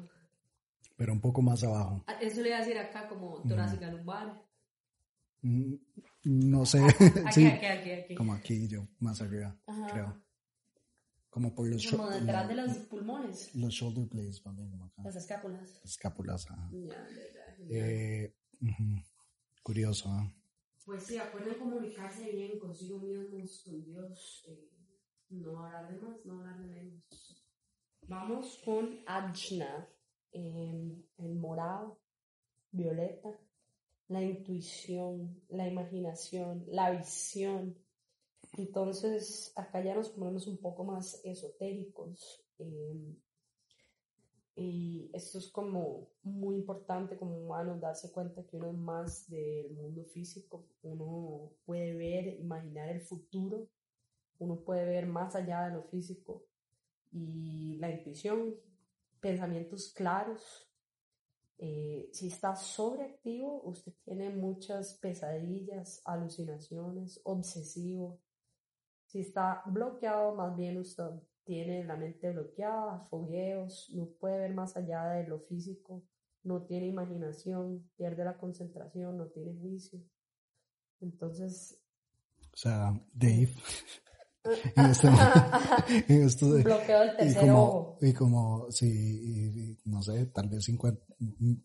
pero 0.98 1.14
un 1.14 1.22
poco 1.22 1.42
más 1.42 1.64
abajo. 1.64 2.04
Ah, 2.08 2.18
Eso 2.22 2.42
le 2.42 2.50
iba 2.50 2.58
a 2.58 2.62
decir 2.62 2.78
acá 2.78 3.08
como 3.08 3.42
torácica 3.48 3.90
lumbar. 3.92 4.44
Mm, 5.42 5.76
No 6.26 6.66
sé, 6.66 6.80
Aquí, 7.26 7.32
sí, 7.32 7.48
aquí, 7.48 7.66
aquí, 7.66 7.92
aquí. 7.92 8.16
como 8.16 8.34
aquí 8.34 8.68
yo, 8.68 8.88
más 9.00 9.22
arriba, 9.22 9.56
Ajá. 9.68 9.88
creo. 9.88 10.22
Como 11.30 11.54
por 11.54 11.68
los, 11.70 11.88
Como 11.90 12.10
detrás 12.10 12.48
de 12.48 12.56
la- 12.56 12.66
los 12.66 12.78
pulmones, 12.80 13.56
los 13.56 13.74
shoulder 13.74 14.06
blades, 14.08 14.42
también, 14.42 14.70
como 14.72 14.86
acá. 14.86 15.04
las 15.06 15.16
escápulas. 15.16 15.80
Escápulas, 15.84 16.50
ajá. 16.52 16.70
Ya, 16.74 17.08
ya, 17.16 17.24
ya. 17.34 17.66
Eh, 17.70 18.36
ujú. 18.62 19.02
Curioso, 19.64 20.10
¿ah? 20.12 20.34
Pues 20.86 21.04
sí, 21.04 21.18
acuerden 21.18 21.56
comunicarse 21.60 22.32
bien 22.32 22.58
consigo 22.60 23.00
mismos, 23.00 23.62
con 23.64 23.84
Dios. 23.84 24.46
eh, 24.50 24.72
no 25.30 25.66
hablar 25.66 25.92
de 25.92 26.00
más, 26.02 26.26
no 26.26 26.40
hablar 26.40 26.60
de 26.60 26.68
menos. 26.68 27.46
Vamos 28.08 28.60
con 28.66 29.00
Ajna, 29.06 29.88
eh, 30.32 31.04
el 31.18 31.36
morado, 31.36 32.00
violeta, 32.72 33.40
la 34.08 34.24
intuición, 34.24 35.44
la 35.50 35.68
imaginación, 35.68 36.66
la 36.68 36.92
visión. 36.92 37.78
Entonces, 38.58 39.54
acá 39.56 39.84
ya 39.84 39.94
nos 39.96 40.10
ponemos 40.10 40.48
un 40.48 40.58
poco 40.58 40.84
más 40.84 41.22
esotéricos. 41.24 42.44
eh, 42.58 43.16
y 44.56 45.10
esto 45.14 45.38
es 45.38 45.48
como 45.48 46.10
muy 46.22 46.58
importante 46.58 47.18
como 47.18 47.38
humanos 47.38 47.80
darse 47.80 48.12
cuenta 48.12 48.46
que 48.46 48.58
uno 48.58 48.68
es 48.68 48.78
más 48.78 49.30
del 49.30 49.72
mundo 49.72 50.04
físico, 50.04 50.66
uno 50.82 51.54
puede 51.66 51.96
ver, 51.96 52.28
imaginar 52.42 52.90
el 52.90 53.00
futuro, 53.00 53.70
uno 54.40 54.62
puede 54.62 54.86
ver 54.86 55.06
más 55.06 55.36
allá 55.36 55.66
de 55.66 55.76
lo 55.76 55.84
físico 55.84 56.46
y 57.12 57.78
la 57.78 57.92
intuición, 57.92 58.56
pensamientos 59.20 59.94
claros. 59.94 60.66
Eh, 61.58 62.10
si 62.14 62.28
está 62.28 62.56
sobreactivo, 62.56 63.62
usted 63.64 63.94
tiene 64.06 64.30
muchas 64.30 64.98
pesadillas, 65.00 66.02
alucinaciones, 66.06 67.20
obsesivo. 67.24 68.22
Si 69.06 69.20
está 69.20 69.62
bloqueado, 69.66 70.36
más 70.36 70.56
bien 70.56 70.78
usted 70.78 71.10
tiene 71.44 71.84
la 71.84 71.98
mente 71.98 72.32
bloqueada, 72.32 73.00
fogueos, 73.10 73.90
no 73.94 74.06
puede 74.06 74.40
ver 74.40 74.54
más 74.54 74.78
allá 74.78 75.06
de 75.10 75.28
lo 75.28 75.40
físico, 75.40 76.04
no 76.44 76.64
tiene 76.64 76.88
imaginación, 76.88 77.90
pierde 77.98 78.24
la 78.24 78.38
concentración, 78.38 79.18
no 79.18 79.28
tiene 79.28 79.54
juicio. 79.60 80.00
Entonces, 81.02 81.82
O 82.54 82.58
sea, 82.58 82.94
Dave. 83.14 83.54
En 84.76 84.86
este, 84.86 85.08
en 86.14 86.24
esto 86.24 86.54
de- 86.54 86.64
bloqueo 86.70 87.00
del 87.02 87.10
y 87.10 87.16
tercer 87.18 87.40
como, 87.42 87.64
ojo. 87.64 87.98
y 88.02 88.14
como, 88.14 88.72
sí, 88.72 88.88
y- 88.88 89.72
y 89.72 89.78
no 89.86 90.02
sé, 90.02 90.26
tal 90.28 90.50
vez 90.50 90.68
en 90.70 90.78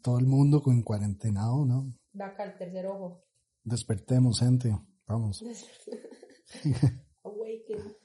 todo 0.03 0.18
el 0.18 0.26
mundo 0.26 0.62
con 0.62 0.82
cuarentenado, 0.82 1.64
¿no? 1.64 1.93
Acá 2.20 2.45
el 2.45 2.57
tercer 2.59 2.87
ojo. 2.87 3.24
Despertemos, 3.62 4.41
gente. 4.41 4.76
Vamos. 5.07 5.43
Awaken. 7.24 7.97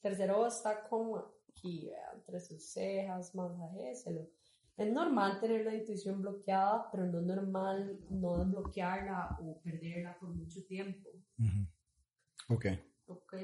Tercer 0.00 0.30
ojo 0.30 0.46
está 0.46 0.86
como 0.88 1.18
aquí, 1.50 1.90
entre 2.14 2.40
sus 2.40 2.64
cejas, 2.72 3.34
masajéselo. 3.34 4.28
Es 4.76 4.90
normal 4.92 5.38
tener 5.40 5.64
la 5.64 5.74
intuición 5.74 6.20
bloqueada, 6.22 6.88
pero 6.90 7.06
no 7.06 7.20
es 7.20 7.26
normal 7.26 8.00
no 8.10 8.38
desbloquearla 8.38 9.38
o 9.42 9.60
perderla 9.62 10.16
por 10.18 10.30
mucho 10.34 10.64
tiempo. 10.66 11.08
Ujú. 11.38 12.54
Ok. 12.54 12.66
¿Ok? 13.12 13.34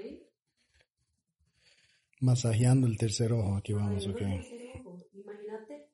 Masajeando 2.20 2.86
el 2.86 2.96
tercer 2.98 3.32
ojo. 3.32 3.56
Aquí 3.56 3.72
vamos, 3.72 4.06
ok. 4.06 4.20
no, 4.20 4.36
tercer 4.36 4.62
ojo. 4.74 4.98
Imagínate, 5.12 5.90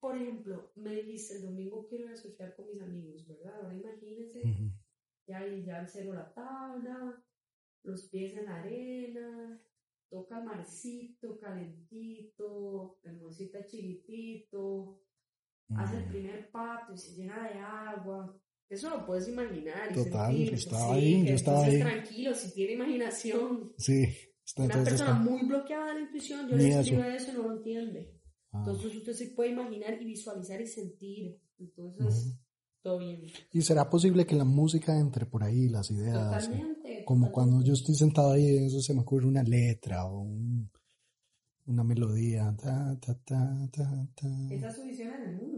por 0.00 0.16
ejemplo, 0.16 0.72
me 0.76 0.94
dijiste 0.94 1.36
el 1.36 1.42
domingo 1.42 1.86
quiero 1.88 2.04
ir 2.06 2.10
a 2.12 2.16
surfear 2.16 2.54
con 2.56 2.66
mis 2.68 2.80
amigos, 2.80 3.26
¿verdad? 3.26 3.54
Ahora 3.62 3.74
imagínense, 3.74 4.40
Ujú. 4.42 4.72
ya, 5.26 5.46
ya 5.64 5.80
el 5.80 5.88
cero 5.88 6.12
la 6.14 6.32
tabla, 6.34 7.22
los 7.84 8.08
pies 8.08 8.36
en 8.36 8.46
la 8.46 8.56
arena, 8.60 9.60
toca 10.10 10.38
el 10.38 10.44
marcito 10.44 11.38
calentito, 11.38 12.98
el 13.04 13.16
mocita 13.20 13.64
chiquitito, 13.64 15.02
hace 15.76 15.98
el 15.98 16.04
Mm. 16.06 16.08
primer 16.08 16.50
pato 16.50 16.94
y 16.94 16.98
se 16.98 17.14
llena 17.14 17.48
de 17.48 17.58
agua, 17.60 18.36
Eso 18.68 18.90
lo 18.90 19.06
puedes 19.06 19.26
imaginar 19.28 19.90
y 19.90 19.94
Total, 19.94 20.34
sentir. 20.36 20.54
estaba 20.54 20.94
sí, 20.94 21.00
ahí, 21.00 21.26
yo 21.26 21.34
estaba 21.34 21.64
ahí. 21.64 21.78
tranquilo, 21.80 22.34
si 22.34 22.52
tiene 22.52 22.72
imaginación. 22.74 23.72
Sí, 23.78 24.04
está, 24.44 24.62
Una 24.64 24.74
entonces 24.74 25.00
persona 25.00 25.18
está- 25.20 25.30
muy 25.30 25.46
bloqueada 25.48 25.86
de 25.88 25.94
la 25.94 26.00
intuición, 26.00 26.48
yo 26.48 26.56
Ni 26.56 26.64
le 26.64 26.80
escribo 26.80 27.02
eso. 27.04 27.16
eso 27.16 27.30
y 27.30 27.34
no 27.34 27.42
lo 27.48 27.56
entiende. 27.56 28.14
Ah. 28.52 28.58
Entonces 28.66 28.94
usted 28.96 29.12
se 29.14 29.26
puede 29.28 29.50
imaginar 29.52 30.00
y 30.00 30.04
visualizar 30.04 30.60
y 30.60 30.66
sentir. 30.66 31.40
Entonces, 31.58 32.36
todo 32.82 32.98
bien. 32.98 33.22
¿Y 33.52 33.62
será 33.62 33.88
posible 33.90 34.26
que 34.26 34.36
la 34.36 34.44
música 34.44 34.98
entre 34.98 35.24
por 35.26 35.42
ahí, 35.42 35.68
las 35.68 35.90
ideas? 35.90 36.44
y- 36.44 36.48
Totalmente. 36.48 37.04
Como 37.04 37.26
totalmente. 37.28 37.32
cuando 37.32 37.62
yo 37.66 37.72
estoy 37.72 37.94
sentado 37.94 38.32
ahí, 38.32 38.66
eso 38.66 38.80
se 38.82 38.92
me 38.94 39.00
ocurre 39.00 39.26
una 39.26 39.42
letra 39.42 40.04
o 40.04 40.20
un- 40.22 40.70
una 41.66 41.84
melodía. 41.84 42.54
Ta, 42.62 42.98
ta, 43.00 43.14
ta, 43.24 43.68
ta, 43.72 44.08
ta. 44.14 44.28
Esa 44.54 44.68
es 44.68 44.76
su 44.76 44.82
visión 44.84 45.12
en 45.14 45.22
el 45.30 45.36
mundo. 45.36 45.57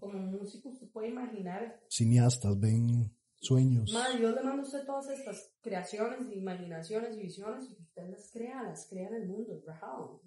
Como 0.00 0.18
músico, 0.18 0.68
usted 0.70 0.88
puede 0.88 1.08
imaginar. 1.08 1.80
Cineastas 1.88 2.58
ven 2.58 3.14
sueños. 3.40 3.92
Madre, 3.92 4.18
Dios 4.18 4.34
le 4.34 4.42
manda 4.42 4.62
a 4.62 4.66
usted 4.66 4.84
todas 4.84 5.08
estas 5.10 5.52
creaciones, 5.60 6.30
imaginaciones 6.34 7.16
y 7.16 7.20
visiones 7.22 7.68
y 7.70 7.80
usted 7.82 8.10
las 8.10 8.30
crea, 8.32 8.62
las 8.64 8.86
crea 8.88 9.08
en 9.08 9.14
el 9.14 9.26
mundo. 9.28 9.62
Wow. 9.66 10.20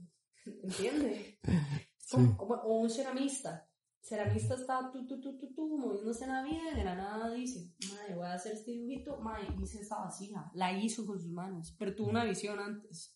¿Entiende? 0.64 1.38
Sí. 2.04 2.18
Como- 2.18 2.36
como- 2.38 2.54
o 2.56 2.82
un 2.82 2.90
ceramista. 2.90 3.70
Ceramista 4.02 4.56
está 4.56 4.92
tu, 4.92 5.06
tu, 5.08 5.22
tu, 5.22 5.38
tu, 5.38 5.54
tu, 5.54 5.78
moviéndose 5.78 6.26
en 6.26 6.32
la 6.32 6.44
vida 6.44 6.60
y 6.74 6.76
de 6.76 6.84
la 6.84 6.96
nada 6.96 7.32
dice, 7.32 7.72
madre, 7.90 8.16
voy 8.16 8.26
a 8.26 8.34
hacer 8.34 8.54
este 8.54 8.72
dibujito, 8.72 9.18
madre, 9.20 9.48
hice 9.62 9.80
esta 9.80 9.98
vasija, 10.00 10.52
la 10.56 10.78
hizo 10.78 11.06
con 11.06 11.20
sus 11.20 11.32
manos, 11.32 11.74
pero 11.80 11.96
tuvo 11.96 12.10
una 12.10 12.26
visión 12.26 12.60
antes. 12.60 13.16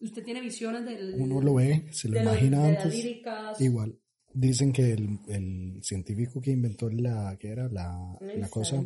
Usted 0.00 0.24
tiene 0.24 0.40
visiones 0.40 0.84
del... 0.84 1.14
Uno 1.20 1.40
lo 1.42 1.54
ve, 1.54 1.86
se 1.92 2.08
lo 2.08 2.20
imagina 2.20 2.64
de 2.64 2.72
las 2.72 2.84
antes. 2.86 3.04
líricas. 3.04 3.60
Igual. 3.60 3.96
Dicen 4.34 4.72
que 4.72 4.92
el, 4.92 5.18
el 5.28 5.82
científico 5.82 6.40
que 6.40 6.50
inventó 6.52 6.88
la, 6.88 7.36
¿qué 7.38 7.48
era? 7.50 7.68
La, 7.68 8.16
la 8.20 8.48
cosa, 8.48 8.82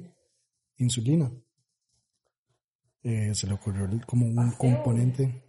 insulina. 0.78 1.30
Eh, 3.02 3.32
se 3.34 3.46
le 3.46 3.52
ocurrió 3.54 3.88
como 4.06 4.26
un 4.26 4.34
Paseo. 4.34 4.58
componente 4.58 5.44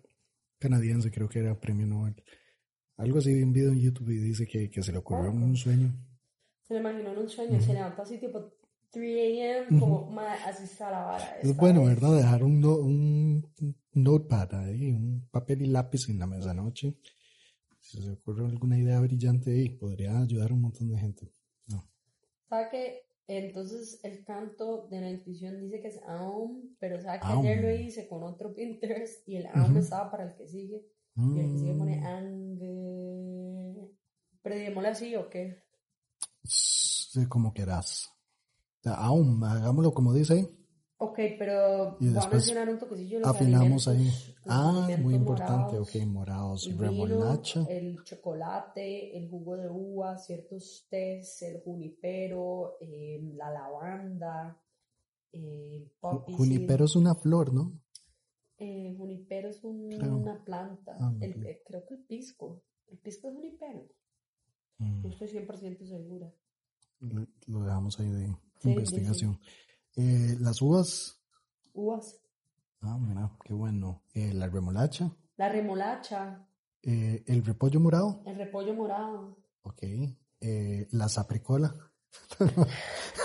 canadiense, 0.60 1.10
creo 1.12 1.28
que 1.28 1.40
era 1.40 1.60
premio 1.60 1.88
Nobel. 1.88 2.16
Algo 2.98 3.18
así, 3.20 3.34
vi 3.34 3.44
un 3.44 3.54
video 3.54 3.72
en 3.72 3.80
YouTube 3.80 4.10
y 4.10 4.18
dice 4.20 4.46
que, 4.48 4.70
que 4.70 4.82
se 4.84 4.92
le 4.92 5.00
ocurrió 5.00 5.30
en 5.32 5.42
un 5.44 5.56
sueño. 5.56 5.92
Se 6.68 6.74
lo 6.76 6.80
imaginó 6.82 7.12
en 7.14 7.18
un 7.20 7.30
sueño, 7.30 7.60
se 7.62 7.74
levantó 7.74 8.02
así 8.04 8.18
tipo 8.20 8.54
3 8.92 9.68
a.m., 9.70 9.80
como, 9.80 10.20
así 10.46 10.64
está 10.66 10.92
la 10.92 11.02
vara. 11.04 11.40
Es 11.42 11.56
bueno, 11.56 11.82
vez". 11.86 11.96
¿verdad? 11.96 12.18
Dejar 12.18 12.44
un, 12.44 12.60
no- 12.60 12.76
un 12.78 13.54
notepad 13.94 14.54
ahí, 14.56 14.92
un 14.92 15.28
papel 15.32 15.62
y 15.64 15.68
lápiz 15.68 16.10
en 16.10 16.20
la 16.20 16.28
mesa 16.28 16.54
noche. 16.54 16.96
Si 17.88 18.02
se 18.02 18.12
ocurre 18.12 18.46
alguna 18.46 18.78
idea 18.78 19.00
brillante 19.00 19.50
ahí, 19.50 19.70
podría 19.70 20.20
ayudar 20.20 20.52
a 20.52 20.54
un 20.54 20.60
montón 20.62 20.90
de 20.90 20.98
gente. 21.00 21.32
No. 21.68 21.90
¿Sabe 22.50 22.68
que 22.70 23.08
entonces 23.28 24.02
el 24.04 24.26
canto 24.26 24.88
de 24.90 25.00
la 25.00 25.10
intuición 25.10 25.62
dice 25.62 25.80
que 25.82 25.88
es 25.88 26.02
Aum, 26.06 26.76
pero 26.80 27.00
sabe 27.02 27.22
que 27.22 27.28
Aum. 27.28 27.46
ayer 27.46 27.62
lo 27.62 27.72
hice 27.72 28.10
con 28.10 28.24
otro 28.24 28.54
Pinterest 28.54 29.26
y 29.30 29.38
el 29.38 29.48
Aum 29.48 29.78
estaba 29.78 30.12
para 30.12 30.26
el 30.26 30.36
que 30.36 30.48
sigue 30.48 30.86
y 31.16 31.40
el 31.40 31.52
que 31.54 31.60
sigue 31.60 31.74
pone 31.76 31.98
Mm, 31.98 32.06
Ange. 32.06 33.90
Pero 34.42 34.88
así 34.90 35.16
o 35.16 35.30
qué? 35.30 35.64
sí, 36.44 37.26
como 37.28 37.54
quieras. 37.54 38.12
O 38.80 38.84
sea, 38.84 38.96
Aún, 38.96 39.42
hagámoslo 39.46 39.94
como 39.94 40.14
dice 40.14 40.34
ahí. 40.34 40.67
Ok, 41.00 41.20
pero 41.38 41.98
Y 42.00 42.08
a 42.08 42.12
después 42.14 42.32
mencionar 42.34 42.70
un 42.70 42.80
toquecillo 42.80 43.18
de 43.20 43.26
los 43.26 43.36
Afinamos 43.36 43.88
ahí. 43.88 43.96
alimentos, 43.98 44.34
Ah, 44.48 44.88
muy 45.00 45.14
importante. 45.16 45.76
morados. 45.76 45.96
Ok, 45.96 46.06
morados, 46.08 46.66
el 46.68 46.74
vino, 46.74 46.84
remolacha. 46.86 47.66
el 47.70 48.04
chocolate, 48.04 49.16
el 49.18 49.30
jugo 49.30 49.58
de 49.58 49.70
uva, 49.70 50.18
ciertos 50.18 50.88
tés, 50.90 51.42
el 51.44 51.62
junipero, 51.62 52.78
eh, 52.82 53.20
la 53.36 53.52
lavanda, 53.52 54.60
eh, 55.32 55.86
Ju- 55.86 55.92
poppy 56.00 56.34
Junipero 56.34 56.86
es 56.86 56.96
una 56.96 57.14
flor, 57.14 57.54
¿no? 57.54 57.80
Eh, 58.58 58.96
junipero 58.98 59.50
es 59.50 59.64
un- 59.64 59.94
una 60.04 60.44
planta. 60.44 60.98
Ah, 61.00 61.14
El- 61.22 61.46
eh, 61.46 61.62
creo 61.64 61.86
que 61.86 61.94
el 61.94 62.04
pisco. 62.06 62.64
El 62.88 62.98
pisco 62.98 63.28
es 63.28 63.36
junipero. 63.36 63.86
Mm, 64.80 65.02
No 65.04 65.10
estoy 65.10 65.28
100% 65.28 65.86
segura. 65.86 66.34
lo- 67.02 67.28
dejamos 67.46 68.00
ahí 68.00 68.10
de 68.10 68.36
Sí, 68.60 68.70
investigación. 68.70 69.40
Eh, 69.98 70.38
las 70.40 70.62
uvas. 70.62 71.20
Uvas. 71.74 72.16
Ah, 72.82 72.98
mira, 73.00 73.32
qué 73.44 73.54
bueno. 73.54 74.04
Eh, 74.14 74.32
la 74.34 74.48
remolacha. 74.48 75.12
La 75.38 75.50
remolacha, 75.50 76.44
Eh, 76.84 77.24
el 77.28 77.44
repollo 77.44 77.80
morado. 77.80 78.22
el 78.26 78.38
repollo 78.38 78.74
morado. 78.74 79.36
Ok. 79.64 79.84
Eh, 80.40 80.88
la 80.92 81.10
sapricola. 81.10 81.74
No, 82.40 82.48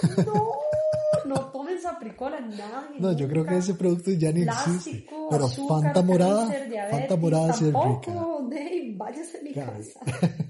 no 1.27 1.35
tomen 1.53 1.81
sapricola, 1.81 2.41
nadie. 2.41 2.99
No, 2.99 3.13
yo 3.13 3.29
creo 3.29 3.45
que 3.47 3.59
ese 3.59 3.75
producto 3.75 4.11
ya 4.13 4.33
ni 4.33 4.43
existe. 4.43 5.07
Pero 5.31 5.45
azúcar, 5.45 5.83
Fanta 5.83 6.03
morada, 6.03 6.51
Fanta 6.91 7.17
morada 7.17 7.53
sí 7.53 7.67
es 7.69 7.75
rica. 7.75 8.13
Dave, 8.51 8.95
váyase 8.97 9.39
a 9.39 9.43
mi 9.43 9.53
Claro. 9.53 9.73
casa. 9.73 10.01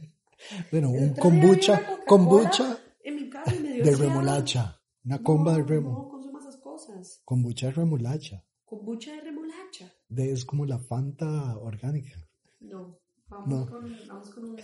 Bueno, 0.70 0.90
un 0.90 1.14
kombucha, 1.14 1.80
kombucha 2.06 2.76
En 3.04 3.14
mi 3.14 3.30
casa 3.30 3.54
y 3.54 3.60
me 3.60 3.68
dio 3.74 3.84
de 3.84 3.96
remolacha. 3.96 4.76
Una 5.04 5.16
No, 5.18 5.22
comba 5.24 5.56
de 5.56 5.62
remo. 5.64 5.90
No 5.90 6.08
consuma 6.08 6.38
esas 6.40 6.56
cosas. 6.58 7.22
Kombucha 7.24 7.66
de 7.66 7.72
remolacha. 7.72 8.44
Kombucha 8.64 9.12
de 9.12 9.20
remolacha. 9.20 9.92
De, 10.08 10.32
es 10.32 10.44
como 10.44 10.64
la 10.66 10.78
Fanta 10.78 11.58
orgánica. 11.58 12.16
No. 12.60 12.98
Vamos 13.28 13.48
No. 13.48 13.66
con, 13.66 13.92
vamos 14.08 14.30
con 14.30 14.44
un, 14.44 14.56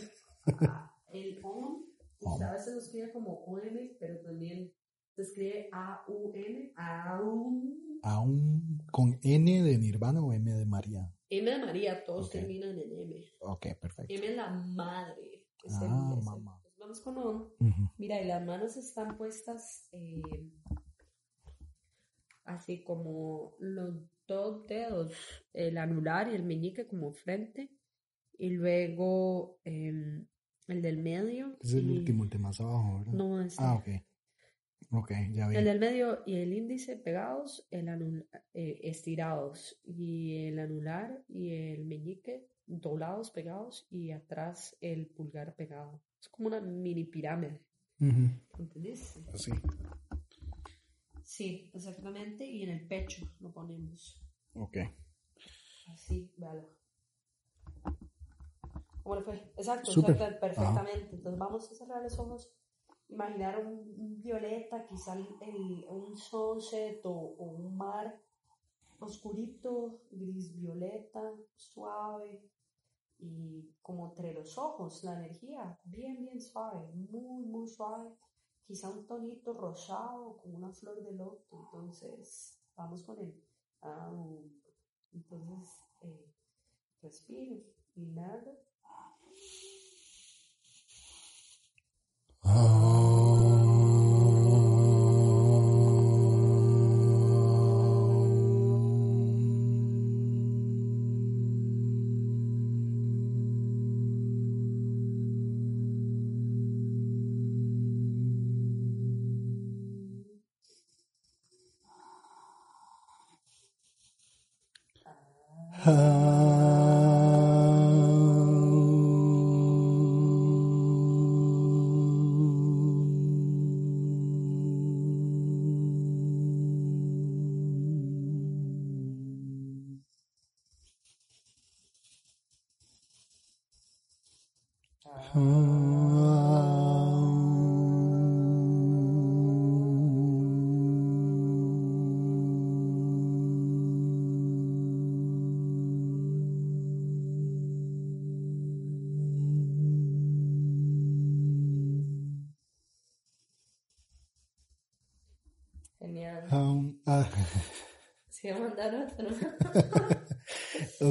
ah, 0.68 0.94
el 1.12 1.40
OM. 1.42 1.82
Usted 2.20 2.44
a 2.44 2.52
veces 2.52 2.74
lo 2.74 2.80
escribe 2.80 3.12
como 3.12 3.32
OM, 3.44 3.60
pero 3.98 4.20
también 4.20 4.72
se 5.14 5.22
escribe 5.22 5.68
A-U-M. 5.72 6.72
A-U. 6.76 8.00
Aún 8.02 8.82
con 8.92 9.18
N 9.22 9.62
de 9.62 9.78
Nirvana 9.78 10.22
o 10.22 10.32
M 10.32 10.52
de 10.52 10.66
María. 10.66 11.12
M 11.30 11.50
de 11.50 11.58
María, 11.64 12.04
todos 12.04 12.26
Ok. 12.26 12.32
terminan 12.32 12.78
en 12.78 12.92
M. 12.92 13.24
Ok, 13.40 13.66
perfecto. 13.80 14.12
M 14.14 14.26
es 14.26 14.36
la 14.36 14.50
madre. 14.50 15.44
Es 15.64 15.74
Ah, 15.74 16.16
mamá. 16.24 16.60
Con. 17.02 17.48
Mira, 17.98 18.20
y 18.20 18.26
las 18.26 18.44
manos 18.44 18.76
están 18.76 19.16
puestas 19.16 19.88
eh, 19.92 20.22
así 22.44 22.82
como 22.82 23.54
los 23.58 23.94
dos 24.26 24.66
dedos, 24.66 25.12
el 25.52 25.78
anular 25.78 26.28
y 26.30 26.34
el 26.34 26.42
meñique 26.44 26.86
como 26.86 27.12
frente, 27.12 27.70
y 28.38 28.50
luego 28.50 29.58
em, 29.64 30.26
el 30.68 30.82
del 30.82 30.98
medio. 30.98 31.56
Es 31.60 31.74
el 31.74 31.88
y- 31.90 31.98
último, 31.98 32.24
el 32.24 32.30
de 32.30 32.38
más 32.38 32.60
abajo, 32.60 32.98
¿verdad? 32.98 33.12
No, 33.12 33.40
ese. 33.42 33.56
Ah, 33.60 33.74
ok. 33.74 33.88
Ok, 34.90 35.10
ya 35.32 35.48
vi. 35.48 35.56
El 35.56 35.64
del 35.64 35.80
medio 35.80 36.22
y 36.24 36.36
el 36.36 36.52
índice 36.52 36.96
pegados, 36.96 37.66
el 37.70 37.88
anul- 37.88 38.26
eh, 38.54 38.80
estirados, 38.84 39.78
y 39.84 40.46
el 40.46 40.58
anular 40.58 41.22
y 41.28 41.50
el 41.52 41.84
meñique 41.84 42.46
doblados, 42.66 43.30
pegados, 43.30 43.86
y 43.90 44.10
atrás 44.12 44.76
el 44.80 45.06
pulgar 45.08 45.54
pegado. 45.56 46.00
Es 46.20 46.28
como 46.28 46.48
una 46.48 46.60
mini 46.60 47.04
pirámide, 47.04 47.60
Ujú. 48.00 48.28
¿entendés? 48.58 49.16
Así. 49.32 49.52
Sí, 51.22 51.70
exactamente. 51.74 52.44
Y 52.44 52.62
en 52.64 52.70
el 52.70 52.88
pecho 52.88 53.26
lo 53.40 53.52
ponemos. 53.52 54.20
Ok. 54.54 54.78
Así, 55.92 56.32
véalo. 56.36 56.68
¿Cómo 59.02 59.16
le 59.16 59.22
fue? 59.22 59.36
Exacto, 59.56 59.90
perfectamente. 60.40 61.16
Entonces 61.16 61.38
vamos 61.38 61.70
a 61.70 61.74
cerrar 61.74 62.02
los 62.02 62.18
ojos. 62.18 62.52
Imaginar 63.08 63.58
un, 63.64 63.94
un 63.98 64.20
violeta, 64.20 64.84
quizá 64.86 65.14
el, 65.14 65.26
el- 65.40 65.84
un 65.88 66.16
sunset 66.16 67.00
o, 67.06 67.10
o 67.12 67.44
un 67.52 67.76
mar 67.76 68.20
oscurito, 68.98 70.02
gris 70.10 70.54
violeta, 70.54 71.32
suave. 71.56 72.42
Y 73.18 73.74
como 73.82 74.08
entre 74.08 74.32
los 74.32 74.56
ojos, 74.58 75.02
la 75.02 75.14
energía, 75.14 75.78
bien, 75.84 76.20
bien 76.20 76.40
suave, 76.40 76.86
muy, 76.92 77.44
muy 77.44 77.66
suave. 77.68 78.10
Quizá 78.66 78.90
un 78.90 79.06
tonito 79.06 79.54
rosado 79.54 80.36
con 80.36 80.54
una 80.54 80.72
flor 80.72 81.02
de 81.02 81.12
loto. 81.12 81.70
Entonces, 81.72 82.60
vamos 82.76 83.02
con 83.02 83.18
el. 83.18 83.34
au. 83.80 84.50
entonces, 85.12 85.82
eh, 86.00 86.32
respire, 87.02 87.64
inhala. 87.96 88.52
Genial. 92.44 92.87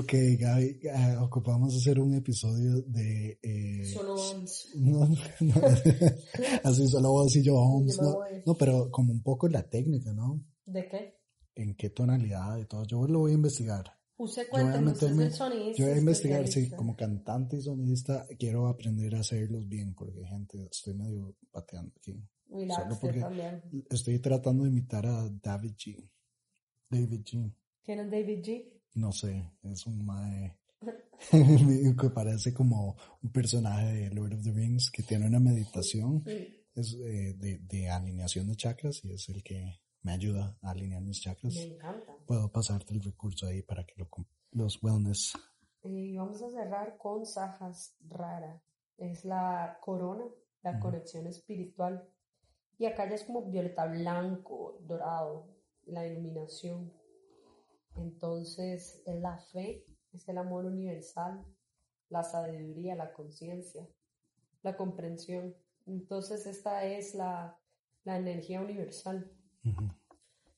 Ok, 0.07 0.39
Gaby, 0.39 0.79
ah, 0.93 1.23
ocupamos 1.23 1.75
hacer 1.75 1.99
un 1.99 2.13
episodio 2.15 2.81
de... 2.87 3.37
eh, 3.41 3.85
Solo 3.93 4.13
once. 4.15 4.69
no, 4.79 5.05
no, 5.07 5.53
así 6.63 6.87
solo 6.87 7.11
vos 7.11 7.35
y 7.35 7.43
yo 7.43 7.53
me 7.79 7.93
no, 7.95 8.19
no, 8.45 8.55
pero 8.55 8.89
como 8.89 9.11
un 9.11 9.21
poco 9.21 9.47
la 9.49 9.63
técnica, 9.69 10.13
¿no? 10.13 10.43
¿De 10.65 10.87
qué? 10.87 11.17
En 11.55 11.75
qué 11.75 11.89
tonalidad 11.89 12.57
y 12.59 12.65
todo. 12.65 12.85
Yo 12.85 13.05
lo 13.07 13.19
voy 13.19 13.31
a 13.31 13.35
investigar. 13.35 13.85
Usted 14.17 14.43
Yo 14.43 14.49
voy 14.51 14.61
a 14.61 14.63
cuénteme, 14.71 14.91
usted 14.93 15.07
es 15.11 15.17
el 15.19 15.31
sonidista. 15.33 15.77
Yo 15.77 15.85
voy 15.87 15.95
a 15.95 15.99
investigar, 15.99 16.47
sí, 16.47 16.69
como 16.71 16.95
cantante 16.95 17.57
y 17.57 17.61
sonidista, 17.61 18.25
quiero 18.39 18.67
aprender 18.67 19.13
a 19.15 19.19
hacerlos 19.19 19.67
bien, 19.67 19.93
porque 19.93 20.23
gente, 20.25 20.57
estoy 20.71 20.93
medio 20.95 21.35
pateando 21.51 21.91
aquí. 21.97 22.23
Relax, 22.49 22.83
solo 22.83 22.97
porque- 23.01 23.19
también. 23.19 23.61
Estoy 23.89 24.19
tratando 24.19 24.63
de 24.63 24.69
imitar 24.69 25.05
a 25.05 25.29
David 25.29 25.73
G. 25.75 26.09
David 26.89 27.21
G. 27.23 27.53
¿Quién 27.83 27.99
es 27.99 28.09
David 28.11 28.39
G? 28.43 28.73
No 28.97 29.11
sé, 29.11 29.51
es 29.63 29.85
un 29.85 30.05
mae 30.05 30.57
que 31.31 32.09
parece 32.09 32.53
como 32.53 32.95
un 33.21 33.31
personaje 33.31 33.93
de 33.93 34.09
Lord 34.11 34.33
of 34.33 34.43
the 34.43 34.51
Rings 34.51 34.91
que 34.91 35.03
tiene 35.03 35.27
una 35.27 35.39
meditación 35.39 36.23
es 36.77 36.93
eh, 36.93 37.33
de, 37.37 37.59
de 37.59 37.89
alineación 37.89 38.47
de 38.47 38.55
chakras 38.55 39.03
y 39.03 39.11
es 39.11 39.27
el 39.29 39.43
que 39.43 39.79
me 40.03 40.13
ayuda 40.13 40.57
a 40.61 40.71
alinear 40.71 41.01
mis 41.01 41.21
chakras. 41.21 41.55
Me 41.55 41.75
encanta. 41.75 42.15
Puedo 42.25 42.51
pasarte 42.51 42.93
el 42.93 43.01
recurso 43.01 43.47
ahí 43.47 43.63
para 43.63 43.83
que 43.83 43.95
lo 43.97 44.07
los 44.51 44.81
wellness. 44.81 45.33
Y 45.83 46.15
vamos 46.15 46.41
a 46.41 46.49
cerrar 46.49 46.97
con 46.97 47.25
Sajas 47.25 47.95
Rara. 48.07 48.61
Es 48.97 49.25
la 49.25 49.79
corona, 49.81 50.25
la 50.63 50.79
conexión 50.79 51.27
espiritual. 51.27 52.07
Y 52.77 52.85
acá 52.85 53.09
ya 53.09 53.15
es 53.15 53.23
como 53.23 53.49
violeta 53.49 53.85
blanco, 53.85 54.79
dorado, 54.81 55.49
la 55.85 56.05
iluminación. 56.07 56.93
Entonces 57.97 59.01
es 59.05 59.19
la 59.21 59.37
fe, 59.37 59.85
es 60.13 60.27
el 60.29 60.37
amor 60.37 60.65
universal, 60.65 61.43
la 62.09 62.23
sabiduría, 62.23 62.95
la 62.95 63.13
conciencia, 63.13 63.87
la 64.63 64.75
comprensión. 64.77 65.55
Entonces 65.85 66.45
esta 66.45 66.85
es 66.85 67.15
la, 67.15 67.57
la 68.03 68.17
energía 68.17 68.61
universal. 68.61 69.31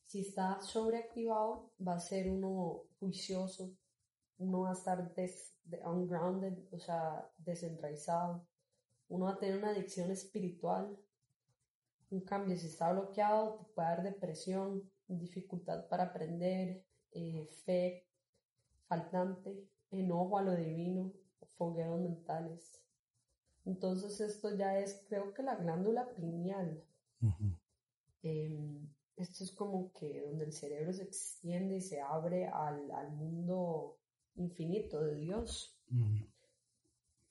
Si 0.06 0.22
está 0.22 0.62
sobreactivado, 0.62 1.72
va 1.86 1.96
a 1.96 2.00
ser 2.00 2.30
uno 2.32 2.84
juicioso, 3.00 3.72
uno 4.38 4.62
va 4.62 4.70
a 4.72 4.74
estar 4.74 5.14
des, 5.14 5.54
de- 5.66 5.82
ungrounded, 5.86 6.58
o 6.72 6.80
sea, 6.80 7.32
desenraizado, 7.38 8.46
uno 9.08 9.26
va 9.26 9.34
a 9.34 9.38
tener 9.40 9.58
una 9.58 9.70
adicción 9.70 10.10
espiritual. 10.12 10.98
Un 12.12 12.22
cambio, 12.22 12.58
si 12.58 12.68
está 12.68 12.92
bloqueado, 12.92 13.56
te 13.56 13.66
puede 13.74 13.88
dar 13.88 14.04
depresión, 14.04 14.82
dificultad 15.08 15.88
para 15.88 16.06
aprender, 16.06 16.84
eh, 17.12 17.48
fe 17.66 18.06
faltante, 18.88 19.68
enojo 19.92 20.38
a 20.38 20.42
lo 20.42 20.56
divino, 20.56 21.12
fogueos 21.58 22.00
mentales. 22.00 22.82
Entonces 23.66 24.20
esto 24.22 24.56
ya 24.56 24.80
es, 24.80 25.06
creo 25.08 25.34
que 25.34 25.44
la 25.44 25.56
glándula 25.56 26.10
pineal. 26.16 26.84
Em, 28.24 28.88
esto 29.16 29.44
es 29.44 29.52
como 29.52 29.92
que 29.94 30.22
donde 30.22 30.46
el 30.46 30.54
cerebro 30.54 30.94
se 30.94 31.04
extiende 31.04 31.78
y 31.78 31.82
se 31.82 32.00
abre 32.02 32.48
al, 32.48 32.90
al 32.92 33.12
mundo 33.12 34.00
infinito 34.36 35.04
de 35.04 35.16
Dios. 35.16 35.78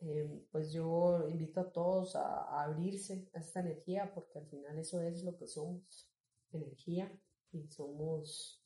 Em, 0.00 0.44
pues 0.52 0.72
yo 0.72 1.28
invito 1.28 1.60
a 1.60 1.72
todos 1.72 2.14
a, 2.14 2.44
a 2.44 2.64
abrirse 2.64 3.28
a 3.34 3.40
esta 3.40 3.60
energía 3.60 4.12
porque 4.14 4.38
al 4.38 4.46
final 4.46 4.78
eso 4.78 5.00
es 5.00 5.24
lo 5.24 5.36
que 5.36 5.46
somos, 5.46 6.08
energía, 6.52 7.10
y 7.52 7.66
somos 7.66 8.57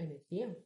energía. 0.00 0.56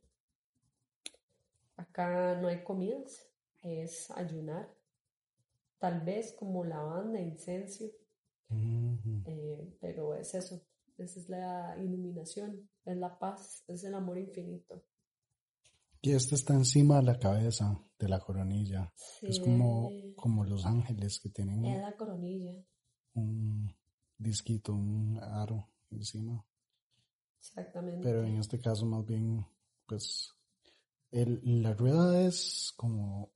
Acá 1.76 2.39
no 2.41 2.49
hay 2.49 2.62
comidas, 2.62 3.28
es 3.62 4.11
ayunar. 4.12 4.72
Tal 5.78 6.01
vez 6.01 6.32
como 6.32 6.64
lavanda, 6.64 7.20
incenso, 7.20 7.85
eh, 8.51 9.76
pero 9.80 10.14
es 10.14 10.35
eso, 10.35 10.62
esa 10.97 11.20
es 11.20 11.28
la 11.28 11.76
iluminación, 11.78 12.68
es 12.85 12.97
la 12.97 13.18
paz, 13.18 13.64
es 13.66 13.85
el 13.85 13.95
amor 13.95 14.18
infinito. 14.18 14.82
Y 16.01 16.12
este 16.12 16.35
está 16.35 16.55
encima 16.55 16.97
de 16.97 17.05
la 17.05 17.18
cabeza 17.18 17.80
de 17.99 18.09
la 18.09 18.20
coronilla. 18.20 18.93
Es 19.22 19.41
como, 19.41 19.91
como 20.16 20.45
los 20.45 20.66
ángeles 20.66 21.18
que 21.18 21.30
tienen 21.30 21.64
es 21.64 21.80
la 21.80 21.97
coronilla, 21.97 22.53
un 23.14 23.74
disquito, 24.18 24.74
un 24.74 25.18
aro 25.18 25.70
encima. 25.91 26.45
Exactamente. 27.49 28.01
Pero 28.03 28.24
en 28.24 28.38
este 28.38 28.59
caso 28.59 28.86
más 28.86 29.05
bien, 29.07 29.45
pues, 29.86 30.32
el, 31.11 31.40
la 31.62 31.74
rueda 31.74 32.20
es 32.22 32.72
como 32.76 33.30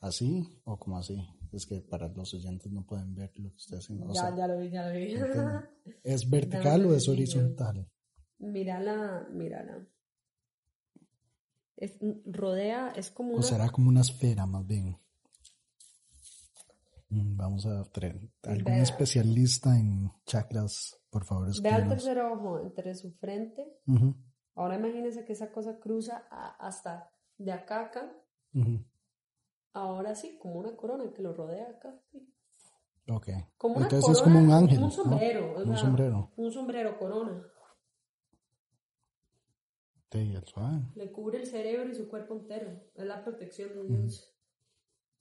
así 0.00 0.60
o 0.64 0.78
como 0.78 0.98
así. 0.98 1.26
Es 1.52 1.66
que 1.66 1.80
para 1.80 2.08
los 2.08 2.32
oyentes 2.34 2.72
no 2.72 2.84
pueden 2.84 3.14
ver 3.14 3.30
lo 3.38 3.50
que 3.50 3.58
estoy 3.58 3.78
haciendo. 3.78 4.06
O 4.06 4.14
ya, 4.14 4.20
sea, 4.22 4.36
ya 4.36 4.46
lo 4.46 4.58
vi, 4.58 4.70
ya 4.70 4.86
lo 4.86 4.92
vi. 4.94 5.14
¿es 6.02 6.28
vertical 6.28 6.86
o 6.86 6.94
es 6.94 7.08
horizontal? 7.08 7.88
Mírala, 8.38 9.28
mírala. 9.30 9.86
Es, 11.76 11.96
rodea, 12.24 12.92
es 12.96 13.10
como 13.10 13.32
¿O 13.32 13.36
una... 13.36 13.42
será 13.42 13.68
como 13.68 13.88
una 13.88 14.00
esfera 14.00 14.46
más 14.46 14.66
bien? 14.66 14.96
Mm, 17.10 17.36
Vamos 17.36 17.66
a 17.66 17.84
traer 17.84 18.20
algún 18.44 18.74
especialista 18.74 19.78
en 19.78 20.10
chakras, 20.24 20.98
por 21.12 21.24
favor, 21.24 21.44
Ve 21.44 21.48
al 21.50 21.52
escríbanos. 21.54 21.88
tercer 21.90 22.18
ojo 22.22 22.58
entre 22.60 22.94
su 22.94 23.12
frente. 23.12 23.78
Ahora 24.54 24.76
imagínense 24.76 25.24
que 25.26 25.34
esa 25.34 25.52
cosa 25.52 25.78
cruza 25.78 26.26
a- 26.30 26.56
hasta 26.66 27.10
de 27.36 27.52
acá 27.52 27.80
a 27.80 27.84
acá. 27.86 28.12
Ahora 29.74 30.14
sí, 30.14 30.38
como 30.40 30.58
una 30.58 30.74
corona 30.74 31.12
que 31.12 31.20
lo 31.22 31.34
rodea 31.34 31.68
acá. 31.68 32.00
Ok. 33.10 33.28
Como 33.58 33.76
una 33.76 33.84
Entonces 33.86 34.10
es 34.10 34.22
corona, 34.22 34.40
como 34.40 34.44
un 34.46 34.50
ángel. 34.62 34.78
Un 34.78 34.84
¿no? 34.84 34.90
sombrero. 34.90 35.54
Un 35.64 35.76
sombrero. 35.76 36.32
Un 36.36 36.50
sombrero 36.50 36.98
corona. 36.98 37.42
Sí, 40.10 40.34
el 40.34 40.44
suave. 40.46 40.82
Le 40.94 41.10
cubre 41.12 41.38
el 41.40 41.46
cerebro 41.46 41.90
y 41.90 41.94
su 41.94 42.08
cuerpo 42.08 42.34
entero. 42.34 42.70
Es 42.94 43.04
la 43.06 43.22
protección 43.24 43.72
de 43.74 43.84
Dios. 43.84 44.34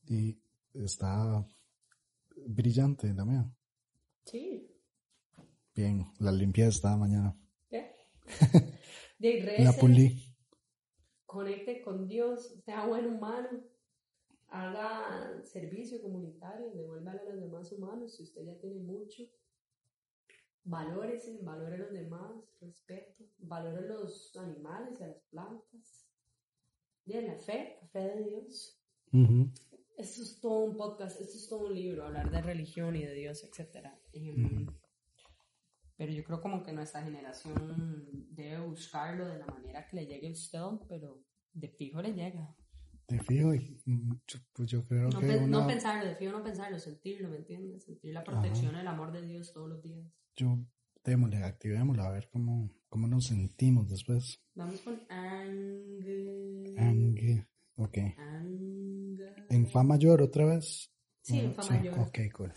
Y 0.08 0.42
está 0.74 1.46
brillante 2.48 3.14
también. 3.14 3.54
Sí. 4.26 4.68
Bien, 5.76 6.06
la 6.20 6.32
limpieza 6.32 6.70
esta 6.70 6.98
mañana. 6.98 7.38
¿Qué? 7.70 7.96
De 9.20 9.60
La 9.60 9.72
pulí. 9.74 10.18
conecte 11.26 11.82
con 11.82 12.08
Dios, 12.08 12.56
sea 12.66 12.88
buen 12.88 13.06
humano, 13.06 13.50
haga 14.50 15.42
servicio 15.44 16.02
comunitario, 16.02 16.72
devuélvale 16.72 17.22
a 17.22 17.34
los 17.34 17.42
demás 17.42 17.72
humanos 17.72 18.16
si 18.16 18.24
usted 18.24 18.46
ya 18.46 18.60
tiene 18.60 18.80
mucho. 18.80 19.24
Valórese, 20.64 21.40
valore 21.42 21.76
a 21.76 21.80
los 21.80 21.92
demás, 21.94 22.32
respeto, 22.60 23.24
valore 23.40 23.86
a 23.86 23.88
los 23.88 24.36
animales 24.38 25.00
y 25.00 25.04
a 25.04 25.08
las 25.08 25.24
plantas. 25.30 26.08
Bien, 27.06 27.28
la 27.28 27.38
fe, 27.38 27.80
la 27.82 27.88
fe 27.88 28.00
de 28.00 28.24
Dios. 28.24 28.80
Esto 29.98 30.22
es 30.24 30.40
todo 30.40 30.66
un 30.66 30.78
podcast, 30.78 31.20
esto 31.22 31.38
es 31.38 31.48
todo 31.48 31.68
un 31.68 31.76
libro, 31.76 32.06
hablar 32.06 32.30
de 32.30 32.42
religión 32.42 32.96
y 32.96 33.04
de 33.06 33.14
Dios, 33.14 33.44
etc. 33.44 33.88
Pero 36.02 36.14
yo 36.14 36.24
creo 36.24 36.42
como 36.42 36.64
que 36.64 36.74
nuestra 36.74 37.04
generación 37.04 38.26
debe 38.32 38.60
buscarlo 38.66 39.28
de 39.28 39.38
la 39.38 39.46
manera 39.46 39.86
que 39.86 39.98
le 39.98 40.08
llegue 40.08 40.30
a 40.30 40.32
usted, 40.32 40.60
pero 40.90 41.24
de 41.54 41.70
fijo 41.70 42.02
le 42.02 42.14
llega. 42.16 42.56
Te 43.06 43.20
fijo, 43.20 43.54
yo- 43.54 44.40
pues 44.52 44.72
yo 44.72 44.84
creo 44.88 45.10
No, 45.10 45.20
que 45.20 45.28
pe- 45.28 45.36
no 45.38 45.44
una, 45.44 45.68
pensarlo, 45.68 46.10
de 46.10 46.16
fijo 46.16 46.32
no 46.32 46.44
pensarlo, 46.44 46.80
sentirlo, 46.80 47.30
¿me 47.30 47.38
entiendes? 47.38 47.84
Sentir 47.86 48.16
la 48.16 48.24
protección, 48.24 48.76
el 48.76 48.88
amor 48.88 49.12
de 49.12 49.22
Dios 49.28 49.54
todos 49.54 49.70
los 49.70 49.84
días. 49.84 50.04
yo, 50.36 50.58
démosle, 51.04 51.38
activémosla, 51.44 52.08
a 52.08 52.12
ver 52.14 52.30
cómo, 52.32 52.72
cómo 52.90 53.08
nos 53.08 53.28
sentimos 53.28 53.88
después. 53.88 54.42
Vamos 54.56 54.82
con 54.82 55.00
anger. 55.08 56.74
Ang- 56.78 57.48
ok. 57.76 57.98
Anger. 58.18 59.46
¿En 59.50 59.68
Fa 59.68 59.84
mayor 59.84 60.24
otra 60.24 60.46
vez? 60.48 60.92
Sí, 61.22 61.38
en 61.38 61.50
Mm, 61.52 61.54
Fa 61.54 61.64
mayor. 61.70 62.00
Ok, 62.00 62.18
cool. 62.36 62.52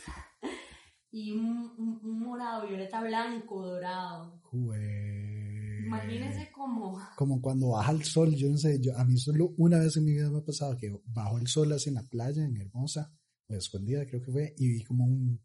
Y 1.17 1.31
un, 1.31 1.73
un- 1.79 2.01
un 2.03 2.19
morado, 2.25 2.67
violeta 2.67 3.01
blanco, 3.01 3.65
dorado. 3.65 4.41
Jue- 4.51 5.79
Imagínense 5.85 6.51
como 6.51 6.99
Como 7.17 7.41
cuando 7.41 7.69
baja 7.69 7.93
el 7.93 8.03
sol, 8.03 8.35
yo 8.35 8.51
no 8.51 8.57
sé, 8.57 8.81
yo, 8.81 8.97
a 8.99 9.05
mí 9.05 9.17
solo 9.17 9.55
una 9.57 9.79
vez 9.79 9.97
en 9.97 10.05
mi 10.07 10.12
vida 10.12 10.29
me 10.29 10.39
ha 10.39 10.45
pasado 10.45 10.77
que 10.77 10.91
bajó 11.07 11.39
el 11.39 11.47
sol 11.47 11.73
así 11.73 11.89
en 11.91 11.95
la 11.95 12.03
playa, 12.03 12.43
en 12.45 12.57
Hermosa, 12.61 13.12
o 13.49 13.55
escondida 13.55 14.05
creo 14.09 14.21
que 14.23 14.33
fue, 14.33 14.55
y 14.59 14.69
vi 14.73 14.83
como 14.83 15.05
un 15.05 15.41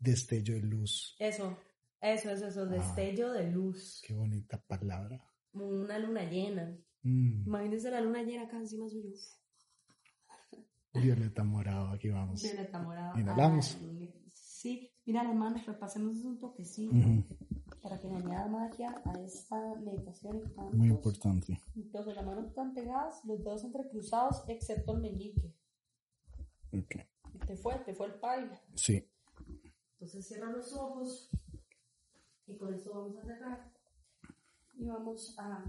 destello 0.00 0.54
de 0.54 0.62
luz. 0.62 1.14
Eso, 1.20 1.56
eso, 2.00 2.30
eso, 2.32 2.48
eso, 2.48 2.66
destello 2.66 3.30
de 3.32 3.48
luz. 3.48 4.02
Qué 4.04 4.14
bonita 4.14 4.60
palabra. 4.60 5.24
Una 5.52 5.98
luna 6.00 6.24
llena. 6.28 6.76
Mm, 7.04 7.46
Imagínense 7.46 7.90
la 7.92 8.00
luna 8.00 8.22
llena 8.24 8.42
acá 8.44 8.56
encima 8.56 8.88
suyo. 8.88 9.10
Violeta 10.94 11.42
morado, 11.44 11.88
aquí 11.90 12.08
vamos. 12.08 12.42
Violeta 12.42 12.80
morada. 12.80 13.18
Inhalamos. 13.20 13.76
Ay, 13.80 14.12
sí, 14.32 14.91
mira 15.04 15.24
las 15.24 15.34
manos, 15.34 15.66
repasemos 15.66 16.16
un 16.24 16.38
toquecito 16.38 16.94
Ujú, 16.94 17.24
para 17.82 17.98
que 18.00 18.08
le 18.08 18.16
añada 18.16 18.46
magia 18.46 19.02
a 19.04 19.20
esta 19.20 19.74
meditación. 19.76 20.52
Muy 20.72 20.88
importante. 20.88 21.60
Entonces 21.74 22.14
las 22.14 22.24
manos 22.24 22.46
están 22.46 22.74
pegadas, 22.74 23.24
los 23.24 23.42
dedos 23.42 23.64
entrecruzados, 23.64 24.44
excepto 24.48 24.94
el 24.94 25.00
meñique. 25.00 25.54
Te 27.46 27.56
fue, 27.56 27.76
te 27.80 27.94
fue 27.94 28.06
el 28.06 28.14
pay. 28.14 28.50
Sí. 28.74 29.06
Entonces 29.94 30.26
cierra 30.26 30.50
los 30.50 30.72
ojos 30.72 31.30
y 32.46 32.56
con 32.56 32.74
esto 32.74 32.92
vamos 32.92 33.16
a 33.18 33.22
cerrar 33.24 33.72
y 34.74 34.86
vamos 34.86 35.34
a 35.38 35.64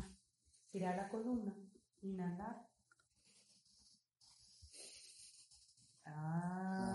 tirar 0.72 0.96
la 0.96 1.10
columna, 1.10 1.56
inhalar. 2.02 2.68
Wow, 6.06 6.93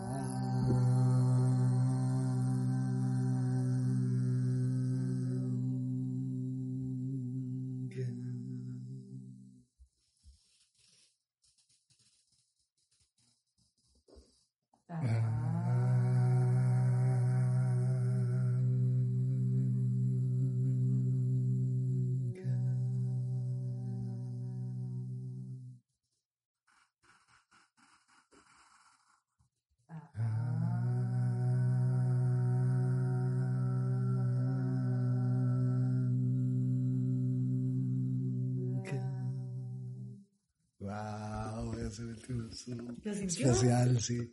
es 42.50 43.18
especial, 43.20 44.00
sí. 44.00 44.32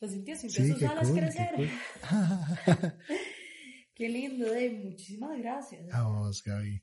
¿Lo 0.00 0.08
sintió? 0.08 0.36
¿Sintió 0.36 0.64
Sí, 0.64 0.72
sus 0.72 0.82
alas 0.82 1.08
cool, 1.08 1.14
qué 1.14 1.20
crecer? 1.20 1.50
cool. 1.56 2.92
Qué 3.94 4.08
lindo, 4.08 4.46
Dave. 4.46 4.80
Muchísimas 4.84 5.38
gracias. 5.38 5.92
A 5.92 6.04
vos, 6.04 6.42
Gaby. 6.42 6.82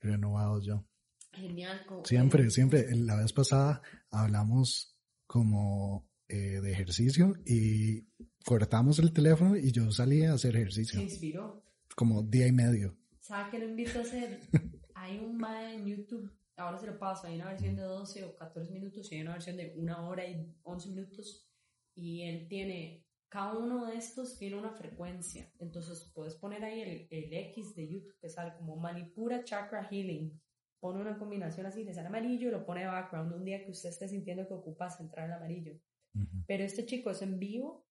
Renovado 0.00 0.60
yo. 0.60 0.84
Genial. 1.32 1.80
Siempre, 2.04 2.50
siempre. 2.50 2.86
La 2.96 3.16
vez 3.16 3.32
pasada 3.32 3.82
hablamos 4.10 4.96
como 5.26 6.08
eh, 6.28 6.60
de 6.60 6.72
ejercicio 6.72 7.34
y 7.46 8.02
cortamos 8.44 8.98
el 8.98 9.12
teléfono 9.12 9.56
y 9.56 9.70
yo 9.70 9.90
salí 9.92 10.24
a 10.24 10.32
hacer 10.32 10.52
Se 10.54 10.58
ejercicio. 10.60 11.00
inspiró. 11.00 11.64
Como 11.94 12.22
día 12.24 12.46
y 12.48 12.52
medio. 12.52 12.96
¿Sabe 13.20 13.50
qué 13.52 13.58
lo 13.60 13.68
invito 13.68 13.98
a 14.00 14.02
hacer? 14.02 14.40
Hay 14.94 15.18
un 15.18 15.36
mae 15.36 15.76
en 15.76 15.86
YouTube, 15.86 16.32
ahora 16.56 16.78
se 16.78 16.86
lo 16.86 16.98
paso, 16.98 17.26
hay 17.26 17.36
una 17.36 17.48
versión 17.48 17.76
de 17.76 17.82
12 17.82 18.24
o 18.24 18.36
14 18.36 18.72
minutos 18.72 19.10
y 19.10 19.14
hay 19.16 19.22
una 19.22 19.32
versión 19.32 19.56
de 19.56 19.74
una 19.76 20.06
hora 20.08 20.26
y 20.26 20.46
11 20.62 20.88
minutos. 20.90 21.46
Y 21.94 22.22
él 22.22 22.46
tiene, 22.48 23.06
cada 23.28 23.56
uno 23.58 23.86
de 23.86 23.96
estos 23.96 24.38
tiene 24.38 24.56
una 24.56 24.70
frecuencia. 24.72 25.50
Entonces 25.58 26.10
puedes 26.14 26.34
poner 26.34 26.64
ahí 26.64 26.80
el, 26.80 27.08
el 27.10 27.32
X 27.50 27.74
de 27.74 27.88
YouTube 27.88 28.18
que 28.20 28.28
sale 28.28 28.54
como 28.56 28.76
Manipura 28.76 29.42
Chakra 29.44 29.84
Healing. 29.84 30.40
Pone 30.80 31.00
una 31.00 31.18
combinación 31.18 31.66
así, 31.66 31.84
le 31.84 31.92
sale 31.92 32.08
amarillo 32.08 32.48
y 32.48 32.52
lo 32.52 32.64
pone 32.64 32.80
de 32.80 32.86
background 32.86 33.34
un 33.34 33.44
día 33.44 33.62
que 33.64 33.70
usted 33.70 33.90
esté 33.90 34.08
sintiendo 34.08 34.46
que 34.48 34.54
ocupa 34.54 34.88
centrar 34.88 35.26
el 35.26 35.34
amarillo. 35.34 35.74
Ujú. 36.14 36.44
Pero 36.46 36.64
este 36.64 36.86
chico 36.86 37.10
es 37.10 37.20
en 37.22 37.38
vivo 37.38 37.86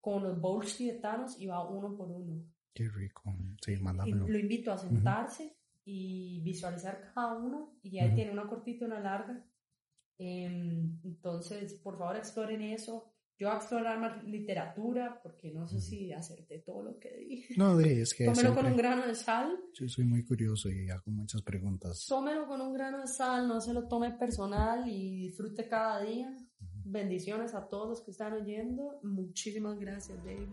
con 0.00 0.22
los 0.22 0.38
bowls 0.38 0.76
tibetanos 0.76 1.40
y 1.40 1.46
va 1.46 1.66
uno 1.66 1.96
por 1.96 2.10
uno. 2.10 2.44
Qué 2.74 2.88
rico. 2.88 3.22
Sí, 3.64 3.72
Y 3.72 3.76
mándamelo. 3.76 4.28
lo 4.28 4.38
invito 4.38 4.70
a 4.72 4.76
sentarse 4.76 5.56
y 5.84 6.40
visualizar 6.42 7.12
cada 7.14 7.34
uno 7.36 7.78
y 7.82 7.98
ahí 7.98 8.06
Ujú. 8.08 8.16
tiene 8.16 8.32
una 8.32 8.46
cortita 8.48 8.84
y 8.84 8.86
una 8.88 9.00
larga. 9.00 9.44
Em, 10.18 11.00
entonces, 11.04 11.74
por 11.74 11.98
favor, 11.98 12.16
exploren 12.16 12.62
eso. 12.62 13.10
Yo 13.36 13.48
voy 13.48 13.56
a 13.56 13.58
explorar 13.58 13.98
más 13.98 14.22
literatura 14.24 15.20
porque 15.20 15.50
no 15.50 15.66
sé 15.66 15.80
si 15.80 16.12
acerté 16.12 16.60
todo 16.60 16.82
lo 16.84 16.98
que 17.00 17.16
dije. 17.16 17.54
No, 17.56 17.80
es 17.80 18.14
que 18.14 18.26
Tómelo 18.26 18.54
con 18.54 18.62
siempre- 18.64 18.70
un 18.70 18.76
grano 18.76 19.06
de 19.08 19.14
sal. 19.16 19.58
yo 19.72 19.88
soy 19.88 20.04
muy 20.04 20.24
curioso 20.24 20.70
y 20.70 20.88
hago 20.88 21.10
muchas 21.10 21.42
preguntas. 21.42 22.06
Tómelo 22.08 22.46
con 22.46 22.60
un 22.60 22.72
grano 22.72 23.00
de 23.00 23.08
sal, 23.08 23.48
no 23.48 23.60
se 23.60 23.74
lo 23.74 23.88
tome 23.88 24.12
personal 24.12 24.88
y 24.88 25.16
disfrute 25.26 25.68
cada 25.68 26.00
día. 26.02 26.32
Bendiciones 26.84 27.54
a 27.54 27.68
todos 27.68 27.88
los 27.88 28.00
que 28.02 28.12
están 28.12 28.34
oyendo. 28.34 29.00
Muchísimas 29.02 29.78
gracias, 29.80 30.16
Dave. 30.18 30.48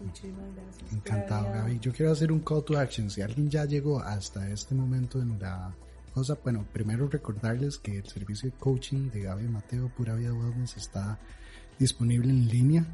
Muchísimas 0.00 0.54
gracias. 0.54 0.92
Encantado. 0.92 1.52
Gaby. 1.52 1.78
Yo 1.80 1.92
quiero 1.92 2.12
hacer 2.12 2.32
un 2.32 2.40
call 2.40 2.64
to 2.64 2.78
action. 2.78 3.10
Si 3.10 3.22
alguien 3.22 3.50
ya 3.50 3.64
llegó 3.64 4.00
hasta 4.00 4.48
este 4.50 4.74
momento 4.74 5.20
en 5.20 5.38
la 5.38 5.74
cosa, 6.12 6.38
bueno, 6.42 6.66
primero 6.72 7.08
recordarles 7.08 7.78
que 7.78 7.98
el 7.98 8.06
servicio 8.06 8.50
de 8.50 8.56
coaching 8.56 9.10
de 9.10 9.22
Gaby 9.22 9.48
Mateo, 9.48 9.88
Pura 9.88 10.14
Vida 10.14 10.32
Wellness, 10.32 10.76
está 10.76 11.18
disponible 11.78 12.30
en 12.30 12.48
línea. 12.48 12.86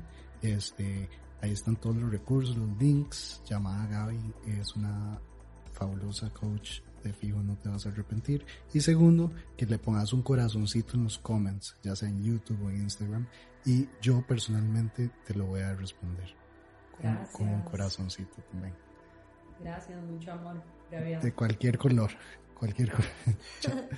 Este, 0.42 1.09
ahí 1.40 1.53
están 1.53 1.76
todos 1.76 1.96
los 1.96 2.11
recursos, 2.11 2.57
los 2.57 2.76
links. 2.78 3.42
Llamada 3.48 3.86
Gaby 3.86 4.34
es 4.61 4.74
una 4.76 5.18
fabulosa 5.72 6.30
coach. 6.30 6.80
De 7.03 7.12
fijo, 7.12 7.42
no 7.42 7.57
te 7.57 7.68
vas 7.68 7.84
a 7.84 7.88
arrepentir. 7.88 8.46
Y 8.72 8.80
segundo, 8.80 9.32
que 9.57 9.66
le 9.66 9.76
pongas 9.76 10.12
un 10.12 10.22
corazoncito 10.22 10.96
en 10.96 11.03
los 11.03 11.18
comments, 11.18 11.74
ya 11.82 11.96
sea 11.96 12.09
en 12.09 12.22
YouTube 12.22 12.62
o 12.64 12.70
en 12.70 12.82
Instagram. 12.82 13.26
Y 13.64 13.88
yo 14.00 14.24
personalmente 14.24 15.11
te 15.26 15.34
lo 15.34 15.46
voy 15.46 15.62
a 15.62 15.74
responder 15.74 16.41
con, 17.03 17.26
con 17.32 17.48
un 17.48 17.62
corazoncito 17.62 18.40
también. 18.50 18.74
Gracias, 19.61 20.03
mucho 20.03 20.32
amor. 20.32 20.62
De 20.90 21.32
cualquier 21.32 21.78
color. 21.78 22.11
Cualquier 22.55 22.90
color. 22.90 23.11